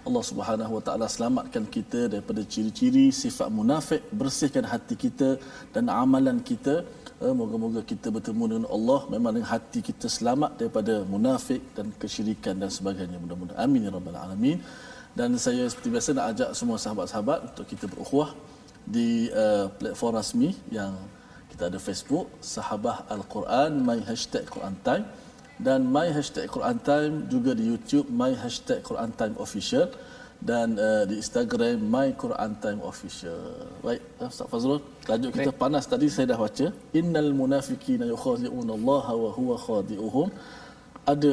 Allah 0.08 0.24
Subhanahu 0.30 0.72
Wa 0.76 0.82
Taala 0.86 1.06
selamatkan 1.16 1.70
kita 1.76 2.00
daripada 2.14 2.42
ciri-ciri 2.52 3.06
sifat 3.22 3.46
munafik, 3.58 4.02
bersihkan 4.10 4.66
hati 4.72 4.98
kita 5.04 5.38
dan 5.74 5.86
amalan 6.02 6.42
kita. 6.50 6.74
Eh, 7.22 7.34
Moga-moga 7.42 7.80
kita 7.92 8.10
bertemu 8.16 8.44
dengan 8.50 8.66
Allah 8.76 9.00
memang 9.14 9.38
dengan 9.38 9.50
hati 9.54 9.86
kita 9.90 10.10
selamat 10.18 10.58
daripada 10.58 11.06
munafik 11.14 11.62
dan 11.78 11.94
kesyirikan 12.02 12.58
dan 12.58 12.74
sebagainya. 12.78 13.22
Mudah-mudahan 13.22 13.62
amin 13.66 13.86
ya 13.86 13.92
rabbal 13.94 14.18
alamin 14.26 14.58
dan 15.18 15.36
saya 15.36 15.68
seperti 15.68 15.88
biasa 15.92 16.08
nak 16.16 16.26
ajak 16.32 16.50
semua 16.58 16.76
sahabat-sahabat 16.80 17.38
untuk 17.52 17.66
kita 17.68 17.84
berukhuwah 17.92 18.30
di 18.82 19.28
uh, 19.30 19.68
platform 19.78 20.12
rasmi 20.18 20.50
yang 20.72 20.96
kita 21.52 21.68
ada 21.68 21.78
Facebook 21.78 22.26
Sahabah 22.40 23.04
Al-Quran 23.14 23.84
My 23.88 24.00
Hashtag 24.08 24.48
Quran 24.48 24.74
Time 24.86 25.04
dan 25.60 25.84
My 25.84 26.08
Hashtag 26.16 26.48
Quran 26.48 26.78
Time 26.80 27.14
juga 27.28 27.52
di 27.52 27.64
YouTube 27.70 28.08
My 28.08 28.32
Hashtag 28.42 28.80
Quran 28.88 29.12
Time 29.20 29.36
Official 29.36 29.92
dan 30.50 30.74
uh, 30.74 31.04
di 31.06 31.14
Instagram 31.22 31.76
My 31.94 32.08
Quran 32.22 32.52
Time 32.62 32.80
Official. 32.82 33.38
Baik, 33.84 34.02
Ustaz 34.18 34.46
Fazrul, 34.50 34.80
tajuk 35.06 35.30
kita 35.36 35.50
Baik. 35.54 35.60
panas 35.62 35.84
tadi 35.92 36.06
saya 36.14 36.26
dah 36.34 36.38
baca. 36.44 36.66
Innal 37.00 37.30
munafiqina 37.40 38.04
yukhadi'una 38.10 38.72
Allah 38.78 39.06
wa 39.22 39.30
huwa 39.38 39.54
khadi'uhum. 39.66 40.28
Ada 41.10 41.32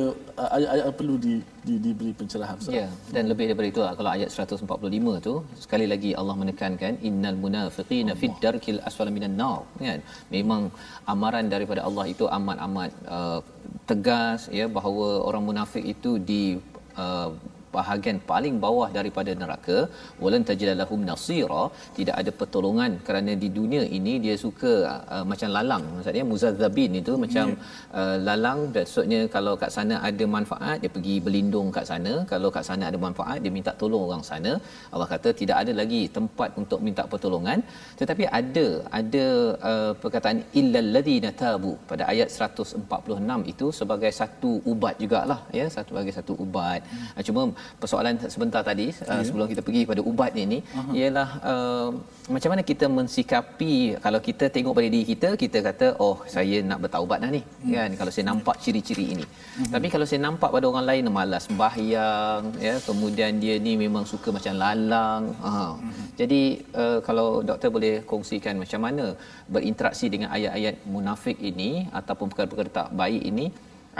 ayat-ayat 0.58 0.94
perlu 1.00 1.16
di, 1.26 1.34
di, 1.68 1.76
diberi 1.86 2.12
pencerahan. 2.20 2.58
Ya, 2.74 2.88
dan 3.16 3.30
lebih 3.32 3.46
daripada 3.50 3.68
itu 3.70 3.82
lah, 3.86 3.94
kalau 4.00 4.10
ayat 4.18 4.30
145 4.34 5.26
tu 5.28 5.34
sekali 5.64 5.86
lagi 5.92 6.12
Allah 6.22 6.36
menekankan 6.42 6.98
innal 7.10 7.38
munafiqina 7.44 8.18
fid 8.22 8.34
darkil 8.42 8.82
asfala 8.90 9.14
minan 9.18 9.38
nar 9.42 9.60
kan. 9.78 10.02
Memang 10.36 10.74
amaran 11.14 11.54
daripada 11.54 11.86
Allah 11.90 12.06
itu 12.14 12.26
amat-amat 12.38 12.92
uh, 13.18 13.40
tegas 13.86 14.50
ya 14.60 14.66
bahawa 14.78 15.08
orang 15.30 15.46
munafik 15.50 15.86
itu 15.94 16.18
di 16.32 16.44
uh, 17.04 17.30
bahagian 17.78 18.20
paling 18.32 18.56
bawah 18.66 18.90
daripada 18.98 19.32
neraka 19.42 19.78
walan 20.24 20.44
tajidalahum 20.50 21.02
nasira 21.10 21.64
tidak 21.98 22.16
ada 22.22 22.32
pertolongan 22.42 22.92
kerana 23.08 23.34
di 23.44 23.50
dunia 23.60 23.84
ini 24.00 24.16
dia 24.26 24.36
suka 24.46 24.74
uh, 25.16 25.26
macam 25.32 25.50
lalang 25.58 25.86
maksudnya 25.96 26.26
muzazzabin 26.32 26.94
itu 27.02 27.14
macam 27.24 27.48
uh, 28.00 28.18
lalang. 28.28 28.60
Maksudnya 28.76 29.20
kalau 29.36 29.54
kat 29.62 29.72
sana 29.76 29.96
ada 30.10 30.26
manfaat 30.36 30.78
dia 30.84 30.92
pergi 30.96 31.16
berlindung 31.26 31.68
kat 31.78 31.86
sana. 31.92 32.14
Kalau 32.32 32.50
kat 32.56 32.64
sana 32.70 32.84
ada 32.90 33.00
manfaat 33.06 33.40
dia 33.44 33.52
minta 33.58 33.74
tolong 33.82 34.04
orang 34.10 34.24
sana. 34.30 34.52
Allah 34.94 35.08
kata 35.14 35.30
tidak 35.42 35.58
ada 35.64 35.74
lagi 35.82 36.02
tempat 36.18 36.50
untuk 36.62 36.80
minta 36.88 37.06
pertolongan. 37.14 37.62
Tetapi 38.02 38.26
ada 38.40 38.66
ada 39.00 39.26
uh, 39.72 39.92
perkataan 40.04 40.40
illal 40.62 40.90
ladzina 40.98 41.32
tabu 41.44 41.74
pada 41.92 42.06
ayat 42.14 42.30
146 42.48 43.54
itu 43.54 43.68
sebagai 43.80 44.12
satu 44.22 44.52
ubat 44.72 44.96
jugalah 45.04 45.42
ya 45.60 45.66
satu 45.76 45.90
sebagai 45.94 46.16
satu 46.20 46.34
ubat. 46.46 46.82
Hmm. 46.90 47.24
cuma 47.28 47.42
persoalan 47.82 48.16
sebentar 48.36 48.62
tadi 48.70 48.88
uh, 49.12 49.22
sebelum 49.28 49.48
kita 49.52 49.62
pergi 49.68 49.82
pada 49.92 50.02
ubat 50.12 50.32
ini 50.46 50.60
uh-huh. 50.62 50.94
ialah 51.00 51.30
uh, 51.52 51.90
macam 52.36 52.50
mana 52.52 52.64
kita 52.72 52.86
mensikapi 52.98 53.76
kalau 54.06 54.20
kita 54.28 54.46
tengok 54.56 54.74
pada 54.78 54.88
diri 54.94 55.06
kita 55.12 55.30
kita 55.44 55.60
kata 55.68 55.88
oh 56.06 56.16
saya 56.34 56.58
nak 56.70 56.80
bertaubat 56.84 57.20
dah 57.24 57.32
ni 57.36 57.42
hmm. 57.42 57.72
kan 57.76 57.90
kalau 58.00 58.12
saya 58.16 58.26
nampak 58.32 58.56
ciri-ciri 58.64 59.06
ini 59.16 59.26
hmm. 59.26 59.72
tapi 59.74 59.88
kalau 59.94 60.06
saya 60.10 60.22
nampak 60.28 60.50
pada 60.56 60.66
orang 60.72 60.86
lain 60.90 61.10
malas 61.18 61.44
sembahyang 61.50 62.44
ya 62.68 62.76
kemudian 62.88 63.42
dia 63.44 63.56
ni 63.68 63.74
memang 63.84 64.06
suka 64.12 64.30
macam 64.38 64.54
lalang 64.64 65.24
ha. 65.46 65.54
hmm. 65.74 66.06
jadi 66.20 66.42
uh, 66.82 67.00
kalau 67.08 67.28
doktor 67.50 67.72
boleh 67.78 67.94
kongsikan 68.12 68.62
macam 68.64 68.82
mana 68.88 69.08
berinteraksi 69.56 70.06
dengan 70.14 70.30
ayat-ayat 70.38 70.76
munafik 70.96 71.38
ini 71.52 71.72
ataupun 72.02 72.30
perkara-perkara 72.30 72.72
tak 72.80 72.90
baik 73.02 73.24
ini 73.32 73.48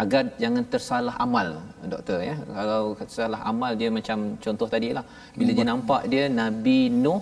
agar 0.02 0.24
jangan 0.44 0.64
tersalah 0.74 1.16
amal 1.26 1.48
doktor 1.94 2.20
ya. 2.30 2.36
Kalau 2.58 2.84
tersalah 3.02 3.40
amal 3.52 3.72
dia 3.82 3.90
macam 3.98 4.20
contoh 4.46 4.68
tadi 4.74 4.90
lah 4.98 5.06
bila 5.40 5.52
dia 5.58 5.68
nampak 5.72 6.02
dia 6.12 6.24
Nabi 6.42 6.80
Nuh 7.04 7.22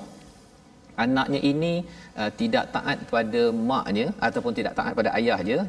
anaknya 1.03 1.39
ini 1.51 1.73
uh, 2.19 2.31
tidak 2.39 2.65
taat 2.75 2.97
pada 3.13 3.41
maknya 3.71 4.07
ataupun 4.27 4.53
tidak 4.59 4.73
taat 4.79 4.93
pada 4.99 5.09
ayah 5.19 5.39
dia 5.49 5.59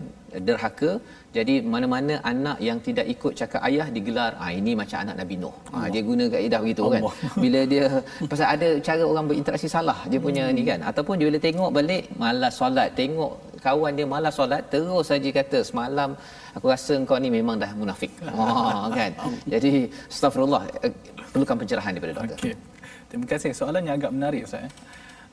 derhaka 0.46 0.90
jadi 1.36 1.54
mana-mana 1.72 2.14
anak 2.32 2.58
yang 2.68 2.78
tidak 2.86 3.06
ikut 3.14 3.32
cakap 3.40 3.60
ayah 3.68 3.86
digelar 3.96 4.32
ah 4.44 4.50
ini 4.60 4.72
macam 4.80 4.98
anak 5.04 5.16
Nabi 5.20 5.34
Nuh 5.42 5.54
ah 5.76 5.86
dia 5.92 6.02
guna 6.10 6.24
kaedah 6.34 6.60
begitu 6.64 6.82
kan 6.94 7.02
bila 7.42 7.60
dia 7.72 7.84
pasal 8.30 8.46
ada 8.54 8.68
cara 8.88 9.02
orang 9.10 9.26
berinteraksi 9.30 9.68
salah 9.76 9.98
dia 10.12 10.20
punya 10.26 10.44
hmm. 10.46 10.54
ni 10.56 10.62
kan 10.70 10.80
ataupun 10.90 11.14
dia 11.20 11.26
bila 11.30 11.40
tengok 11.48 11.70
balik 11.78 12.04
malas 12.22 12.54
solat 12.60 12.88
tengok 13.00 13.32
kawan 13.66 13.92
dia 13.98 14.06
malas 14.14 14.34
solat 14.38 14.62
terus 14.72 15.04
saja 15.10 15.30
kata 15.38 15.58
semalam 15.70 16.10
aku 16.56 16.66
rasa 16.74 16.94
kau 17.08 17.18
ni 17.24 17.30
memang 17.38 17.56
dah 17.62 17.70
munafik 17.80 18.12
oh 18.28 18.88
kan 18.98 19.12
jadi 19.52 19.70
astagfirullah 20.12 20.62
eh, 20.84 20.92
perlukan 21.32 21.56
pencerahan 21.60 21.92
daripada 21.96 22.12
doktor 22.20 22.38
Okey. 22.40 22.56
Terima 23.08 23.26
kasih. 23.32 23.50
Soalannya 23.56 23.92
agak 23.96 24.12
menarik 24.12 24.44
Ustaz. 24.44 24.68
eh. 24.68 24.72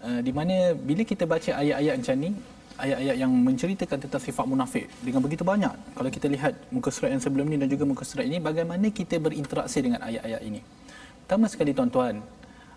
Uh, 0.05 0.19
di 0.21 0.31
mana 0.37 0.55
bila 0.87 1.03
kita 1.11 1.23
baca 1.25 1.51
ayat-ayat 1.61 1.95
macam 1.99 2.17
ni, 2.23 2.29
ayat-ayat 2.75 3.15
yang 3.15 3.31
menceritakan 3.31 3.97
tentang 4.03 4.21
sifat 4.21 4.45
munafik 4.45 4.85
dengan 4.99 5.21
begitu 5.23 5.43
banyak. 5.47 5.71
Kalau 5.95 6.09
kita 6.11 6.27
lihat 6.27 6.53
muka 6.71 6.91
surat 6.91 7.15
yang 7.15 7.23
sebelum 7.23 7.47
ni 7.47 7.55
dan 7.55 7.67
juga 7.71 7.87
muka 7.87 8.03
surat 8.03 8.27
ini, 8.27 8.37
bagaimana 8.43 8.91
kita 8.91 9.15
berinteraksi 9.19 9.79
dengan 9.79 10.03
ayat-ayat 10.03 10.41
ini. 10.43 10.61
Pertama 11.23 11.45
sekali 11.47 11.71
tuan-tuan, 11.71 12.19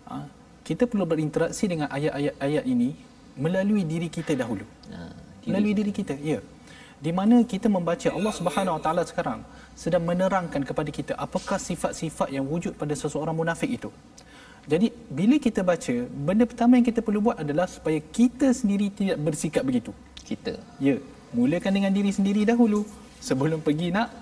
uh, 0.07 0.25
kita 0.63 0.87
perlu 0.87 1.05
berinteraksi 1.05 1.65
dengan 1.67 1.87
ayat-ayat 1.91 2.63
ini 2.65 2.95
melalui 3.39 3.83
diri 3.83 4.07
kita 4.07 4.35
dahulu. 4.35 4.65
Nah, 4.91 5.11
Melalui 5.49 5.73
diri 5.73 5.91
kita, 5.95 6.13
ya. 6.19 6.39
Di 6.99 7.11
mana 7.15 7.41
kita 7.47 7.71
membaca 7.71 8.11
Allah 8.11 8.33
Subhanahu 8.35 8.75
Wa 8.77 8.81
Taala 8.83 9.01
sekarang 9.07 9.39
sedang 9.73 10.03
menerangkan 10.03 10.61
kepada 10.67 10.91
kita 10.91 11.13
apakah 11.15 11.55
sifat-sifat 11.55 12.27
yang 12.35 12.43
wujud 12.43 12.75
pada 12.75 12.91
seseorang 12.91 13.33
munafik 13.33 13.71
itu. 13.71 13.89
Jadi 14.69 14.87
bila 15.09 15.35
kita 15.41 15.61
baca, 15.65 15.95
benda 16.27 16.45
pertama 16.45 16.77
yang 16.77 16.85
kita 16.85 17.01
perlu 17.01 17.19
buat 17.25 17.37
adalah 17.41 17.65
supaya 17.65 17.97
kita 18.17 18.53
sendiri 18.53 18.93
tidak 18.93 19.17
bersikap 19.17 19.63
begitu. 19.65 19.91
kita 20.29 20.61
Ya, 20.77 21.01
mulakan 21.33 21.71
dengan 21.73 21.91
diri 21.97 22.11
sendiri 22.13 22.45
dahulu 22.45 22.85
sebelum 23.17 23.65
pergi 23.65 23.89
nak 23.89 24.13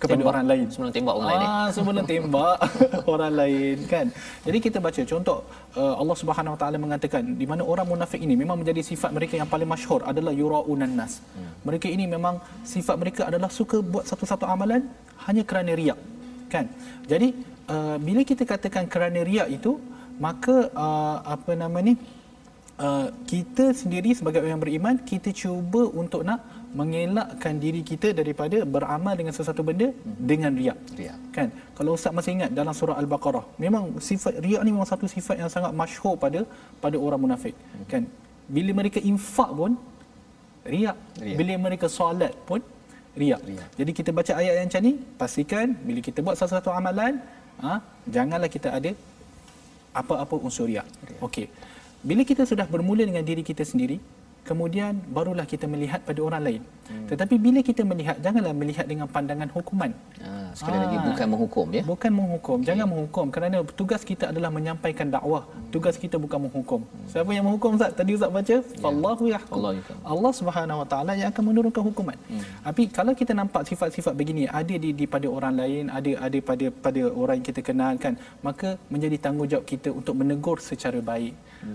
kepada 0.00 0.16
Tembak. 0.16 0.32
orang 0.32 0.46
lain. 0.50 0.64
Sebelum 0.72 0.92
tembak 0.96 1.14
orang 1.18 1.28
lain, 1.28 1.40
eh? 1.42 1.48
Ah, 1.50 1.68
sebelum 1.76 2.04
tembak 2.08 2.56
orang 3.14 3.32
lain 3.40 3.76
kan. 3.92 4.06
Jadi 4.46 4.58
kita 4.66 4.78
baca 4.86 5.02
contoh 5.12 5.38
uh, 5.76 5.94
Allah 6.00 6.16
Subhanahu 6.22 6.54
Wa 6.56 6.60
Taala 6.62 6.76
mengatakan 6.80 7.22
di 7.40 7.46
mana 7.50 7.62
orang 7.72 7.86
munafik 7.92 8.20
ini 8.26 8.34
memang 8.42 8.56
menjadi 8.62 8.80
sifat 8.80 9.10
mereka 9.12 9.34
yang 9.36 9.50
paling 9.50 9.68
masyhur 9.68 10.00
adalah 10.06 10.32
yuraunan 10.32 10.92
nas. 11.00 11.20
Hmm. 11.36 11.52
Mereka 11.68 11.86
ini 11.92 12.06
memang 12.08 12.40
sifat 12.64 12.96
mereka 12.96 13.22
adalah 13.28 13.50
suka 13.52 13.82
buat 13.84 14.08
satu-satu 14.08 14.46
amalan 14.48 14.86
hanya 15.28 15.42
kerana 15.44 15.74
riak. 15.76 15.98
Kan? 16.48 16.66
Jadi 17.04 17.36
uh, 17.74 17.96
bila 18.06 18.20
kita 18.30 18.42
katakan 18.52 18.84
kerana 18.92 19.20
riak 19.30 19.48
itu 19.58 19.72
maka 20.26 20.56
uh, 20.84 21.16
apa 21.34 21.52
nama 21.62 21.78
ni 21.88 21.94
uh, 22.86 23.08
kita 23.30 23.64
sendiri 23.80 24.10
sebagai 24.18 24.40
orang 24.44 24.62
beriman 24.64 24.94
kita 25.10 25.30
cuba 25.42 25.82
untuk 26.02 26.22
nak 26.28 26.40
mengelakkan 26.78 27.54
diri 27.62 27.82
kita 27.90 28.08
daripada 28.18 28.58
beramal 28.74 29.14
dengan 29.20 29.34
sesuatu 29.36 29.62
benda 29.68 29.88
hmm. 29.90 30.16
dengan 30.30 30.52
riak. 30.60 30.78
Riak. 31.00 31.18
Kan? 31.36 31.48
Kalau 31.76 31.98
ustaz 31.98 32.14
masih 32.18 32.32
ingat 32.38 32.50
dalam 32.58 32.74
surah 32.80 32.96
al-Baqarah, 33.02 33.44
memang 33.64 33.98
sifat 34.08 34.38
riak 34.44 34.62
ni 34.66 34.70
memang 34.74 34.86
satu 34.92 35.06
sifat 35.10 35.36
yang 35.42 35.50
sangat 35.54 35.72
masyhur 35.80 36.14
pada 36.24 36.40
pada 36.82 36.96
orang 37.06 37.20
munafik. 37.26 37.54
Hmm. 37.58 37.86
Kan? 37.92 38.02
Bila 38.56 38.70
mereka 38.80 38.98
infak 39.12 39.50
pun 39.60 39.72
riak. 40.74 40.96
Riak. 41.24 41.36
Bila 41.40 41.52
mereka 41.66 41.86
solat 41.98 42.34
pun 42.48 42.62
riak. 43.18 43.42
Riak. 43.50 43.68
Jadi 43.78 43.90
kita 43.98 44.10
baca 44.18 44.32
ayat 44.40 44.52
yang 44.58 44.68
macam 44.70 44.82
ni, 44.86 44.92
pastikan 45.20 45.66
bila 45.86 46.00
kita 46.08 46.18
buat 46.22 46.36
sesuatu 46.38 46.70
amalan, 46.70 47.18
ha, 47.64 47.74
janganlah 48.16 48.50
kita 48.56 48.68
ada 48.78 48.90
apa-apa 50.00 50.34
unsur 50.40 50.66
riak. 50.70 50.86
Okey. 51.20 51.46
Bila 52.00 52.24
kita 52.24 52.48
sudah 52.48 52.64
bermula 52.64 53.04
dengan 53.04 53.20
diri 53.20 53.44
kita 53.44 53.60
sendiri, 53.66 54.00
kemudian 54.48 54.96
barulah 55.16 55.44
kita 55.44 55.68
melihat 55.68 56.00
pada 56.08 56.20
orang 56.24 56.42
lain. 56.46 56.62
Hmm. 56.88 57.06
Tetapi 57.10 57.34
bila 57.36 57.60
kita 57.60 57.84
melihat, 57.84 58.16
janganlah 58.24 58.54
melihat 58.56 58.86
dengan 58.88 59.06
pandangan 59.10 59.52
hukuman. 59.52 59.92
Ah, 60.24 60.39
sekali 60.58 60.76
lagi 60.82 60.96
Ah. 60.98 61.04
bukan 61.10 61.26
menghukum 61.32 61.66
ya. 61.76 61.82
Bukan 61.86 62.10
menghukum, 62.18 62.58
jangan 62.68 62.86
menghukum 62.92 63.26
kerana 63.34 63.56
tugas 63.80 64.02
kita 64.10 64.24
adalah 64.32 64.50
menyampaikan 64.56 65.06
dakwah. 65.14 65.42
Tugas 65.74 65.94
kita 65.96 66.16
bukan 66.18 66.38
menghukum. 66.46 66.80
Siapa 67.12 67.30
yang 67.36 67.44
menghukum 67.46 67.78
Ustaz? 67.78 67.92
Tadi 67.98 68.10
Ustaz 68.18 68.30
baca, 68.36 68.56
Allahu 68.90 69.24
yahkum. 69.34 69.54
Allah 69.58 69.72
yahkum. 69.78 69.96
Allah 70.14 70.32
Subhanahu 70.40 70.78
Wa 70.82 70.86
Taala 70.92 71.12
yang 71.20 71.28
akan 71.32 71.44
menurunkan 71.50 71.82
hukuman. 71.88 72.16
Tapi 72.66 72.82
kalau 72.90 73.12
kita 73.20 73.32
nampak 73.40 73.62
sifat-sifat 73.70 74.12
begini 74.20 74.44
ada 74.60 74.74
di, 74.84 74.90
di 74.90 75.04
pada 75.06 75.26
orang 75.30 75.54
lain, 75.60 75.84
ada 75.98 76.10
ada 76.26 76.38
pada 76.42 76.66
pada 76.84 77.02
orang 77.20 77.34
yang 77.38 77.46
kita 77.50 77.60
kenal 77.62 77.92
kan, 78.04 78.14
maka 78.46 78.74
menjadi 78.92 79.16
tanggungjawab 79.24 79.64
kita 79.72 79.88
untuk 79.94 80.14
menegur 80.20 80.58
secara 80.60 80.98
baik. 81.12 81.34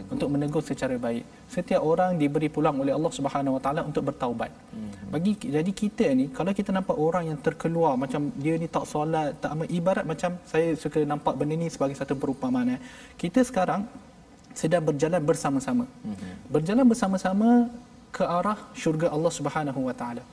Untuk 0.10 0.34
menegur 0.34 0.66
secara 0.66 0.98
baik. 0.98 1.24
Setiap 1.46 1.82
orang 1.86 2.18
diberi 2.18 2.50
pulang 2.50 2.74
oleh 2.82 2.90
Allah 2.98 3.12
Subhanahu 3.14 3.56
Wa 3.58 3.62
Taala 3.64 3.82
untuk 3.86 4.10
bertaubat. 4.10 4.50
Bagi 5.14 5.38
jadi 5.38 5.72
kita 5.82 6.06
ni 6.20 6.26
kalau 6.34 6.52
kita 6.52 6.74
nampak 6.74 6.98
orang 6.98 7.30
yang 7.30 7.38
terkeluar 7.38 7.94
macam 7.94 8.34
dia 8.44 8.58
ni 8.58 8.65
tak 8.68 8.86
solat, 8.92 9.38
tak 9.42 9.50
amal 9.54 9.68
ibarat 9.70 10.06
macam 10.06 10.32
saya 10.52 10.74
suka 10.84 11.02
nampak 11.04 11.34
benda 11.40 11.56
ni 11.56 11.68
sebagai 11.72 11.96
satu 12.00 12.14
perumpamaan. 12.16 12.76
eh. 12.76 12.80
Kita 13.22 13.40
sekarang 13.44 13.82
sedang 14.56 14.84
berjalan 14.88 15.22
bersama-sama. 15.30 15.86
Berjalan 16.48 16.86
bersama-sama 16.88 17.50
ke 18.16 18.24
arah 18.24 18.60
syurga 18.82 19.08
Allah 19.16 19.32
Subhanahu 19.34 19.80
Wa 19.92 19.96
Taala. 20.00 20.24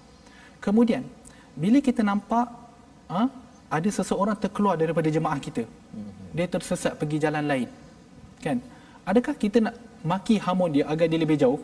Kemudian 0.62 1.02
bila 1.58 1.78
kita 1.82 2.00
nampak 2.06 2.46
ha, 3.10 3.26
ada 3.76 3.88
seseorang 3.98 4.36
terkeluar 4.38 4.74
daripada 4.78 5.08
jemaah 5.10 5.38
kita. 5.42 5.64
Dia 6.36 6.46
tersesat 6.48 6.92
pergi 7.00 7.18
jalan 7.24 7.44
lain. 7.44 7.68
Kan? 8.44 8.58
Adakah 9.04 9.34
kita 9.34 9.58
nak 9.58 9.74
maki 10.06 10.36
hamun 10.38 10.70
dia 10.76 10.84
agar 10.92 11.06
dia 11.10 11.18
lebih 11.24 11.36
jauh? 11.42 11.60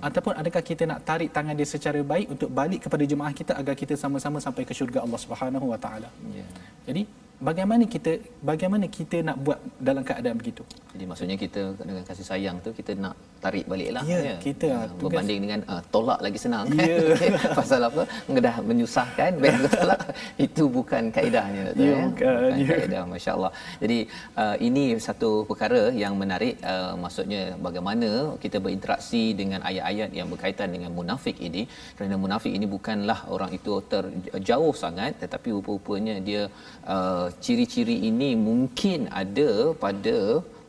Ataupun 0.00 0.32
adakah 0.36 0.62
kita 0.62 0.84
nak 0.84 1.00
tarik 1.08 1.32
tangan 1.32 1.56
dia 1.56 1.68
secara 1.68 2.00
baik 2.04 2.26
untuk 2.36 2.50
balik 2.52 2.84
kepada 2.84 3.04
jemaah 3.04 3.32
kita 3.32 3.52
agar 3.56 3.74
kita 3.74 3.94
sama-sama 3.96 4.38
sampai 4.38 4.62
ke 4.68 4.72
syurga 4.76 5.00
Allah 5.04 5.20
Subhanahu 5.20 5.72
Wa 5.72 5.78
Taala. 5.80 6.08
Ya. 6.32 6.46
Jadi 6.84 7.08
bagaimana 7.38 7.84
kita 7.84 8.12
bagaimana 8.40 8.86
kita 8.88 9.20
nak 9.20 9.36
buat 9.44 9.58
dalam 9.78 10.02
keadaan 10.02 10.36
begitu? 10.40 10.62
Jadi 10.96 11.04
maksudnya 11.04 11.36
kita 11.36 11.76
dengan 11.76 12.00
kasih 12.08 12.24
sayang 12.24 12.56
tu 12.64 12.72
kita 12.72 12.96
nak 12.96 13.12
tarik 13.36 13.68
balik 13.68 13.90
lah. 13.92 14.02
Ya, 14.08 14.40
kita, 14.40 14.88
tugas- 14.96 15.12
berbanding 15.12 15.40
dengan 15.44 15.60
uh, 15.68 15.82
tolak 15.92 16.18
lagi 16.24 16.38
senang 16.40 16.64
kan. 16.72 16.88
Ya. 16.88 16.96
Pasal 17.58 17.80
apa? 17.84 18.02
Dah 18.32 18.56
menyusahkan, 18.64 19.36
tolak. 19.76 20.00
Itu 20.40 20.72
bukan 20.72 21.12
kaedahnya. 21.12 21.76
Doktor, 21.76 21.84
Ya, 21.84 21.92
ya. 21.92 22.04
bukan. 22.08 22.50
Ya. 22.56 22.76
kaedah, 22.80 23.02
Masya 23.12 23.30
Allah. 23.36 23.52
Jadi 23.82 23.98
uh, 24.40 24.56
ini 24.56 24.84
satu 24.96 25.44
perkara 25.44 25.92
yang 25.92 26.16
menarik. 26.16 26.56
Uh, 26.64 26.96
maksudnya 26.96 27.42
bagaimana 27.60 28.40
kita 28.40 28.56
berinteraksi 28.56 29.36
dengan 29.36 29.60
ayat-ayat 29.68 30.10
yang 30.16 30.28
berkaitan 30.32 30.72
dengan 30.72 30.90
munafik 30.96 31.36
ini. 31.38 31.68
Kerana 31.92 32.16
munafik 32.16 32.52
ini 32.56 32.64
bukanlah 32.64 33.28
orang 33.28 33.52
itu 33.52 33.84
terjauh 33.92 34.72
sangat. 34.72 35.20
Tetapi 35.20 35.48
rupa-rupanya 35.60 36.16
dia 36.24 36.48
uh, 36.88 37.25
ciri-ciri 37.44 37.96
ini 38.10 38.30
mungkin 38.48 39.00
ada 39.22 39.48
pada 39.84 40.16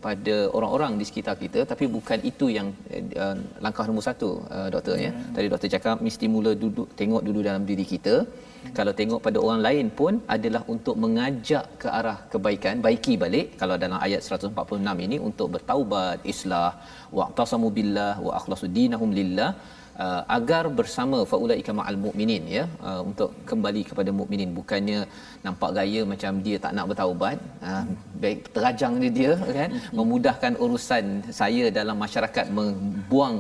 pada 0.06 0.36
orang-orang 0.58 0.91
di 1.00 1.06
sekitar 1.10 1.36
kita 1.43 1.60
tapi 1.72 1.86
bukan 1.96 2.20
itu 2.30 2.46
yang 2.58 2.67
uh, 3.24 3.36
langkah 3.63 3.86
nombor 3.88 4.06
satu 4.10 4.30
uh, 4.58 4.67
doktor 4.74 4.96
ya. 5.06 5.12
Tadi 5.36 5.48
doktor 5.54 5.70
cakap 5.76 6.04
mesti 6.08 6.26
mula 6.36 6.52
duduk 6.63 6.88
tengok 7.00 7.24
dulu 7.28 7.39
dalam 7.48 7.63
diri 7.70 7.86
kita. 7.93 8.15
Kalau 8.78 8.93
tengok 9.00 9.20
pada 9.26 9.38
orang 9.46 9.62
lain 9.67 9.88
pun 10.00 10.13
adalah 10.36 10.62
untuk 10.74 10.96
mengajak 11.04 11.65
ke 11.82 11.88
arah 12.00 12.17
kebaikan 12.34 12.84
baiki 12.86 13.13
balik. 13.24 13.48
Kalau 13.62 13.76
dalam 13.84 14.00
ayat 14.08 14.22
146 14.28 15.06
ini 15.08 15.17
untuk 15.30 15.50
bertaubat 15.56 16.26
islah 16.34 16.72
wa'tasamu 17.17 17.70
billah 17.78 18.13
wa 18.28 18.34
akhlasu 18.39 18.70
dinahum 18.80 19.12
lillah 19.20 19.52
uh, 20.05 20.21
agar 20.38 20.63
bersama 20.79 21.17
faulaika 21.31 21.71
ma'al 21.79 21.97
mukminin 22.05 22.43
ya 22.57 22.63
uh, 22.89 23.01
untuk 23.10 23.29
kembali 23.49 23.81
kepada 23.89 24.12
mukminin 24.19 24.51
bukannya 24.60 24.99
nampak 25.45 25.71
gaya 25.77 26.01
macam 26.12 26.41
dia 26.45 26.57
tak 26.65 26.73
nak 26.77 26.86
bertaubat 26.91 27.38
uh, 27.69 27.83
baik 28.23 28.39
terajang 28.55 28.93
dia, 29.01 29.12
dia 29.17 29.31
kan? 29.60 29.69
Memudahkan 29.99 30.53
urusan 30.65 31.05
saya 31.39 31.65
dalam 31.79 31.97
masyarakat 32.05 32.45
membuang 32.60 33.36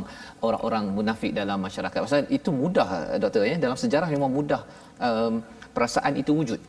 orang-orang 0.47 0.85
munafik 0.97 1.31
dalam 1.41 1.59
masyarakat. 1.67 1.99
Pasal 2.05 2.29
itu 2.37 2.49
mudah 2.61 2.89
doktor 3.23 3.45
ya? 3.51 3.55
Dalam 3.65 3.77
sejarah 3.83 4.09
memang 4.15 4.31
mudah 4.39 4.61
um, 5.07 5.33
perasaan 5.75 6.13
itu 6.21 6.31
wujud. 6.39 6.61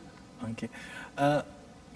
Okey. 0.49 0.69
Uh, 1.19 1.41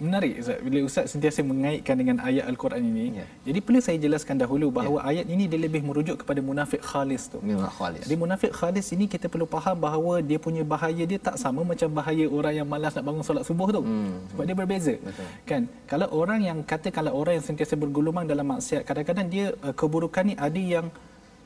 menarik 0.02 0.42
Ustaz 0.42 0.58
bila 0.58 0.78
Ustaz 0.82 1.04
sentiasa 1.14 1.40
mengaitkan 1.46 1.94
dengan 1.94 2.16
ayat 2.18 2.50
al-Quran 2.50 2.82
ini. 2.82 3.22
Ya. 3.22 3.26
Jadi 3.46 3.58
perlu 3.62 3.78
saya 3.78 3.98
jelaskan 4.04 4.42
dahulu 4.42 4.66
bahawa 4.74 5.06
ayat 5.06 5.26
ini 5.30 5.46
dia 5.46 5.60
lebih 5.66 5.86
merujuk 5.86 6.26
kepada 6.26 6.42
munafik 6.42 6.82
khalis 6.82 7.30
tu. 7.30 7.38
memang 7.38 7.70
khalis 7.70 8.02
Jadi 8.02 8.16
munafik 8.18 8.52
khalis 8.58 8.86
ini 8.90 9.06
kita 9.06 9.30
perlu 9.30 9.46
faham 9.46 9.78
bahawa 9.78 10.18
dia 10.18 10.38
punya 10.42 10.66
bahaya 10.66 11.04
dia 11.06 11.18
tak 11.22 11.38
sama 11.38 11.62
macam 11.62 11.88
bahaya 11.94 12.26
orang 12.26 12.54
yang 12.58 12.66
malas 12.66 12.92
nak 12.98 13.04
bangun 13.06 13.22
solat 13.22 13.46
subuh 13.46 13.68
tu. 13.70 13.82
Hmm. 13.86 14.18
Sebab 14.34 14.44
dia 14.50 14.56
berbeza. 14.58 14.94
Betul. 14.98 15.26
Kan? 15.46 15.62
Kalau 15.86 16.08
orang 16.10 16.40
yang 16.42 16.58
katakanlah 16.66 17.14
orang 17.14 17.38
yang 17.38 17.46
sentiasa 17.46 17.74
bergulumang 17.78 18.26
dalam 18.26 18.46
maksiat, 18.50 18.82
kadang-kadang 18.82 19.26
dia 19.30 19.46
uh, 19.62 19.70
keburukan 19.70 20.26
ni 20.26 20.34
ada 20.34 20.58
yang 20.58 20.90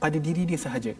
pada 0.00 0.16
diri 0.16 0.48
dia 0.48 0.56
sahaja. 0.56 0.96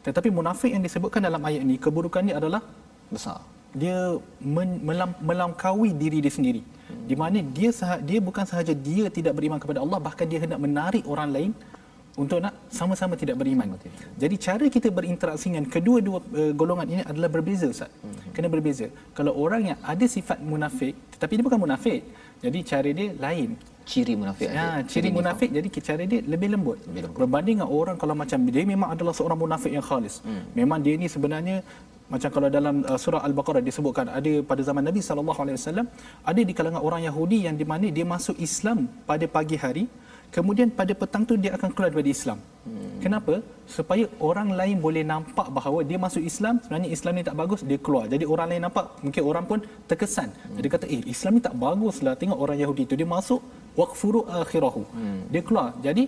Tetapi 0.00 0.28
munafik 0.32 0.72
yang 0.72 0.84
disebutkan 0.84 1.20
dalam 1.28 1.40
ayat 1.44 1.60
ini, 1.60 1.76
keburukan 1.76 2.24
dia 2.24 2.36
adalah 2.40 2.64
besar 3.12 3.53
dia 3.74 4.16
men, 4.38 4.78
melam, 4.80 5.10
melangkaui 5.18 5.90
diri 6.02 6.18
dia 6.24 6.32
sendiri. 6.32 6.62
Hmm. 6.62 7.04
Di 7.10 7.14
mana 7.18 7.38
dia 7.42 7.70
sah, 7.74 7.98
dia 7.98 8.18
bukan 8.22 8.46
sahaja 8.46 8.72
dia 8.72 9.10
tidak 9.10 9.34
beriman 9.34 9.58
kepada 9.58 9.82
Allah 9.84 9.98
bahkan 9.98 10.26
dia 10.30 10.38
hendak 10.38 10.60
menarik 10.62 11.04
orang 11.10 11.30
lain 11.36 11.50
untuk 12.14 12.38
nak 12.38 12.54
sama-sama 12.70 13.18
tidak 13.18 13.34
beriman. 13.42 13.74
Jadi 14.22 14.34
cara 14.38 14.64
kita 14.70 14.88
berinteraksi 14.94 15.50
dengan 15.50 15.66
kedua-dua 15.66 16.18
uh, 16.22 16.52
golongan 16.54 16.86
ini 16.86 17.02
adalah 17.02 17.26
berbeza 17.26 17.66
Ustaz. 17.66 17.90
Hmm. 17.90 18.30
Kena 18.30 18.46
berbeza. 18.46 18.86
Kalau 19.18 19.34
orang 19.34 19.74
yang 19.74 19.78
ada 19.82 20.06
sifat 20.06 20.38
munafik 20.38 20.94
tetapi 21.18 21.32
dia 21.34 21.44
bukan 21.44 21.60
munafik. 21.66 22.00
Jadi 22.38 22.58
cara 22.62 22.88
dia 22.94 23.10
lain. 23.18 23.50
ciri 23.84 24.16
munafik 24.16 24.48
Ya, 24.48 24.80
ciri 24.88 25.12
nifak. 25.12 25.16
munafik 25.20 25.48
jadi 25.52 25.68
cara 25.88 26.02
dia 26.08 26.20
lebih 26.32 26.48
lembut. 26.56 26.78
Lebih 26.88 27.00
lembut. 27.04 27.18
Berbanding 27.20 27.56
dengan 27.60 27.68
orang 27.68 27.96
kalau 28.00 28.14
macam 28.16 28.38
dia 28.48 28.64
memang 28.64 28.88
adalah 28.94 29.12
seorang 29.12 29.38
munafik 29.44 29.72
yang 29.76 29.84
khalis. 29.84 30.24
Hmm. 30.24 30.40
Memang 30.56 30.78
dia 30.80 30.94
ni 30.96 31.04
sebenarnya 31.04 31.56
macam 32.12 32.30
kalau 32.34 32.48
dalam 32.56 32.84
uh, 32.84 32.98
surah 33.00 33.20
al-Baqarah 33.28 33.62
disebutkan 33.68 34.06
ada 34.18 34.32
pada 34.50 34.62
zaman 34.68 34.84
Nabi 34.88 35.00
sallallahu 35.08 35.40
alaihi 35.44 35.56
wasallam 35.58 35.86
ada 36.30 36.40
di 36.48 36.52
kalangan 36.58 36.82
orang 36.88 37.02
Yahudi 37.08 37.38
yang 37.48 37.56
di 37.60 37.66
mana 37.72 37.86
dia 37.96 38.06
masuk 38.14 38.36
Islam 38.48 38.78
pada 39.10 39.24
pagi 39.36 39.56
hari 39.64 39.84
kemudian 40.36 40.68
pada 40.78 40.92
petang 41.00 41.24
tu 41.30 41.34
dia 41.42 41.50
akan 41.56 41.68
keluar 41.72 41.88
daripada 41.90 42.10
Islam. 42.16 42.38
Hmm. 42.66 42.98
Kenapa? 43.04 43.34
Supaya 43.76 44.04
orang 44.28 44.48
lain 44.60 44.76
boleh 44.86 45.04
nampak 45.12 45.48
bahawa 45.56 45.80
dia 45.90 45.98
masuk 46.04 46.22
Islam 46.30 46.54
sebenarnya 46.62 46.90
Islam 46.96 47.12
ni 47.18 47.24
tak 47.28 47.36
bagus 47.40 47.60
dia 47.70 47.78
keluar. 47.86 48.04
Jadi 48.14 48.24
orang 48.34 48.46
lain 48.50 48.62
nampak 48.66 48.86
mungkin 49.04 49.22
orang 49.30 49.44
pun 49.50 49.58
terkesan. 49.90 50.28
Hmm. 50.34 50.60
Dia 50.60 50.70
kata 50.76 50.86
eh 50.94 51.00
Islam 51.14 51.32
ni 51.38 51.42
tak 51.48 51.56
baguslah 51.64 52.14
tengok 52.20 52.38
orang 52.44 52.58
Yahudi 52.62 52.84
tu 52.90 52.96
dia 53.00 53.08
masuk 53.16 53.40
waqfuru 53.80 54.22
akhirahu. 54.42 54.82
Hmm. 54.96 55.20
Dia 55.32 55.42
keluar. 55.48 55.68
Jadi 55.86 56.04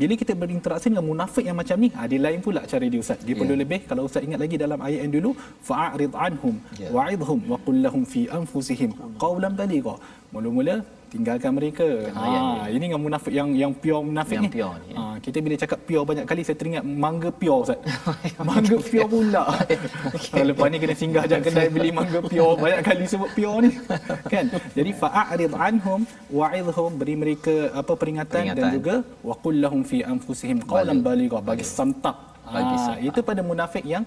bila 0.00 0.14
kita 0.20 0.32
berinteraksi 0.42 0.86
dengan 0.92 1.06
munafik 1.10 1.44
yang 1.48 1.58
macam 1.60 1.76
ni, 1.84 1.88
ha, 1.96 2.08
dia 2.10 2.20
lain 2.26 2.40
pula 2.46 2.60
cara 2.72 2.84
dia 2.92 3.00
Ustaz. 3.04 3.20
Dia 3.26 3.32
yeah. 3.32 3.40
perlu 3.40 3.54
lebih, 3.62 3.80
kalau 3.90 4.02
Ustaz 4.08 4.26
ingat 4.28 4.40
lagi 4.44 4.56
dalam 4.64 4.78
ayat 4.88 5.00
yang 5.04 5.14
dulu, 5.18 5.30
fa'arid 5.68 6.14
anhum 6.26 6.56
Ya. 6.82 6.88
wa'idhum 6.96 7.40
wa 7.52 7.56
qul 7.66 7.78
lahum 7.86 8.02
fi 8.12 8.22
anfusihim 8.38 8.90
qawlan 9.24 9.54
baligha. 9.60 9.94
mula-mula 10.34 10.74
tinggalkan 11.06 11.52
mereka. 11.52 11.86
Ha, 12.10 12.66
ini 12.68 12.90
yang 12.90 12.98
munafik 12.98 13.32
yang 13.32 13.48
yang 13.54 13.72
pure 13.72 14.02
munafik 14.02 14.36
Yang 14.36 14.44
ni. 14.44 14.50
pure 14.54 14.74
ni, 14.76 14.88
ya. 14.90 14.96
Ha, 14.96 15.14
kita 15.18 15.36
bila 15.38 15.54
cakap 15.56 15.78
pure 15.82 16.04
banyak 16.04 16.24
kali 16.24 16.40
saya 16.42 16.56
teringat 16.56 16.84
mangga 16.84 17.30
pure 17.30 17.58
Ustaz. 17.62 17.78
mangga 18.48 18.76
pure 18.80 19.06
pula. 19.06 19.44
okay. 20.16 20.42
Lepas 20.42 20.66
ni 20.68 20.76
kena 20.76 20.94
singgah 20.94 21.24
jap 21.24 21.40
kedai 21.40 21.68
beli 21.68 21.90
mangga 21.90 22.20
pure 22.20 22.54
banyak 22.56 22.80
kali 22.82 23.04
sebut 23.06 23.30
pure 23.32 23.56
ni. 23.64 23.70
kan? 24.32 24.44
Jadi 24.74 24.90
fa'arid 24.92 25.52
anhum 25.56 26.00
wa'idhum 26.28 26.90
beri 26.96 27.14
mereka 27.14 27.56
apa 27.72 27.92
peringatan, 27.94 28.42
Peringatan. 28.52 28.62
dan 28.62 28.74
juga 28.74 28.94
waqul 29.22 29.56
lahum 29.62 29.82
fi 29.82 30.02
anfusihim 30.02 30.58
qawlan 30.64 31.00
baligha 31.00 31.38
bagi 31.40 31.62
samtak. 31.62 32.16
Bagi 32.46 32.74
Ha, 32.74 32.82
samtak. 32.94 32.98
itu 33.02 33.20
pada 33.22 33.42
munafik 33.42 33.82
yang 33.82 34.04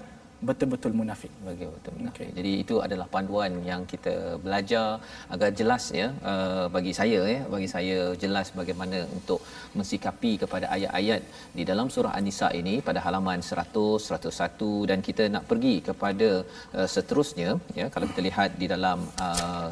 betul-betul 0.47 0.93
munafik. 0.99 1.31
bagi 1.47 1.65
betul 1.75 1.93
okay. 2.09 2.27
Jadi 2.37 2.51
itu 2.63 2.75
adalah 2.85 3.07
panduan 3.15 3.51
yang 3.69 3.81
kita 3.91 4.13
belajar 4.45 4.87
agar 5.33 5.49
jelas 5.59 5.83
ya 6.01 6.07
uh, 6.31 6.65
bagi 6.75 6.93
saya 6.99 7.19
ya 7.33 7.39
bagi 7.53 7.67
saya 7.75 7.97
jelas 8.23 8.47
bagaimana 8.59 8.99
untuk 9.17 9.39
mensikapi 9.77 10.31
kepada 10.43 10.65
ayat-ayat 10.75 11.21
di 11.57 11.63
dalam 11.71 11.87
surah 11.95 12.13
An-Nisa 12.19 12.49
ini 12.61 12.75
pada 12.89 12.99
halaman 13.05 13.41
100 13.49 14.19
101 14.19 14.89
dan 14.91 14.99
kita 15.07 15.25
nak 15.35 15.43
pergi 15.51 15.75
kepada 15.89 16.29
uh, 16.77 16.87
seterusnya 16.95 17.49
ya 17.79 17.87
kalau 17.93 18.07
kita 18.11 18.23
lihat 18.29 18.49
di 18.61 18.69
dalam 18.73 18.99
uh, 19.27 19.71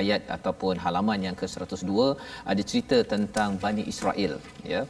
ayat 0.00 0.22
ataupun 0.36 0.76
halaman 0.84 1.20
yang 1.28 1.36
ke-102 1.40 1.92
ada 2.52 2.62
cerita 2.70 2.98
tentang 3.14 3.50
Bani 3.64 3.84
Israel 3.92 4.34
ya 4.74 4.82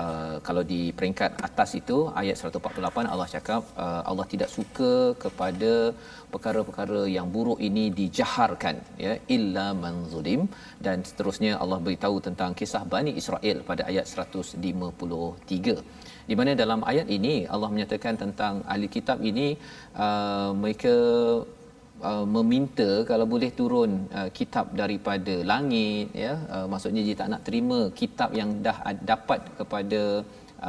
Uh, 0.00 0.36
kalau 0.46 0.62
di 0.72 0.80
peringkat 0.98 1.30
atas 1.48 1.70
itu 1.78 1.96
ayat 2.20 2.36
148 2.38 3.10
Allah 3.12 3.28
cakap 3.34 3.62
uh, 3.84 4.02
Allah 4.10 4.26
tidak 4.32 4.50
suka 4.56 4.92
kepada 5.24 5.72
perkara-perkara 6.32 7.00
yang 7.16 7.26
buruk 7.34 7.58
ini 7.68 7.84
dijaharkan 8.00 8.76
ya 9.04 9.12
illa 9.36 9.66
man 9.82 9.96
zulim. 10.12 10.42
Dan 10.86 10.96
seterusnya 11.08 11.52
Allah 11.62 11.78
beritahu 11.86 12.16
tentang 12.28 12.54
kisah 12.60 12.84
Bani 12.94 13.14
Israel 13.22 13.58
pada 13.70 13.82
ayat 13.90 14.06
153 14.06 16.10
di 16.30 16.34
mana 16.38 16.52
dalam 16.62 16.80
ayat 16.90 17.06
ini 17.16 17.34
Allah 17.54 17.68
menyatakan 17.74 18.14
tentang 18.22 18.54
ahli 18.72 18.88
kitab 18.96 19.18
ini 19.30 19.48
uh, 20.04 20.50
mereka 20.62 20.94
uh, 22.08 22.24
meminta 22.36 22.88
kalau 23.10 23.26
boleh 23.32 23.50
turun 23.58 23.90
uh, 24.18 24.28
kitab 24.38 24.66
daripada 24.80 25.34
langit 25.52 26.08
ya. 26.24 26.34
Uh, 26.54 26.66
maksudnya 26.72 27.02
dia 27.06 27.16
tak 27.20 27.30
nak 27.32 27.42
terima 27.48 27.80
kitab 28.00 28.30
yang 28.40 28.50
dah 28.66 28.78
dapat 29.12 29.40
kepada 29.60 30.00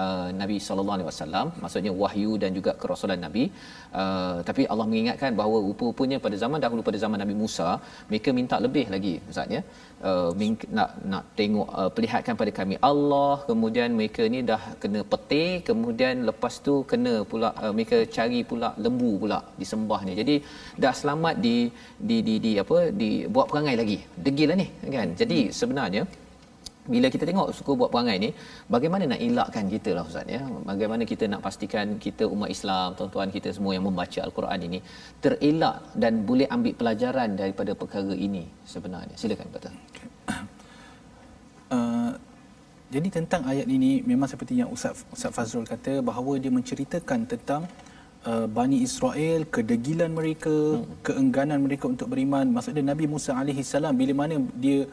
uh, 0.02 0.28
Nabi 0.42 0.58
sallallahu 0.66 0.98
alaihi 0.98 1.10
wasallam 1.12 1.48
maksudnya 1.64 1.92
wahyu 2.02 2.32
dan 2.44 2.52
juga 2.58 2.72
kerasulan 2.82 3.22
Nabi. 3.28 3.44
Uh, 4.02 4.38
tapi 4.50 4.64
Allah 4.72 4.86
mengingatkan 4.92 5.32
bahawa 5.40 5.58
rupa-rupanya 5.68 6.18
pada 6.26 6.36
zaman 6.44 6.60
dahulu 6.66 6.82
pada 6.90 7.00
zaman 7.04 7.20
Nabi 7.24 7.36
Musa 7.44 7.70
mereka 8.10 8.30
minta 8.40 8.58
lebih 8.66 8.86
lagi 8.96 9.14
ustaz 9.32 9.56
ya. 9.58 9.62
Uh, 10.10 10.30
nak 10.78 10.92
nak 11.12 11.24
tengok 11.40 11.68
uh, 11.80 11.90
perlihatkan 11.96 12.36
pada 12.40 12.52
kami 12.60 12.76
Allah 12.90 13.34
kemudian 13.50 13.90
mereka 14.00 14.24
ni 14.34 14.40
dah 14.52 14.62
kena 14.82 15.02
peti 15.12 15.46
kemudian 15.68 16.26
lepas 16.30 16.54
tu 16.68 16.74
kena 16.92 17.14
pula 17.32 17.50
uh, 17.64 17.72
mereka 17.76 17.98
cari 18.16 18.40
pula 18.52 18.70
lembu 18.86 19.12
pula 19.24 19.40
disembah 19.62 20.00
ni 20.08 20.16
jadi 20.22 20.36
dah 20.84 20.94
selamat 21.02 21.36
di 21.46 21.58
di 22.10 22.18
di, 22.28 22.36
di 22.46 22.52
apa 22.64 22.78
di 23.02 23.10
buat 23.36 23.48
perangai 23.52 23.76
lagi. 23.82 23.98
Degil 24.26 24.50
lah 24.52 24.58
ni 24.62 24.68
kan? 24.98 25.10
Jadi 25.22 25.40
sebenarnya 25.60 26.04
bila 26.94 27.08
kita 27.14 27.24
tengok 27.30 27.54
suka 27.58 27.72
buat 27.80 27.90
perangai 27.94 28.18
ni 28.26 28.30
bagaimana 28.74 29.04
nak 29.12 29.22
elakkan 29.28 29.66
kita 29.74 29.90
lah 29.98 30.04
ustaz 30.10 30.26
ya 30.36 30.42
bagaimana 30.70 31.04
kita 31.12 31.30
nak 31.30 31.42
pastikan 31.46 32.02
kita 32.06 32.26
umat 32.26 32.50
Islam 32.56 32.98
tuan-tuan 32.98 33.30
kita 33.36 33.54
semua 33.58 33.78
yang 33.78 33.86
membaca 33.90 34.20
al-Quran 34.28 34.60
ini 34.68 34.80
terelak 35.24 35.78
dan 36.04 36.26
boleh 36.30 36.50
ambil 36.56 36.74
pelajaran 36.80 37.38
daripada 37.42 37.78
perkara 37.82 38.16
ini 38.28 38.44
sebenarnya 38.74 39.16
silakan 39.24 39.50
betul 39.54 39.76
Uh, 41.72 42.12
jadi 42.92 43.08
tentang 43.08 43.48
ayat 43.52 43.68
ini 43.76 44.04
memang 44.04 44.28
seperti 44.28 44.60
yang 44.60 44.70
Ustaz 44.76 45.08
Ustaz 45.16 45.32
Fazrul 45.32 45.64
kata 45.64 46.04
bahawa 46.04 46.36
dia 46.44 46.52
menceritakan 46.52 47.20
tentang 47.24 47.64
uh, 48.28 48.48
Bani 48.58 48.84
Israel, 48.88 49.48
kedegilan 49.56 50.12
mereka, 50.20 50.52
hmm. 50.52 51.00
keengganan 51.08 51.64
mereka 51.64 51.88
untuk 51.88 52.12
beriman. 52.12 52.52
Maksudnya 52.52 52.84
Nabi 52.92 53.08
Musa 53.08 53.32
alaihi 53.40 53.64
salam 53.64 53.96
bila 53.96 54.14
mana 54.22 54.36
dia 54.66 54.84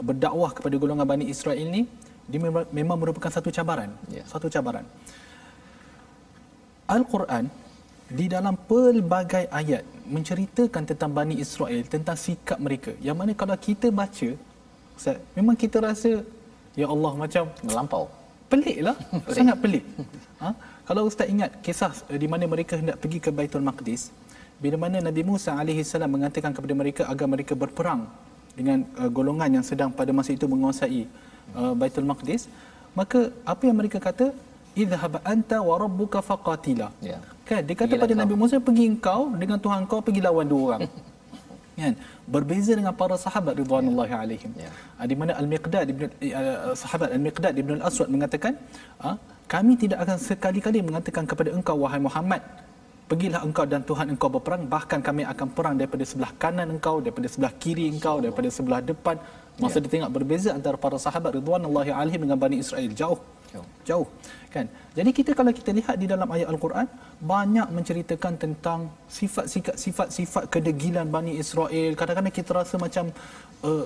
berdakwah 0.00 0.50
kepada 0.56 0.74
golongan 0.80 1.04
Bani 1.04 1.28
Israel 1.28 1.66
ni 1.68 1.84
dia 2.30 2.38
memang, 2.70 2.98
merupakan 2.98 3.28
satu 3.28 3.50
cabaran. 3.50 3.90
Ya. 4.08 4.22
Satu 4.24 4.46
cabaran. 4.46 4.86
Al-Quran 6.86 7.50
di 8.12 8.26
dalam 8.28 8.54
pelbagai 8.68 9.48
ayat 9.48 9.82
menceritakan 10.06 10.82
tentang 10.84 11.10
Bani 11.10 11.40
Israel, 11.40 11.82
tentang 11.88 12.16
sikap 12.16 12.58
mereka. 12.60 12.92
Yang 13.00 13.16
mana 13.16 13.32
kalau 13.32 13.56
kita 13.56 13.88
baca, 13.88 14.30
Ustaz, 14.96 15.18
memang 15.36 15.56
kita 15.56 15.80
rasa, 15.80 16.22
Ya 16.72 16.88
Allah 16.88 17.12
macam 17.12 17.52
melampau 17.60 18.08
pelik 18.48 18.78
lah, 18.84 18.96
sangat 19.36 19.56
pelik. 19.60 19.84
Ha? 20.40 20.52
Kalau 20.88 21.08
Ustaz 21.08 21.28
ingat 21.28 21.50
kisah 21.64 21.92
eh, 22.12 22.20
di 22.20 22.28
mana 22.28 22.44
mereka 22.44 22.76
hendak 22.80 22.96
pergi 23.00 23.18
ke 23.24 23.30
Baitul 23.32 23.64
Maqdis, 23.64 24.12
bila 24.60 24.76
mana 24.84 25.00
Nabi 25.00 25.22
Musa 25.24 25.56
alaihi 25.56 25.84
salam 25.84 26.12
mengatakan 26.16 26.52
kepada 26.56 26.74
mereka 26.76 27.02
agar 27.12 27.26
mereka 27.28 27.52
berperang 27.56 28.08
dengan 28.58 28.78
uh, 29.00 29.10
golongan 29.16 29.50
yang 29.60 29.64
sedang 29.70 29.90
pada 30.00 30.10
masa 30.18 30.30
itu 30.36 30.46
menguasai 30.52 31.02
uh, 31.60 31.72
Baitul 31.80 32.08
Maqdis, 32.10 32.48
maka 32.98 33.20
apa 33.52 33.62
yang 33.68 33.76
mereka 33.80 34.00
kata? 34.08 34.28
Idhhab 34.82 35.14
anta 35.32 35.60
wa 35.68 35.74
rabbuka 35.82 36.18
faqatila. 36.28 36.88
Ya. 37.04 37.18
Kan 37.48 37.60
dia 37.68 37.76
kata 37.76 37.92
Pergilah 37.92 38.02
pada 38.04 38.14
kau. 38.16 38.20
Nabi 38.24 38.34
Musa 38.40 38.56
pergi 38.68 38.84
engkau 38.92 39.20
dengan 39.42 39.58
Tuhan 39.64 39.80
kau 39.90 40.00
pergi 40.06 40.20
lawan 40.26 40.48
dua 40.52 40.62
orang. 40.68 40.82
kan 41.80 41.94
berbeza 42.34 42.72
dengan 42.78 42.94
para 43.00 43.16
sahabat 43.24 43.54
ridwanullahi 43.60 44.14
alaihim 44.22 44.50
Ya. 44.64 44.70
Ah, 45.00 45.06
di 45.10 45.14
mana 45.20 45.32
al-miqdad 45.40 45.86
ibn 45.92 46.02
uh, 46.08 46.74
sahabat 46.82 47.08
al-miqdad 47.16 47.54
ibn 47.62 47.72
al-aswad 47.78 48.08
mengatakan 48.14 48.52
ah, 49.06 49.16
kami 49.54 49.72
tidak 49.82 49.98
akan 50.04 50.18
sekali-kali 50.28 50.78
mengatakan 50.88 51.24
kepada 51.30 51.50
engkau 51.56 51.76
wahai 51.84 52.00
Muhammad 52.08 52.42
pergilah 53.12 53.40
engkau 53.44 53.64
dan 53.72 53.82
Tuhan 53.90 54.06
engkau 54.16 54.28
berperang. 54.34 54.62
Bahkan 54.74 55.00
kami 55.08 55.22
akan 55.32 55.48
perang 55.56 55.74
daripada 55.80 56.04
sebelah 56.10 56.32
kanan 56.42 56.68
engkau 56.74 56.96
daripada 57.04 57.28
sebelah 57.32 57.52
kiri 57.62 57.84
engkau 57.94 58.16
daripada 58.24 58.48
sebelah 58.56 58.80
depan. 58.90 59.16
Masa 59.60 59.76
dia 59.84 59.90
tengok 59.92 60.12
berbeza 60.16 60.50
antara 60.58 60.76
para 60.84 60.96
sahabat 61.06 61.36
ridwanullahi 61.36 61.92
alaihim 61.92 62.24
dengan 62.24 62.38
Bani 62.44 62.56
Israel. 62.64 62.90
Jauh. 63.00 63.20
Jauh. 63.52 63.68
jauh 63.88 64.08
kan? 64.54 64.66
Jadi 64.96 65.10
kita 65.18 65.30
kalau 65.38 65.52
kita 65.58 65.70
lihat 65.78 65.96
di 66.02 66.06
dalam 66.12 66.28
ayat 66.34 66.48
al-Quran 66.52 66.86
banyak 67.32 67.68
menceritakan 67.76 68.32
tentang 68.44 68.80
sifat-sifat 69.18 69.76
sifat-sifat 69.84 70.44
kedegilan 70.54 71.04
Bani 71.16 71.36
Israel. 71.42 71.92
Kadang-kadang 72.00 72.32
kita 72.40 72.50
rasa 72.60 72.80
macam 72.84 73.12
uh, 73.68 73.84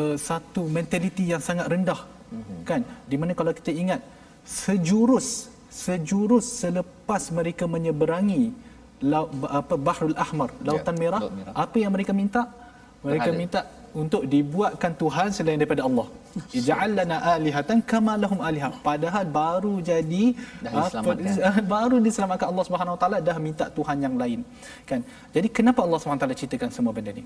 uh, 0.00 0.16
satu 0.28 0.68
mentaliti 0.76 1.32
yang 1.32 1.40
sangat 1.48 1.64
rendah 1.72 2.00
mm-hmm. 2.04 2.60
kan? 2.68 2.84
Di 3.08 3.16
mana 3.16 3.32
kalau 3.32 3.56
kita 3.56 3.72
ingat 3.72 4.04
sejurus 4.44 5.48
sejurus 5.82 6.46
selepas 6.62 7.22
mereka 7.38 7.64
menyeberangi 7.74 8.42
lau, 9.12 9.24
apa 9.60 9.74
Bahrul 9.86 10.16
Ahmar 10.24 10.50
lautan 10.66 10.96
merah, 11.02 11.20
Laut 11.24 11.34
Merah. 11.38 11.54
apa 11.64 11.76
yang 11.82 11.92
mereka 11.96 12.12
minta 12.20 12.42
mereka 13.06 13.30
ada. 13.30 13.40
minta 13.42 13.60
untuk 14.02 14.22
dibuatkan 14.34 14.92
Tuhan 15.02 15.28
selain 15.36 15.58
daripada 15.60 15.82
Allah. 15.88 16.06
Ij'al 16.58 16.92
lana 16.98 17.16
alihatan 17.32 17.78
kama 17.90 18.14
lahum 18.22 18.40
aliha. 18.48 18.68
Padahal 18.88 19.24
baru 19.40 19.74
jadi 19.90 20.24
baru 21.74 21.96
diselamatkan 22.06 22.48
Allah 22.50 22.64
Subhanahu 22.68 22.94
Wa 22.96 23.00
Taala 23.02 23.18
dah 23.28 23.36
minta 23.46 23.66
Tuhan 23.76 23.96
yang 24.06 24.14
lain. 24.22 24.40
Kan? 24.88 25.00
Jadi 25.34 25.48
kenapa 25.58 25.80
Allah 25.86 25.98
Subhanahu 26.02 26.18
Wa 26.18 26.24
Taala 26.26 26.40
ceritakan 26.40 26.70
semua 26.76 26.92
benda 26.96 27.14
ni? 27.18 27.24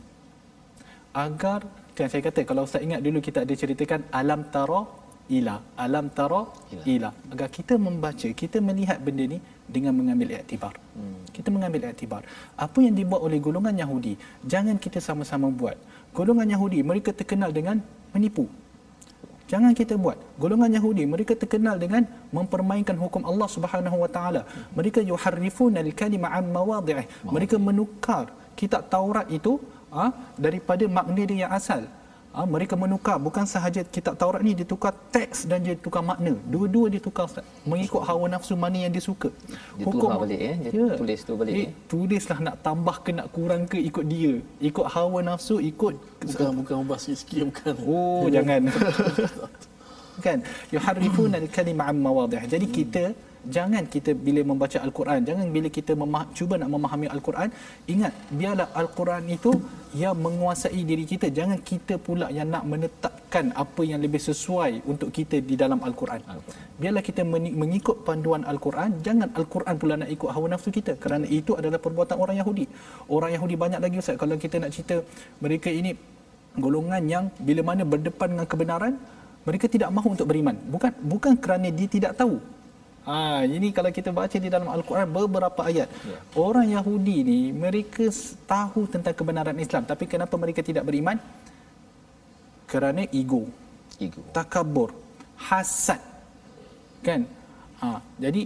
Agar 1.24 1.60
yang 1.98 2.10
saya 2.12 2.22
kata 2.28 2.40
kalau 2.50 2.62
Ustaz 2.68 2.84
ingat 2.86 3.00
dulu 3.06 3.18
kita 3.28 3.38
ada 3.44 3.54
ceritakan 3.62 4.00
alam 4.20 4.40
tara 4.54 4.80
ila. 5.36 5.56
Alam 5.84 6.08
tara 6.08 6.42
Ila. 6.72 6.82
ila. 6.92 7.10
Agar 7.32 7.48
kita 7.52 7.74
membaca 7.76 8.28
kita 8.32 8.58
melihat 8.68 8.98
benda 9.00 9.24
ni 9.24 9.38
dengan 9.68 9.92
mengambil 9.92 10.40
iktibar. 10.40 10.74
Hmm. 10.96 11.20
kita 11.36 11.48
mengambil 11.54 11.92
iktibar. 11.92 12.22
Apa 12.56 12.78
yang 12.80 12.94
dibuat 12.96 13.20
oleh 13.20 13.38
golongan 13.38 13.76
Yahudi? 13.76 14.16
Jangan 14.52 14.76
kita 14.80 14.98
sama-sama 15.08 15.52
buat. 15.52 15.76
Golongan 16.16 16.48
Yahudi 16.54 16.80
mereka 16.80 17.12
terkenal 17.12 17.52
dengan 17.52 17.78
menipu. 18.16 18.48
Jangan 19.48 19.72
kita 19.72 19.96
buat. 19.96 20.16
Golongan 20.36 20.70
Yahudi 20.76 21.04
mereka 21.08 21.32
terkenal 21.32 21.80
dengan 21.80 22.04
mempermainkan 22.36 22.96
hukum 23.00 23.24
Allah 23.24 23.48
Subhanahu 23.48 23.96
wa 24.04 24.10
taala. 24.16 24.42
Mereka 24.76 25.00
yuharrifuna 25.10 25.80
al-kalima 25.80 26.28
an 26.38 26.52
mawadhi'ih. 26.52 27.06
Mereka 27.36 27.56
menukar 27.56 28.28
kitab 28.60 28.92
Taurat 28.92 29.24
itu 29.32 29.56
ah, 29.88 30.12
daripada 30.36 30.84
makna 30.84 31.22
dia 31.24 31.48
yang 31.48 31.52
asal. 31.52 31.80
Ha, 31.88 31.97
mereka 32.44 32.74
menukar 32.78 33.16
bukan 33.18 33.44
sahaja 33.48 33.82
kitab 33.82 34.14
Taurat 34.20 34.44
ni 34.46 34.52
ditukar 34.54 34.92
teks 35.14 35.48
dan 35.50 35.64
dia 35.64 35.74
tukar 35.74 36.02
makna. 36.04 36.36
Dua-dua 36.46 36.86
ditukar 36.92 37.26
Ustaz. 37.26 37.46
Mengikut 37.66 38.02
hawa 38.04 38.28
nafsu 38.30 38.54
mana 38.54 38.78
yang 38.84 38.92
dia 38.94 39.02
suka. 39.02 39.30
Dia 39.78 39.84
tukar 39.88 40.20
balik, 40.22 40.40
eh? 40.50 40.54
Dia 40.70 40.94
tulis 41.00 41.20
tu 41.26 41.32
balik, 41.40 41.52
Dia 41.56 41.64
eh? 41.66 41.70
Tulislah 41.90 42.38
nak 42.46 42.56
tambah 42.66 42.96
ke 43.02 43.10
nak 43.18 43.28
kurang 43.34 43.64
ke 43.66 43.78
ikut 43.80 44.04
dia. 44.06 44.34
Ikut 44.60 44.86
hawa 44.94 45.18
nafsu, 45.24 45.58
ikut 45.58 45.94
Bukan 46.18 46.50
bukan 46.62 46.76
ubah 46.84 46.98
sikit-sikit 47.02 47.42
bukan. 47.50 47.74
Oh, 47.86 48.26
jangan. 48.28 48.60
kan? 50.26 50.38
Yuharrifuna 50.74 51.36
al-kalima 51.42 51.84
an 51.90 51.96
mawadhih. 52.02 52.42
Jadi 52.50 52.66
kita 52.68 53.04
jangan 53.56 53.84
kita 53.94 54.10
bila 54.26 54.40
membaca 54.50 54.78
al-Quran, 54.86 55.20
jangan 55.28 55.46
bila 55.54 55.68
kita 55.78 55.92
memah- 55.94 56.28
cuba 56.38 56.54
nak 56.60 56.70
memahami 56.74 57.06
al-Quran, 57.16 57.48
ingat 57.94 58.12
biarlah 58.38 58.68
al-Quran 58.80 59.22
itu 59.36 59.52
yang 59.96 60.16
menguasai 60.20 60.80
diri 60.90 61.04
kita. 61.08 61.26
Jangan 61.38 61.58
kita 61.70 61.96
pula 62.06 62.28
yang 62.38 62.48
nak 62.54 62.64
menetapkan 62.72 63.54
apa 63.64 63.82
yang 63.90 64.00
lebih 64.04 64.20
sesuai 64.20 64.84
untuk 64.92 65.08
kita 65.16 65.40
di 65.40 65.54
dalam 65.62 65.80
al-Quran. 65.88 66.20
Biarlah 66.80 67.02
kita 67.08 67.22
mengikut 67.62 68.04
panduan 68.08 68.44
al-Quran 68.52 69.00
jangan 69.06 69.28
al-Quran 69.38 69.74
pula 69.80 69.94
nak 70.02 70.10
ikut 70.16 70.30
hawa 70.34 70.46
nafsu 70.52 70.70
kita 70.78 70.92
kerana 71.02 71.26
itu 71.40 71.54
adalah 71.60 71.80
perbuatan 71.80 72.16
orang 72.20 72.36
Yahudi. 72.42 72.64
Orang 73.16 73.32
Yahudi 73.36 73.54
banyak 73.64 73.80
lagi 73.84 73.96
ustaz. 74.02 74.20
Kalau 74.20 74.36
kita 74.36 74.56
nak 74.62 74.70
cerita 74.76 74.96
mereka 75.44 75.72
ini 75.72 75.96
golongan 76.64 77.02
yang 77.14 77.24
bila 77.48 77.62
mana 77.70 77.82
berdepan 77.86 78.28
dengan 78.34 78.46
kebenaran 78.52 78.94
mereka 79.48 79.66
tidak 79.74 79.88
mahu 79.96 80.08
untuk 80.14 80.28
beriman. 80.30 80.56
Bukan 80.74 80.92
bukan 81.12 81.32
kerana 81.40 81.68
dia 81.72 81.88
tidak 81.88 82.12
tahu 82.20 82.36
Ha, 83.08 83.40
ini 83.48 83.72
kalau 83.72 83.88
kita 83.88 84.12
baca 84.12 84.36
di 84.36 84.52
dalam 84.52 84.68
Al-Quran 84.68 85.08
beberapa 85.08 85.64
ayat. 85.64 85.88
Ya. 85.88 86.20
Orang 86.36 86.68
Yahudi 86.68 87.24
ni 87.24 87.40
mereka 87.56 88.04
tahu 88.44 88.84
tentang 88.84 89.16
kebenaran 89.16 89.56
Islam 89.56 89.88
tapi 89.88 90.04
kenapa 90.04 90.36
mereka 90.36 90.60
tidak 90.60 90.84
beriman? 90.84 91.16
Kerana 92.68 93.08
ego, 93.08 93.48
ego 93.96 94.20
takabur, 94.28 94.92
hasad. 95.40 96.04
Kan? 97.00 97.24
Ha, 97.80 98.04
jadi 98.20 98.44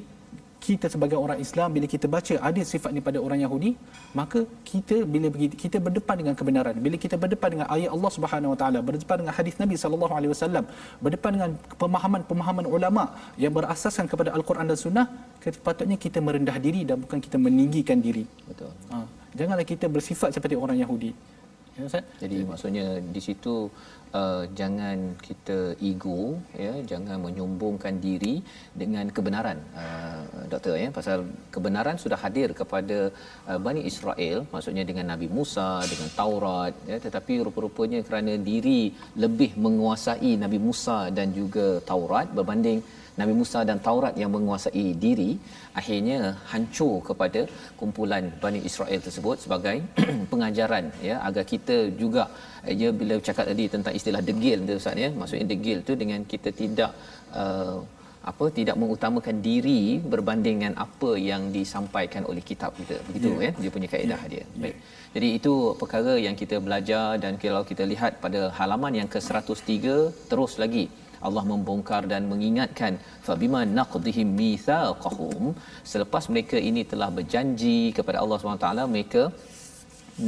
kita 0.66 0.86
sebagai 0.94 1.18
orang 1.24 1.38
Islam 1.44 1.68
bila 1.76 1.86
kita 1.94 2.06
baca 2.14 2.34
ada 2.48 2.62
sifat 2.72 2.90
ni 2.96 3.00
pada 3.08 3.18
orang 3.26 3.38
Yahudi, 3.44 3.70
maka 4.18 4.40
kita 4.70 4.96
bila 5.12 5.28
kita 5.62 5.76
berdepan 5.86 6.16
dengan 6.20 6.34
kebenaran. 6.40 6.76
Bila 6.86 6.96
kita 7.04 7.16
berdepan 7.22 7.50
dengan 7.54 7.66
ayat 7.76 7.90
Allah 7.96 8.10
Subhanahu 8.16 8.52
Wa 8.54 8.58
Taala, 8.60 8.78
berdepan 8.88 9.16
dengan 9.22 9.34
hadis 9.38 9.56
Nabi 9.62 9.76
sallallahu 9.82 10.14
alaihi 10.18 10.32
wasallam, 10.34 10.64
berdepan 11.04 11.30
dengan 11.36 11.50
pemahaman-pemahaman 11.82 12.66
ulama 12.76 13.04
yang 13.44 13.52
berasaskan 13.58 14.06
kepada 14.12 14.30
Al-Quran 14.38 14.66
dan 14.70 14.78
Sunnah, 14.84 15.06
sepatutnya 15.42 15.98
kita 16.06 16.18
merendah 16.26 16.56
diri 16.66 16.82
dan 16.88 16.96
bukan 17.04 17.18
kita 17.26 17.36
meninggikan 17.46 17.98
diri. 18.06 18.24
betul 18.48 18.70
Ha, 18.92 18.96
janganlah 19.38 19.66
kita 19.72 19.86
bersifat 19.96 20.30
seperti 20.36 20.54
orang 20.64 20.78
Yahudi. 20.84 21.12
Ya 21.72 21.88
Ustaz? 21.88 22.04
Jadi 22.20 22.38
maksudnya 22.44 22.86
di 23.00 23.20
situ 23.26 23.54
uh, 24.12 24.44
jangan 24.58 25.16
kita 25.26 25.58
ego 25.90 26.36
ya 26.64 26.72
jangan 26.90 27.16
menyombongkan 27.26 27.96
diri 28.06 28.34
dengan 28.76 29.08
kebenaran 29.16 29.58
uh, 29.82 30.44
doktor 30.52 30.76
ya 30.76 30.88
pasal 30.98 31.24
kebenaran 31.54 31.96
sudah 32.04 32.18
hadir 32.24 32.52
kepada 32.60 32.98
uh, 33.48 33.58
Bani 33.66 33.82
Israel 33.90 34.44
maksudnya 34.52 34.84
dengan 34.90 35.06
Nabi 35.12 35.28
Musa 35.36 35.80
dengan 35.92 36.08
Taurat 36.20 36.72
ya 36.90 37.00
tetapi 37.06 37.40
rupa-rupanya 37.48 38.00
kerana 38.04 38.36
diri 38.36 38.92
lebih 39.24 39.56
menguasai 39.56 40.32
Nabi 40.44 40.60
Musa 40.60 40.98
dan 41.08 41.32
juga 41.32 41.80
Taurat 41.80 42.28
berbanding 42.36 42.80
Nabi 43.20 43.32
Musa 43.40 43.60
dan 43.68 43.78
Taurat 43.86 44.14
yang 44.22 44.30
menguasai 44.34 44.84
diri 45.04 45.30
akhirnya 45.80 46.18
hancur 46.50 46.94
kepada 47.08 47.40
kumpulan 47.80 48.24
Bani 48.42 48.60
Israel 48.68 49.00
tersebut 49.06 49.36
sebagai 49.44 49.76
pengajaran 50.32 50.86
ya. 51.08 51.16
Agar 51.28 51.44
kita 51.52 51.76
juga 52.02 52.24
eh, 52.64 52.74
ya 52.82 52.88
bila 53.00 53.16
cakap 53.28 53.44
tadi 53.52 53.66
tentang 53.74 53.94
istilah 53.98 54.22
degil 54.28 54.64
tu 54.68 54.76
Ustaz 54.80 55.02
ya. 55.04 55.10
Maksudnya 55.20 55.46
degil 55.52 55.80
tu 55.88 55.94
dengan 56.02 56.22
kita 56.32 56.50
tidak 56.62 56.90
uh, 57.42 57.76
apa 58.30 58.46
tidak 58.58 58.76
mengutamakan 58.80 59.36
diri 59.46 59.98
berbanding 60.12 60.56
dengan 60.60 60.74
apa 60.84 61.10
yang 61.30 61.42
disampaikan 61.56 62.22
oleh 62.30 62.42
kitab 62.50 62.70
kita. 62.80 62.96
Begitu 63.08 63.30
yeah. 63.34 63.52
ya 63.52 63.60
dia 63.62 63.70
punya 63.76 63.88
kaedah 63.92 64.20
yeah. 64.24 64.32
dia. 64.32 64.44
Baik. 64.62 64.76
Jadi 65.14 65.28
itu 65.38 65.54
perkara 65.80 66.14
yang 66.26 66.36
kita 66.42 66.56
belajar 66.66 67.20
dan 67.22 67.36
kalau 67.44 67.62
kita 67.70 67.84
lihat 67.92 68.12
pada 68.24 68.48
halaman 68.58 68.94
yang 69.00 69.08
ke-103 69.14 69.68
terus 70.30 70.54
lagi 70.62 70.84
Allah 71.28 71.44
membongkar 71.52 72.02
dan 72.12 72.22
mengingatkan 72.32 72.92
fabima 73.26 73.62
naqdihim 73.78 74.28
mitsaqahum 74.40 75.54
selepas 75.92 76.26
mereka 76.34 76.58
ini 76.70 76.84
telah 76.92 77.10
berjanji 77.18 77.78
kepada 77.98 78.20
Allah 78.22 78.38
SWT 78.38 78.68
mereka 78.96 79.24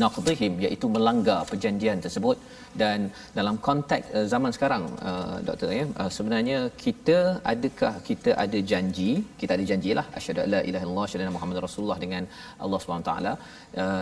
naqdihim 0.03 0.53
iaitu 0.65 0.87
melanggar 0.95 1.41
perjanjian 1.51 1.99
tersebut. 2.05 2.37
Dan 2.83 2.99
dalam 3.39 3.57
konteks 3.67 4.07
uh, 4.17 4.27
zaman 4.33 4.51
sekarang 4.57 4.85
uh, 5.09 5.37
doktor 5.49 5.69
ya 5.81 5.85
uh, 6.01 6.11
sebenarnya 6.17 6.59
kita 6.85 7.19
adakah 7.53 7.95
kita 8.09 8.31
ada 8.45 8.59
janji? 8.71 9.11
Kita 9.41 9.53
ada 9.57 9.65
janjilah 9.71 10.07
asyhadu 10.19 10.41
alla 10.47 10.61
ilaha 10.71 10.85
illallah 10.85 11.07
asyhadu 11.09 11.25
anna 11.25 11.37
muhammadar 11.37 11.65
rasulullah 11.69 11.99
dengan 12.05 12.25
Allah 12.65 12.81
Subhanahu 12.83 13.09
taala. 13.11 13.33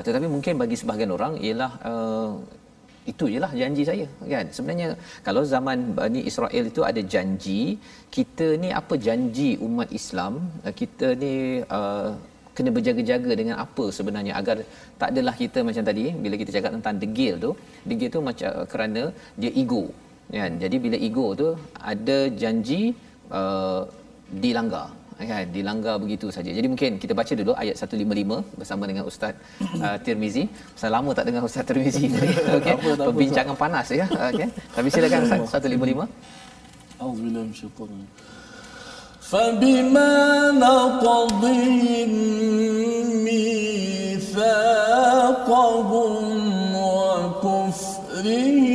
Tetapi 0.07 0.26
mungkin 0.34 0.55
bagi 0.62 0.76
sebahagian 0.80 1.12
orang 1.16 1.34
ialah 1.47 1.70
uh, 1.90 2.32
itu 3.11 3.24
jelah 3.34 3.50
janji 3.61 3.82
saya 3.88 4.07
kan? 4.32 4.46
Sebenarnya 4.57 4.88
kalau 5.26 5.42
zaman 5.55 5.78
Bani 5.98 6.20
Israel 6.30 6.64
itu 6.72 6.82
ada 6.90 7.03
janji 7.14 7.61
kita 8.16 8.46
ni 8.62 8.70
apa 8.80 8.94
janji 9.07 9.50
umat 9.66 9.88
Islam? 10.00 10.32
Uh, 10.66 10.74
kita 10.80 11.09
ni 11.22 11.34
uh, 11.78 12.14
kena 12.57 12.70
berjaga-jaga 12.76 13.32
dengan 13.40 13.57
apa 13.64 13.84
sebenarnya? 13.98 14.32
Agar 14.40 14.57
tak 15.00 15.09
adalah 15.12 15.34
kita 15.42 15.59
macam 15.68 15.84
tadi 15.90 16.07
bila 16.24 16.34
kita 16.42 16.50
cakap 16.57 16.70
tentang 16.78 16.96
degil 17.03 17.34
tu 17.44 17.50
degil 17.90 18.11
tu 18.16 18.22
macam 18.30 18.50
uh, 18.62 18.66
kerana 18.72 19.03
dia 19.40 19.50
ego 19.62 19.84
kan? 20.30 20.53
Jadi 20.62 20.76
bila 20.86 20.96
ego 21.09 21.26
tu 21.42 21.48
ada 21.92 22.18
janji 22.42 22.82
uh, 23.40 23.82
dilanggar 24.44 24.88
kan 25.22 25.49
dilanggar 25.49 25.95
begitu 26.03 26.30
saja. 26.30 26.49
Jadi 26.53 26.68
mungkin 26.72 26.91
kita 27.01 27.14
baca 27.18 27.34
dulu 27.34 27.51
ayat 27.58 27.76
155 27.82 28.60
bersama 28.60 28.84
dengan 28.89 29.03
Ustaz 29.10 29.34
uh, 29.82 29.97
Tirmizi. 30.05 30.43
Saya 30.80 30.91
lama 30.97 31.10
tak 31.18 31.26
dengar 31.28 31.41
Ustaz 31.49 31.66
Tirmizi 31.66 32.05
tadi. 32.14 32.30
Okey. 32.58 32.74
Tak 32.74 32.78
apa, 32.78 32.88
tak 32.88 33.01
apa, 33.01 33.10
Perbincangan 33.10 33.55
panas 33.58 33.88
ya. 33.89 34.05
Okey. 34.05 34.47
Tapi 34.78 34.88
silakan 34.93 35.20
Ustaz 35.26 35.60
155. 35.60 36.05
Auzubillahi 36.97 37.45
minasyaitanir 37.49 38.10
فبما 39.28 40.16
نقضهم 40.51 42.10
ميثاقهم 43.28 46.14
وكفرهم 46.76 48.70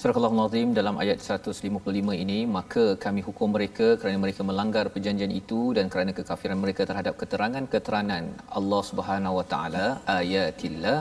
Surah 0.00 0.18
Al-Azim 0.18 0.68
dalam 0.78 0.96
ayat 1.02 1.18
155 1.36 2.14
ini 2.24 2.36
maka 2.56 2.84
kami 3.04 3.20
hukum 3.28 3.48
mereka 3.54 3.86
kerana 4.00 4.18
mereka 4.24 4.42
melanggar 4.48 4.84
perjanjian 4.94 5.32
itu 5.38 5.60
dan 5.76 5.86
kerana 5.92 6.12
kekafiran 6.18 6.58
mereka 6.64 6.82
terhadap 6.90 7.14
keterangan-keterangan 7.22 8.24
Allah 8.58 8.82
Subhanahu 8.90 9.34
Wa 9.38 9.46
Taala 9.52 9.86
ayatillah 10.18 10.98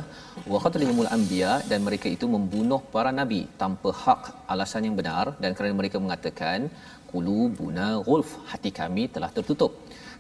wa 0.54 0.62
qatlihimul 0.64 1.12
anbiya 1.18 1.52
dan 1.72 1.86
mereka 1.88 2.10
itu 2.16 2.26
membunuh 2.36 2.82
para 2.96 3.12
nabi 3.20 3.42
tanpa 3.62 3.92
hak 4.04 4.24
alasan 4.56 4.90
yang 4.90 4.98
benar 5.02 5.26
dan 5.44 5.54
kerana 5.60 5.76
mereka 5.82 6.00
mengatakan 6.06 6.66
qulubuna 7.12 7.88
ghulf 8.08 8.32
hati 8.50 8.74
kami 8.82 9.06
telah 9.18 9.30
tertutup 9.38 9.74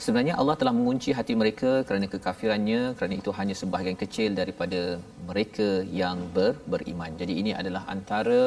sebenarnya 0.03 0.33
Allah 0.41 0.55
telah 0.61 0.73
mengunci 0.79 1.09
hati 1.17 1.33
mereka 1.41 1.71
kerana 1.87 2.05
kekafirannya 2.13 2.81
kerana 2.97 3.13
itu 3.21 3.31
hanya 3.39 3.55
sebahagian 3.61 3.97
kecil 4.03 4.31
daripada 4.39 4.81
mereka 5.29 5.67
yang 6.01 6.17
ber, 6.35 6.51
beriman. 6.71 7.11
Jadi 7.21 7.33
ini 7.41 7.51
adalah 7.61 7.83
antara 7.95 8.41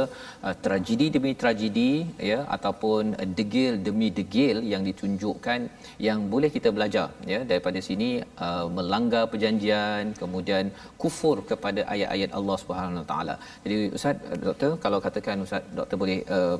uh, 0.46 0.54
tragedi 0.64 1.06
demi 1.16 1.32
tragedi 1.42 1.90
ya 2.30 2.38
ataupun 2.56 3.02
uh, 3.20 3.28
degil 3.38 3.72
demi 3.88 4.08
degil 4.18 4.58
yang 4.72 4.82
ditunjukkan 4.88 5.60
yang 6.08 6.20
boleh 6.34 6.50
kita 6.56 6.70
belajar 6.76 7.06
ya 7.32 7.40
daripada 7.50 7.80
sini 7.88 8.10
uh, 8.46 8.66
melanggar 8.76 9.24
perjanjian 9.32 10.14
kemudian 10.22 10.66
kufur 11.02 11.36
kepada 11.50 11.80
ayat-ayat 11.94 12.30
Allah 12.40 12.56
Subhanahu 12.62 13.04
taala. 13.12 13.36
Jadi 13.64 13.76
ustaz 13.98 14.16
uh, 14.32 14.40
doktor 14.46 14.72
kalau 14.84 15.00
katakan 15.06 15.46
ustaz 15.46 15.64
doktor 15.80 15.98
boleh 16.04 16.18
uh, 16.36 16.56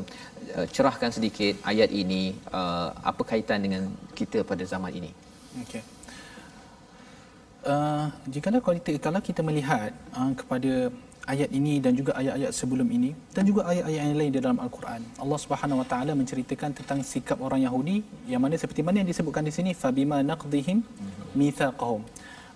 uh, 0.59 0.67
cerahkan 0.77 1.11
sedikit 1.19 1.55
ayat 1.73 1.91
ini 2.03 2.23
uh, 2.61 2.89
apa 3.11 3.23
kaitan 3.33 3.61
dengan 3.67 3.83
kita 4.21 4.39
pada 4.51 4.65
zaman 4.73 4.80
ini. 4.89 5.13
Okey. 5.67 5.83
Uh, 7.61 8.09
jika 8.25 8.49
kalau 8.49 8.81
kita 8.81 8.97
kalau 8.97 9.21
melihat 9.45 9.93
uh, 10.17 10.33
kepada 10.33 10.89
ayat 11.29 11.51
ini 11.59 11.75
dan 11.85 11.93
juga 11.99 12.13
ayat-ayat 12.21 12.53
sebelum 12.57 12.89
ini 12.97 13.11
dan 13.37 13.45
juga 13.45 13.69
ayat-ayat 13.71 14.01
yang 14.01 14.19
lain 14.21 14.33
di 14.33 14.41
dalam 14.41 14.59
al-Quran. 14.65 15.01
Allah 15.23 15.39
Subhanahu 15.45 15.81
wa 15.83 15.87
taala 15.93 16.13
menceritakan 16.21 16.71
tentang 16.79 17.01
sikap 17.05 17.39
orang 17.47 17.61
Yahudi 17.67 18.01
yang 18.33 18.41
mana 18.45 18.57
seperti 18.63 18.81
mana 18.87 19.05
yang 19.05 19.11
disebutkan 19.13 19.45
di 19.49 19.53
sini 19.53 19.71
fabima 19.83 20.19
naqdihim 20.31 20.81
mitsaqahum. 21.37 22.03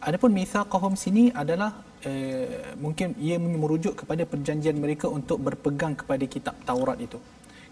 Adapun 0.08 0.30
mitsaqahum 0.38 0.94
sini 1.04 1.24
adalah 1.42 1.70
eh, 2.04 2.74
mungkin 2.84 3.16
ia 3.26 3.36
merujuk 3.40 3.94
kepada 4.00 4.22
perjanjian 4.32 4.76
mereka 4.84 5.06
untuk 5.18 5.38
berpegang 5.46 5.94
kepada 6.00 6.24
kitab 6.34 6.56
Taurat 6.68 6.98
itu. 7.06 7.20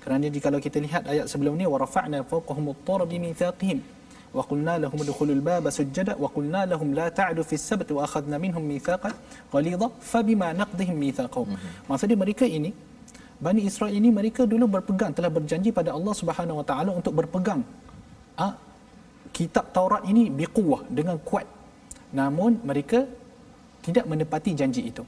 Kerana 0.03 0.27
jika 0.35 0.51
kita 0.67 0.79
lihat 0.83 1.03
ayat 1.13 1.27
sebelum 1.33 1.55
ni 1.61 1.67
warafa'na 1.73 2.27
fawqahum 2.31 2.75
at-tur 2.75 3.01
bi 3.11 3.17
mitsaqihim 3.23 3.81
wa 4.37 4.43
qulna 4.51 4.75
lahum 4.85 4.99
udkhulul 5.05 5.43
baba 5.49 5.69
sujada 5.79 6.13
wa 6.23 6.29
qulna 6.37 6.63
lahum 6.73 6.89
la 6.99 7.07
ta'du 7.19 7.43
fis 7.51 7.65
sabt 7.71 7.89
wa 7.97 8.03
akhadna 8.07 8.37
minhum 8.45 8.65
mitsaqan 8.73 9.15
ghalidha 9.53 9.89
fabima 10.13 10.49
naqdihim 10.61 10.97
mitsaqahum. 11.05 11.57
Maksudnya 11.89 12.17
mereka 12.25 12.47
ini 12.59 12.73
Bani 13.45 13.61
Israel 13.69 13.91
ini 13.99 14.09
mereka 14.19 14.43
dulu 14.53 14.65
berpegang 14.75 15.11
telah 15.19 15.31
berjanji 15.37 15.71
pada 15.79 15.91
Allah 15.97 16.15
Subhanahu 16.21 16.63
Wa 16.63 16.67
Taala 16.71 16.91
untuk 16.99 17.13
berpegang 17.19 17.61
ha, 18.39 18.55
kitab 19.37 19.75
Taurat 19.77 20.07
ini 20.07 20.31
biquwah 20.41 20.87
dengan 20.99 21.19
kuat. 21.29 21.47
Namun 22.15 22.63
mereka 22.71 23.03
tidak 23.83 24.07
menepati 24.07 24.55
janji 24.61 24.83
itu. 24.91 25.03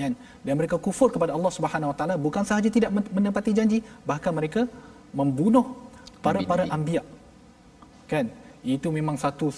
Kan? 0.00 0.16
Dan 0.40 0.54
mereka 0.56 0.80
kufur 0.80 1.12
kepada 1.12 1.36
Allah 1.36 1.52
Subhanahu 1.52 1.92
Wa 1.92 1.96
Taala 1.98 2.14
bukan 2.16 2.40
sahaja 2.48 2.72
tidak 2.72 2.88
menepati 2.88 3.52
janji, 3.52 3.78
bahkan 4.08 4.32
mereka 4.32 4.64
membunuh 5.12 5.76
para 6.24 6.40
para 6.50 6.64
anbiya 6.72 7.04
kan? 8.12 8.26
Itu 8.76 8.88
memang 8.98 9.16
satu 9.24 9.48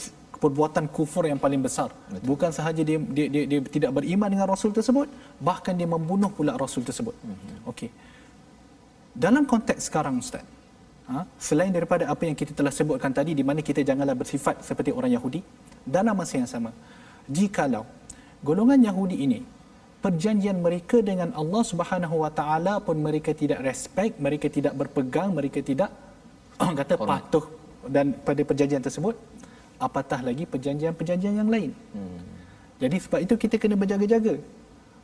perbuatan 0.43 0.85
kufur 0.97 1.25
yang 1.31 1.41
paling 1.45 1.61
besar. 1.67 1.89
Betul. 1.91 2.25
bukan 2.31 2.51
sahaja 2.59 2.83
dia, 2.89 2.99
dia 3.17 3.27
dia 3.35 3.45
dia 3.51 3.61
tidak 3.77 3.91
beriman 3.97 4.29
dengan 4.33 4.47
rasul 4.55 4.71
tersebut 4.79 5.09
bahkan 5.49 5.75
dia 5.81 5.89
membunuh 5.95 6.31
pula 6.39 6.53
rasul 6.65 6.83
tersebut. 6.89 7.15
Mm-hmm. 7.19 7.71
okey. 7.71 7.91
Dalam 9.25 9.43
konteks 9.53 9.83
sekarang 9.89 10.15
ustaz 10.25 10.45
ha, 11.11 11.25
selain 11.47 11.73
daripada 11.77 12.05
apa 12.13 12.23
yang 12.29 12.37
kita 12.41 12.53
telah 12.59 12.73
sebutkan 12.79 13.13
tadi 13.19 13.33
di 13.39 13.45
mana 13.49 13.61
kita 13.69 13.81
janganlah 13.89 14.17
bersifat 14.17 14.65
seperti 14.69 14.91
orang 14.99 15.13
Yahudi 15.17 15.41
dalam 15.85 16.15
masa 16.17 16.35
yang 16.41 16.51
sama 16.55 16.71
jikalau 17.29 17.85
golongan 18.49 18.81
Yahudi 18.89 19.17
ini 19.27 19.41
perjanjian 20.05 20.61
mereka 20.61 21.01
dengan 21.01 21.33
Allah 21.41 21.63
Subhanahu 21.65 22.17
Wa 22.25 22.31
Taala 22.39 22.75
pun 22.87 22.97
mereka 23.01 23.33
tidak 23.43 23.61
respect 23.69 24.21
mereka 24.27 24.47
tidak 24.57 24.77
berpegang 24.81 25.33
mereka 25.33 25.61
tidak 25.65 25.91
kata 26.81 26.95
patuh 27.01 27.45
dan 27.89 28.14
pada 28.26 28.43
perjanjian 28.45 28.82
tersebut 28.85 29.14
apatah 29.87 30.20
lagi 30.22 30.45
perjanjian-perjanjian 30.47 31.35
yang 31.41 31.51
lain. 31.51 31.70
Hmm. 31.95 32.20
Jadi 32.82 32.97
sebab 33.05 33.18
itu 33.26 33.35
kita 33.39 33.57
kena 33.62 33.76
berjaga-jaga. 33.78 34.35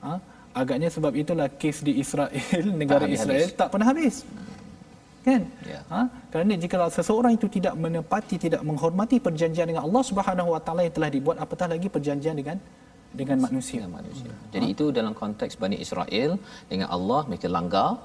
Ha? 0.05 0.15
Agaknya 0.51 0.89
sebab 0.91 1.13
itulah 1.15 1.47
kes 1.61 1.79
di 1.87 2.03
Israel, 2.03 2.65
negara 2.81 3.07
tak 3.07 3.15
Israel 3.17 3.47
habis. 3.47 3.61
tak 3.61 3.69
pernah 3.73 3.87
habis. 3.93 4.17
Kan? 5.21 5.43
Yeah. 5.69 5.85
Ha? 5.93 6.01
Kerana 6.33 6.53
jika 6.57 6.77
seseorang 6.89 7.33
itu 7.39 7.47
tidak 7.57 7.75
menepati, 7.77 8.37
tidak 8.41 8.63
menghormati 8.65 9.17
perjanjian 9.21 9.69
dengan 9.71 9.85
Allah 9.87 10.03
Subhanahu 10.11 10.57
Wa 10.57 10.61
Taala 10.65 10.83
yang 10.87 10.95
telah 10.97 11.11
dibuat, 11.13 11.37
apatah 11.45 11.69
lagi 11.75 11.89
perjanjian 11.93 12.35
dengan 12.41 12.57
dengan 13.11 13.39
manusia. 13.43 13.83
Dengan 13.85 13.95
manusia. 14.01 14.31
Ha? 14.33 14.49
Jadi 14.55 14.67
itu 14.75 14.85
dalam 14.99 15.13
konteks 15.23 15.55
Bani 15.63 15.77
Israel 15.85 16.41
dengan 16.71 16.89
Allah 16.97 17.21
mereka 17.29 17.47
langgar 17.51 18.01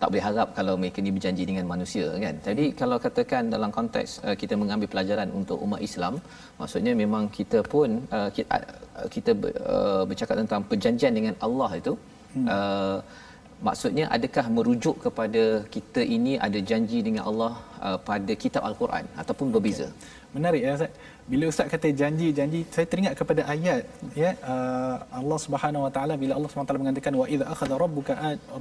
tak 0.00 0.08
boleh 0.12 0.24
harap 0.28 0.48
kalau 0.58 0.74
mereka 0.80 0.98
ni 1.04 1.10
berjanji 1.16 1.44
dengan 1.50 1.64
manusia 1.72 2.06
kan. 2.24 2.34
Jadi 2.46 2.64
kalau 2.80 2.96
katakan 3.06 3.42
dalam 3.54 3.70
konteks 3.78 4.10
uh, 4.26 4.36
kita 4.40 4.54
mengambil 4.62 4.88
pelajaran 4.92 5.28
untuk 5.40 5.58
umat 5.66 5.80
Islam, 5.88 6.14
maksudnya 6.60 6.92
memang 7.02 7.24
kita 7.38 7.60
pun 7.74 7.88
uh, 8.16 8.28
kita, 8.36 8.58
uh, 9.00 9.08
kita 9.14 9.30
uh, 9.74 10.02
bercakap 10.10 10.36
tentang 10.42 10.62
perjanjian 10.70 11.14
dengan 11.18 11.34
Allah 11.46 11.70
itu 11.80 11.92
hmm. 12.36 12.46
uh, 12.56 12.98
maksudnya 13.66 14.04
adakah 14.16 14.46
merujuk 14.56 14.96
kepada 15.06 15.42
kita 15.74 16.04
ini 16.16 16.34
ada 16.46 16.60
janji 16.70 17.00
dengan 17.06 17.24
Allah 17.30 17.52
uh, 17.86 17.98
pada 18.10 18.32
kitab 18.44 18.62
al-Quran 18.68 19.04
ataupun 19.22 19.48
berbeza? 19.56 19.88
Okay. 19.88 20.14
Menarik 20.36 20.62
ya 20.66 20.72
Ustaz 20.76 20.92
bila 21.30 21.44
ustaz 21.50 21.66
kata 21.72 21.88
janji-janji 22.00 22.60
saya 22.74 22.86
teringat 22.90 23.14
kepada 23.20 23.42
ayat 23.54 23.82
ya 24.22 24.30
uh, 24.52 24.96
Allah 25.20 25.38
Subhanahu 25.44 25.82
wa 25.86 25.90
taala 25.96 26.14
bila 26.22 26.32
Allah 26.38 26.50
Subhanahu 26.50 26.66
wa 26.66 26.70
taala 26.70 26.82
mengatakan 26.84 27.14
wa 27.20 27.26
idza 27.34 27.46
akhadha 27.54 27.76
rabbuka 27.84 28.14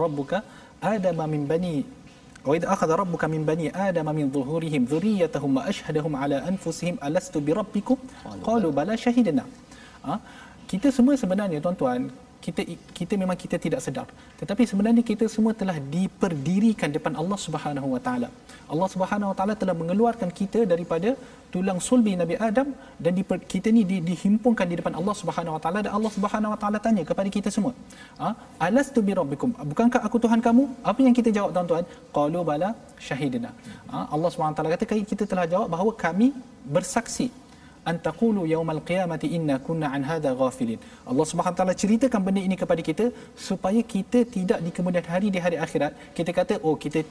rabbuka 0.04 0.38
adama 0.94 1.26
min 1.34 1.44
bani 1.52 1.76
wa 2.48 2.54
idza 2.58 2.68
akhadha 2.76 2.98
rabbuka 3.02 3.30
min 3.34 3.44
bani 3.50 3.68
adama 3.88 4.14
min 4.20 4.34
dhuhurihim 4.36 4.84
dhurriyyatahum 4.92 5.52
wa 5.60 5.64
ashhadahum 5.72 6.16
ala 6.24 6.40
anfusihim 6.50 6.98
alastu 7.10 7.38
bi 7.48 7.54
rabbikum 7.60 8.00
qalu 8.48 8.70
bala 8.80 8.98
shahidna 9.06 9.46
ha? 10.08 10.18
kita 10.72 10.90
semua 10.98 11.16
sebenarnya 11.24 11.62
tuan-tuan 11.66 12.10
kita 12.46 12.62
kita 12.98 13.14
memang 13.22 13.38
kita 13.44 13.58
tidak 13.66 13.82
sedar. 13.86 14.08
Tetapi 14.42 14.64
sebenarnya 14.72 15.04
kita 15.12 15.26
semua 15.36 15.54
telah 15.62 15.78
diperdirikan 15.96 16.90
depan 16.98 17.14
Allah 17.22 17.40
Subhanahu 17.46 17.88
wa 17.96 18.02
taala. 18.08 18.30
Allah 18.74 18.90
Subhanahu 18.94 19.32
wa 19.32 19.38
taala 19.40 19.54
telah 19.62 19.76
mengeluarkan 19.82 20.30
kita 20.40 20.62
daripada 20.72 21.12
tulang 21.54 21.80
sulbi 21.88 22.14
Nabi 22.22 22.36
Adam 22.48 22.68
dan 23.04 23.12
di, 23.18 23.24
kita 23.54 23.68
ni 23.76 23.82
di, 23.92 23.98
dihimpunkan 24.10 24.68
di 24.72 24.76
depan 24.80 24.94
Allah 25.00 25.16
Subhanahu 25.22 25.56
wa 25.56 25.62
taala 25.64 25.80
dan 25.86 25.92
Allah 25.98 26.12
Subhanahu 26.18 26.54
wa 26.54 26.60
taala 26.62 26.78
tanya 26.88 27.04
kepada 27.10 27.30
kita 27.38 27.50
semua 27.56 27.74
ha 28.22 28.30
alastu 28.68 29.02
bi 29.08 29.16
rabbikum? 29.20 29.52
Bukankah 29.72 30.02
aku 30.08 30.20
tuhan 30.26 30.42
kamu? 30.48 30.66
Apa 30.92 31.00
yang 31.08 31.16
kita 31.20 31.32
jawab 31.38 31.52
tuan-tuan? 31.56 31.86
Qalu 32.18 32.42
bala 32.50 32.70
syahidina 33.08 33.52
ha? 33.94 33.98
Allah 34.16 34.30
Subhanahu 34.34 34.54
wa 34.56 34.60
taala 34.60 34.76
kata 34.76 35.02
kita 35.14 35.26
telah 35.34 35.48
jawab 35.54 35.70
bahawa 35.76 35.94
kami 36.06 36.30
bersaksi 36.78 37.28
an 37.90 37.98
taqulu 38.08 38.42
yaumal 38.54 38.82
qiyamati 38.90 39.28
inna 39.38 39.56
kunna 39.68 39.88
an 39.96 40.04
hadha 40.10 40.32
ghafilin. 40.42 40.80
Allah 41.12 41.26
Subhanahu 41.32 41.60
taala 41.60 41.76
ceritakan 41.84 42.22
benda 42.28 42.42
ini 42.48 42.58
kepada 42.64 42.82
kita 42.90 43.06
supaya 43.50 43.82
kita 43.94 44.22
tidak 44.36 44.60
di 44.66 44.72
kemudian 44.78 45.06
hari 45.14 45.30
di 45.36 45.42
hari 45.46 45.60
akhirat 45.66 45.94
kita 46.18 46.32
kata 46.40 46.56
oh 46.68 46.76
kita 46.86 47.02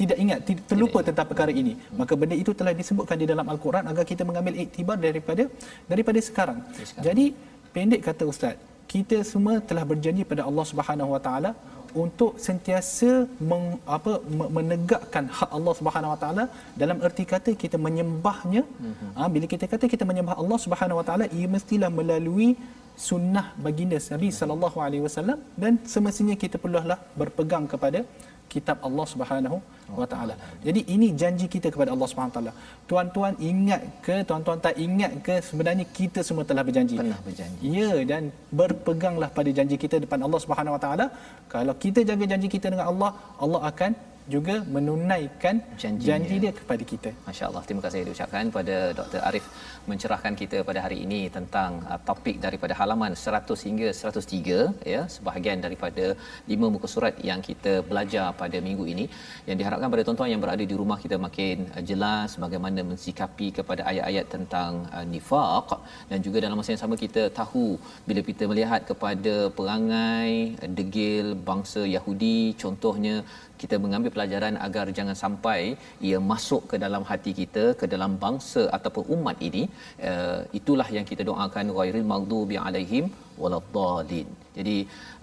tidak 0.00 0.18
ingat 0.24 0.38
terlupa 0.70 0.98
tidak 0.98 1.08
tentang 1.08 1.26
perkara 1.30 1.52
ini 1.62 1.72
maka 2.00 2.12
benda 2.20 2.36
itu 2.42 2.52
telah 2.60 2.72
disebutkan 2.80 3.16
di 3.22 3.26
dalam 3.32 3.46
al-Quran 3.54 3.84
agar 3.92 4.04
kita 4.12 4.22
mengambil 4.28 4.54
iktibar 4.64 4.96
daripada 5.06 5.44
daripada 5.92 6.18
sekarang. 6.28 6.58
sekarang 6.72 7.04
jadi 7.06 7.24
pendek 7.74 8.00
kata 8.08 8.24
ustaz 8.32 8.56
kita 8.92 9.18
semua 9.32 9.54
telah 9.68 9.84
berjanji 9.90 10.24
pada 10.30 10.42
Allah 10.48 10.64
Subhanahu 10.70 11.12
Wa 11.14 11.20
Taala 11.26 11.50
untuk 12.04 12.40
sentiasa 12.46 13.10
meng, 13.50 13.64
apa, 13.96 14.12
menegakkan 14.56 15.24
hak 15.38 15.50
Allah 15.56 15.74
Subhanahu 15.80 16.12
Wa 16.14 16.18
Taala 16.22 16.44
dalam 16.82 16.98
erti 17.06 17.24
kata 17.32 17.50
kita 17.62 17.76
menyembahnya. 17.86 18.62
Mm-hmm. 18.64 19.10
Ha, 19.18 19.28
bila 19.34 19.46
kita 19.54 19.66
kata 19.72 19.84
kita 19.94 20.04
menyembah 20.10 20.36
Allah 20.42 20.58
Subhanahu 20.64 21.00
Wa 21.00 21.06
Taala, 21.08 21.24
ia 21.38 21.48
mestilah 21.56 21.90
melalui 22.00 22.48
sunnah 23.08 23.46
baginda 23.64 23.98
Nabi 24.14 24.28
Sallallahu 24.38 24.78
Alaihi 24.84 25.02
Wasallam 25.06 25.38
dan 25.62 25.80
semestinya 25.94 26.36
kita 26.42 26.56
perlulah 26.62 26.98
berpegang 27.20 27.64
kepada 27.72 28.04
kitab 28.54 28.76
Allah 28.88 29.06
Subhanahu 29.12 29.56
wa 30.00 30.06
taala. 30.12 30.34
Jadi 30.66 30.80
ini 30.94 31.08
janji 31.20 31.46
kita 31.54 31.68
kepada 31.74 31.90
Allah 31.94 32.08
Subhanahu 32.10 32.32
wa 32.32 32.36
taala. 32.38 32.52
Tuan-tuan 32.90 33.34
ingat 33.50 33.82
ke 34.06 34.16
tuan-tuan 34.28 34.60
tak 34.66 34.76
ingat 34.86 35.12
ke 35.26 35.34
sebenarnya 35.48 35.86
kita 35.98 36.20
semua 36.28 36.44
telah 36.50 36.64
berjanji. 36.68 36.96
Pernah 37.02 37.20
berjanji. 37.28 37.60
Ya 37.78 37.92
dan 38.12 38.22
berpeganglah 38.60 39.30
pada 39.38 39.50
janji 39.58 39.78
kita 39.84 39.98
depan 40.04 40.20
Allah 40.28 40.40
Subhanahu 40.44 40.76
wa 40.76 40.82
taala. 40.84 41.06
Kalau 41.54 41.76
kita 41.84 42.02
jaga 42.10 42.24
janji 42.32 42.50
kita 42.56 42.66
dengan 42.72 42.88
Allah, 42.92 43.10
Allah 43.44 43.62
akan 43.72 43.92
juga 44.34 44.54
menunaikan 44.74 45.56
Janjinya. 45.82 46.06
janji 46.08 46.36
dia 46.42 46.52
kepada 46.58 46.82
kita. 46.92 47.10
Masya-Allah. 47.26 47.62
Terima 47.66 47.82
kasih 47.84 48.00
diucapkan 48.08 48.50
pada 48.56 48.76
Dr. 48.98 49.20
Arif 49.28 49.46
mencerahkan 49.90 50.34
kita 50.40 50.58
pada 50.68 50.80
hari 50.84 50.98
ini 51.04 51.20
tentang 51.36 51.82
uh, 51.90 51.98
topik 52.08 52.36
daripada 52.44 52.74
halaman 52.80 53.12
100 53.18 53.66
hingga 53.66 53.88
103 53.90 54.60
ya, 54.94 55.00
sebahagian 55.14 55.58
daripada 55.66 56.04
lima 56.50 56.66
muka 56.74 56.88
surat 56.94 57.14
yang 57.30 57.42
kita 57.48 57.72
belajar 57.90 58.26
pada 58.42 58.58
minggu 58.66 58.86
ini 58.92 59.06
yang 59.48 59.58
diharapkan 59.60 59.90
pada 59.94 60.04
tuan-tuan 60.06 60.30
yang 60.34 60.42
berada 60.44 60.64
di 60.72 60.76
rumah 60.82 60.98
kita 61.04 61.18
makin 61.26 61.66
uh, 61.74 61.82
jelas 61.90 62.38
bagaimana 62.44 62.80
mensikapi 62.92 63.48
kepada 63.58 63.82
ayat-ayat 63.90 64.26
tentang 64.34 64.72
uh, 64.94 65.04
nifaq 65.14 65.68
dan 66.10 66.18
juga 66.26 66.38
dalam 66.46 66.56
masa 66.60 66.72
yang 66.74 66.82
sama 66.84 66.94
kita 67.04 67.24
tahu 67.40 67.66
bila 68.06 68.22
kita 68.30 68.46
melihat 68.52 68.82
kepada 68.92 69.34
perangai 69.58 70.54
uh, 70.62 70.70
degil 70.78 71.34
bangsa 71.50 71.82
Yahudi 71.96 72.54
contohnya 72.62 73.16
kita 73.62 73.78
mengambil 73.84 74.12
pelajaran 74.16 74.56
agar 74.66 74.86
jangan 74.98 75.16
sampai 75.24 75.60
ia 76.08 76.20
masuk 76.32 76.62
ke 76.72 76.78
dalam 76.84 77.04
hati 77.10 77.32
kita 77.40 77.64
ke 77.82 77.88
dalam 77.94 78.14
bangsa 78.24 78.62
ataupun 78.76 79.04
umat 79.16 79.36
ini 79.48 79.64
uh, 80.10 80.40
itulah 80.60 80.88
yang 80.98 81.08
kita 81.10 81.24
doakan 81.30 81.74
ghairil 81.78 82.08
maghdubi 82.14 82.58
alaihim 82.68 83.06
waladdallin. 83.42 84.30
Jadi 84.56 84.74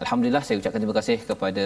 alhamdulillah 0.03 0.41
saya 0.45 0.57
ucapkan 0.59 0.81
terima 0.83 0.95
kasih 0.99 1.17
kepada 1.29 1.65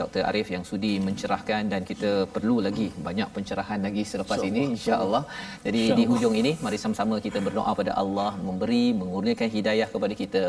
Dr 0.00 0.22
Arif 0.30 0.48
yang 0.54 0.64
sudi 0.70 0.90
mencerahkan 1.06 1.62
dan 1.72 1.80
kita 1.90 2.10
perlu 2.34 2.56
lagi 2.66 2.88
banyak 3.06 3.28
pencerahan 3.36 3.80
lagi 3.86 4.02
selepas 4.10 4.38
insya 4.40 4.50
ini 4.50 4.62
insya-Allah. 4.76 5.22
Jadi 5.66 5.82
insya 5.84 5.98
di 6.00 6.04
hujung 6.10 6.34
ini 6.40 6.52
mari 6.64 6.78
sama-sama 6.82 7.16
kita 7.26 7.40
berdoa 7.46 7.72
pada 7.80 7.94
Allah 8.02 8.30
memberi 8.48 8.84
mengurniakan 9.00 9.48
hidayah 9.56 9.88
kepada 9.94 10.16
kita 10.22 10.42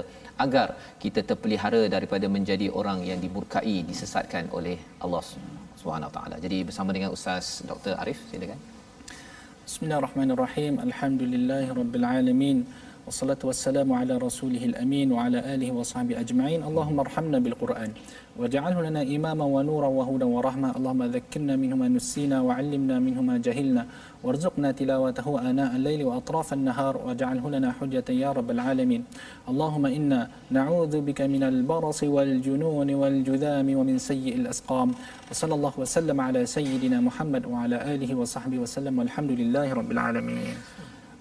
agar 0.46 0.68
kita 1.04 1.24
terpelihara 1.30 1.82
daripada 1.96 2.28
menjadi 2.36 2.68
orang 2.82 3.00
yang 3.12 3.22
dimurkai 3.26 3.78
disesatkan 3.92 4.52
oleh 4.60 4.78
Allah 5.06 5.24
Subhanahu 5.80 6.12
taala. 6.18 6.36
Jadi 6.46 6.60
bersama 6.68 6.92
dengan 6.98 7.16
Ustaz 7.16 7.64
Dr 7.72 7.96
Arif 8.04 8.20
silakan. 8.34 8.60
Bismillahirrahmanirrahim. 9.70 10.76
Alhamdulillahirabbil 10.88 12.06
alamin. 12.18 12.60
والصلاة 13.10 13.42
والسلام 13.44 13.90
على 13.94 14.22
رسوله 14.22 14.66
الأمين 14.66 15.10
وعلى 15.10 15.42
آله 15.42 15.72
وصحبه 15.74 16.14
أجمعين. 16.20 16.62
اللهم 16.62 16.98
ارحمنا 17.00 17.38
بالقرآن 17.42 17.92
واجعله 18.38 18.78
لنا 18.86 19.02
إماما 19.02 19.46
ونورا 19.46 19.90
وهدى 19.98 20.30
ورحمة. 20.30 20.78
اللهم 20.78 21.02
ذكرنا 21.18 21.54
منه 21.58 21.76
ما 21.82 21.88
نسينا 21.90 22.38
وعلمنا 22.42 22.96
منه 23.02 23.20
ما 23.26 23.42
جهلنا. 23.42 23.84
وارزقنا 24.24 24.70
تلاوته 24.78 25.26
آناء 25.50 25.72
الليل 25.76 26.06
وأطراف 26.06 26.54
النهار. 26.54 26.94
واجعله 27.02 27.46
لنا 27.50 27.70
حجة 27.82 28.08
يا 28.14 28.30
رب 28.30 28.50
العالمين. 28.52 29.02
اللهم 29.50 29.86
إنا 29.86 30.30
نعوذ 30.54 31.02
بك 31.02 31.22
من 31.34 31.44
البرص 31.44 32.04
والجنون 32.04 32.90
والجذام 32.94 33.68
ومن 33.74 33.98
سيء 33.98 34.36
الأسقام. 34.36 34.90
وصلى 35.32 35.54
الله 35.58 35.74
وسلم 35.82 36.18
على 36.22 36.46
سيدنا 36.46 37.02
محمد 37.02 37.44
وعلى 37.50 37.78
آله 37.94 38.10
وصحبه 38.22 38.58
وسلم 38.62 38.94
والحمد 39.00 39.32
لله 39.42 39.74
رب 39.74 39.90
العالمين. 39.98 40.54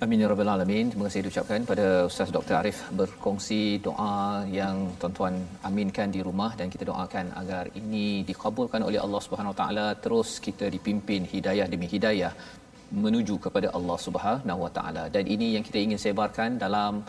Amin 0.04 0.20
ya 0.22 0.26
rabbal 0.30 0.50
alamin. 0.52 0.90
Terima 0.90 1.04
kasih 1.06 1.22
diucapkan 1.26 1.60
pada 1.70 1.86
Ustaz 2.08 2.28
Dr 2.34 2.54
Arif 2.58 2.78
berkongsi 2.98 3.62
doa 3.86 4.46
yang 4.58 4.76
tuan-tuan 5.00 5.34
aminkan 5.68 6.08
di 6.16 6.20
rumah 6.26 6.50
dan 6.58 6.70
kita 6.74 6.84
doakan 6.90 7.26
agar 7.40 7.64
ini 7.80 8.22
dikabulkan 8.28 8.86
oleh 8.88 9.00
Allah 9.04 9.20
Subhanahu 9.26 9.54
taala. 9.60 9.86
Terus 10.04 10.28
kita 10.46 10.70
dipimpin 10.74 11.26
hidayah 11.32 11.66
demi 11.72 11.88
hidayah 11.94 12.30
menuju 13.04 13.34
kepada 13.46 13.74
Allah 13.78 13.98
Subhanahu 14.06 14.60
Wa 14.64 14.70
taala. 14.78 15.04
Dan 15.14 15.26
ini 15.34 15.48
yang 15.58 15.66
kita 15.66 15.78
ingin 15.86 15.98
sebarkan 16.04 16.62
dalam 16.64 17.02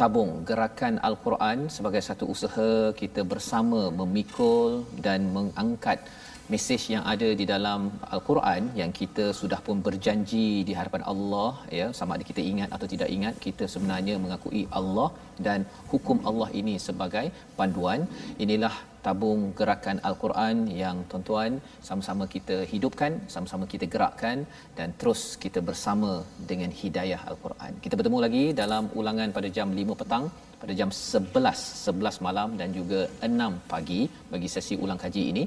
tabung 0.00 0.32
gerakan 0.50 1.00
al-Quran. 1.08 1.72
Sebagai 1.76 2.04
satu 2.08 2.28
usaha 2.34 2.70
kita 3.00 3.24
bersama 3.32 3.80
memikul 4.00 4.84
dan 5.06 5.32
mengangkat 5.38 6.04
mesej 6.52 6.82
yang 6.94 7.04
ada 7.12 7.28
di 7.40 7.44
dalam 7.52 7.80
al-Quran 8.14 8.62
yang 8.80 8.90
kita 9.00 9.24
sudah 9.40 9.60
pun 9.66 9.78
berjanji 9.86 10.48
di 10.68 10.72
hadapan 10.78 11.02
Allah 11.12 11.52
ya 11.78 11.86
sama 11.98 12.14
ada 12.16 12.26
kita 12.30 12.42
ingat 12.52 12.68
atau 12.76 12.86
tidak 12.92 13.08
ingat 13.16 13.34
kita 13.46 13.66
sebenarnya 13.74 14.14
mengakui 14.24 14.62
Allah 14.80 15.08
dan 15.46 15.60
hukum 15.92 16.18
Allah 16.30 16.48
ini 16.60 16.74
sebagai 16.86 17.26
panduan. 17.58 18.02
Inilah 18.44 18.74
tabung 19.04 19.42
gerakan 19.58 19.98
al-Quran 20.08 20.56
yang 20.82 20.96
tuan-tuan 21.10 21.52
sama-sama 21.88 22.24
kita 22.34 22.56
hidupkan 22.72 23.12
sama-sama 23.34 23.64
kita 23.72 23.86
gerakkan 23.94 24.38
dan 24.78 24.88
terus 25.00 25.22
kita 25.44 25.60
bersama 25.68 26.10
dengan 26.50 26.70
hidayah 26.80 27.20
al-Quran. 27.30 27.72
Kita 27.84 27.96
bertemu 28.00 28.18
lagi 28.26 28.44
dalam 28.62 28.86
ulangan 29.00 29.30
pada 29.38 29.50
jam 29.58 29.68
5 29.80 30.00
petang 30.02 30.26
pada 30.62 30.72
jam 30.80 30.90
11 30.96 31.60
11 31.96 32.24
malam 32.26 32.48
dan 32.60 32.68
juga 32.78 33.00
6 33.28 33.70
pagi 33.72 34.00
bagi 34.32 34.48
sesi 34.54 34.74
ulang 34.84 35.00
kaji 35.04 35.22
ini 35.32 35.44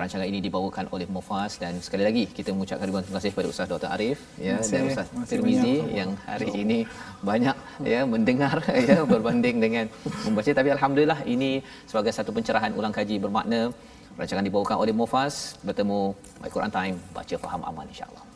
rancangan 0.00 0.26
ini 0.32 0.38
dibawakan 0.46 0.88
oleh 0.94 1.06
Mufas 1.16 1.60
dan 1.62 1.76
sekali 1.86 2.04
lagi 2.08 2.24
kita 2.38 2.56
mengucapkan 2.56 2.88
ribuan 2.88 3.04
terima 3.04 3.18
kasih 3.20 3.30
kepada 3.36 3.48
Ustaz 3.52 3.66
Dr 3.72 3.90
Arif 3.92 4.18
ya 4.40 4.56
Masih, 4.56 4.72
dan 4.72 4.82
Ustaz 4.88 5.06
Tirmizi 5.28 5.76
yang 6.00 6.10
hari 6.24 6.48
so. 6.48 6.62
ini 6.62 6.78
banyak 7.30 7.56
ya 7.92 8.00
mendengar 8.14 8.56
ya 8.88 8.98
berbanding 9.12 9.56
dengan 9.64 9.84
membaca. 10.24 10.50
Tapi 10.60 10.70
alhamdulillah 10.76 11.20
ini 11.34 11.60
sebagai 11.90 12.12
satu 12.16 12.30
pencerahan 12.32 12.72
ulang 12.72 12.94
kaji 12.98 13.20
bermakna 13.20 13.60
rancangan 14.16 14.44
dibawakan 14.48 14.76
oleh 14.82 14.94
Mufas 14.96 15.60
bertemu 15.66 16.00
My 16.40 16.50
Quran 16.56 16.72
Time 16.72 16.96
baca 17.16 17.36
faham 17.44 17.62
aman 17.68 17.86
insyaallah 17.92 18.29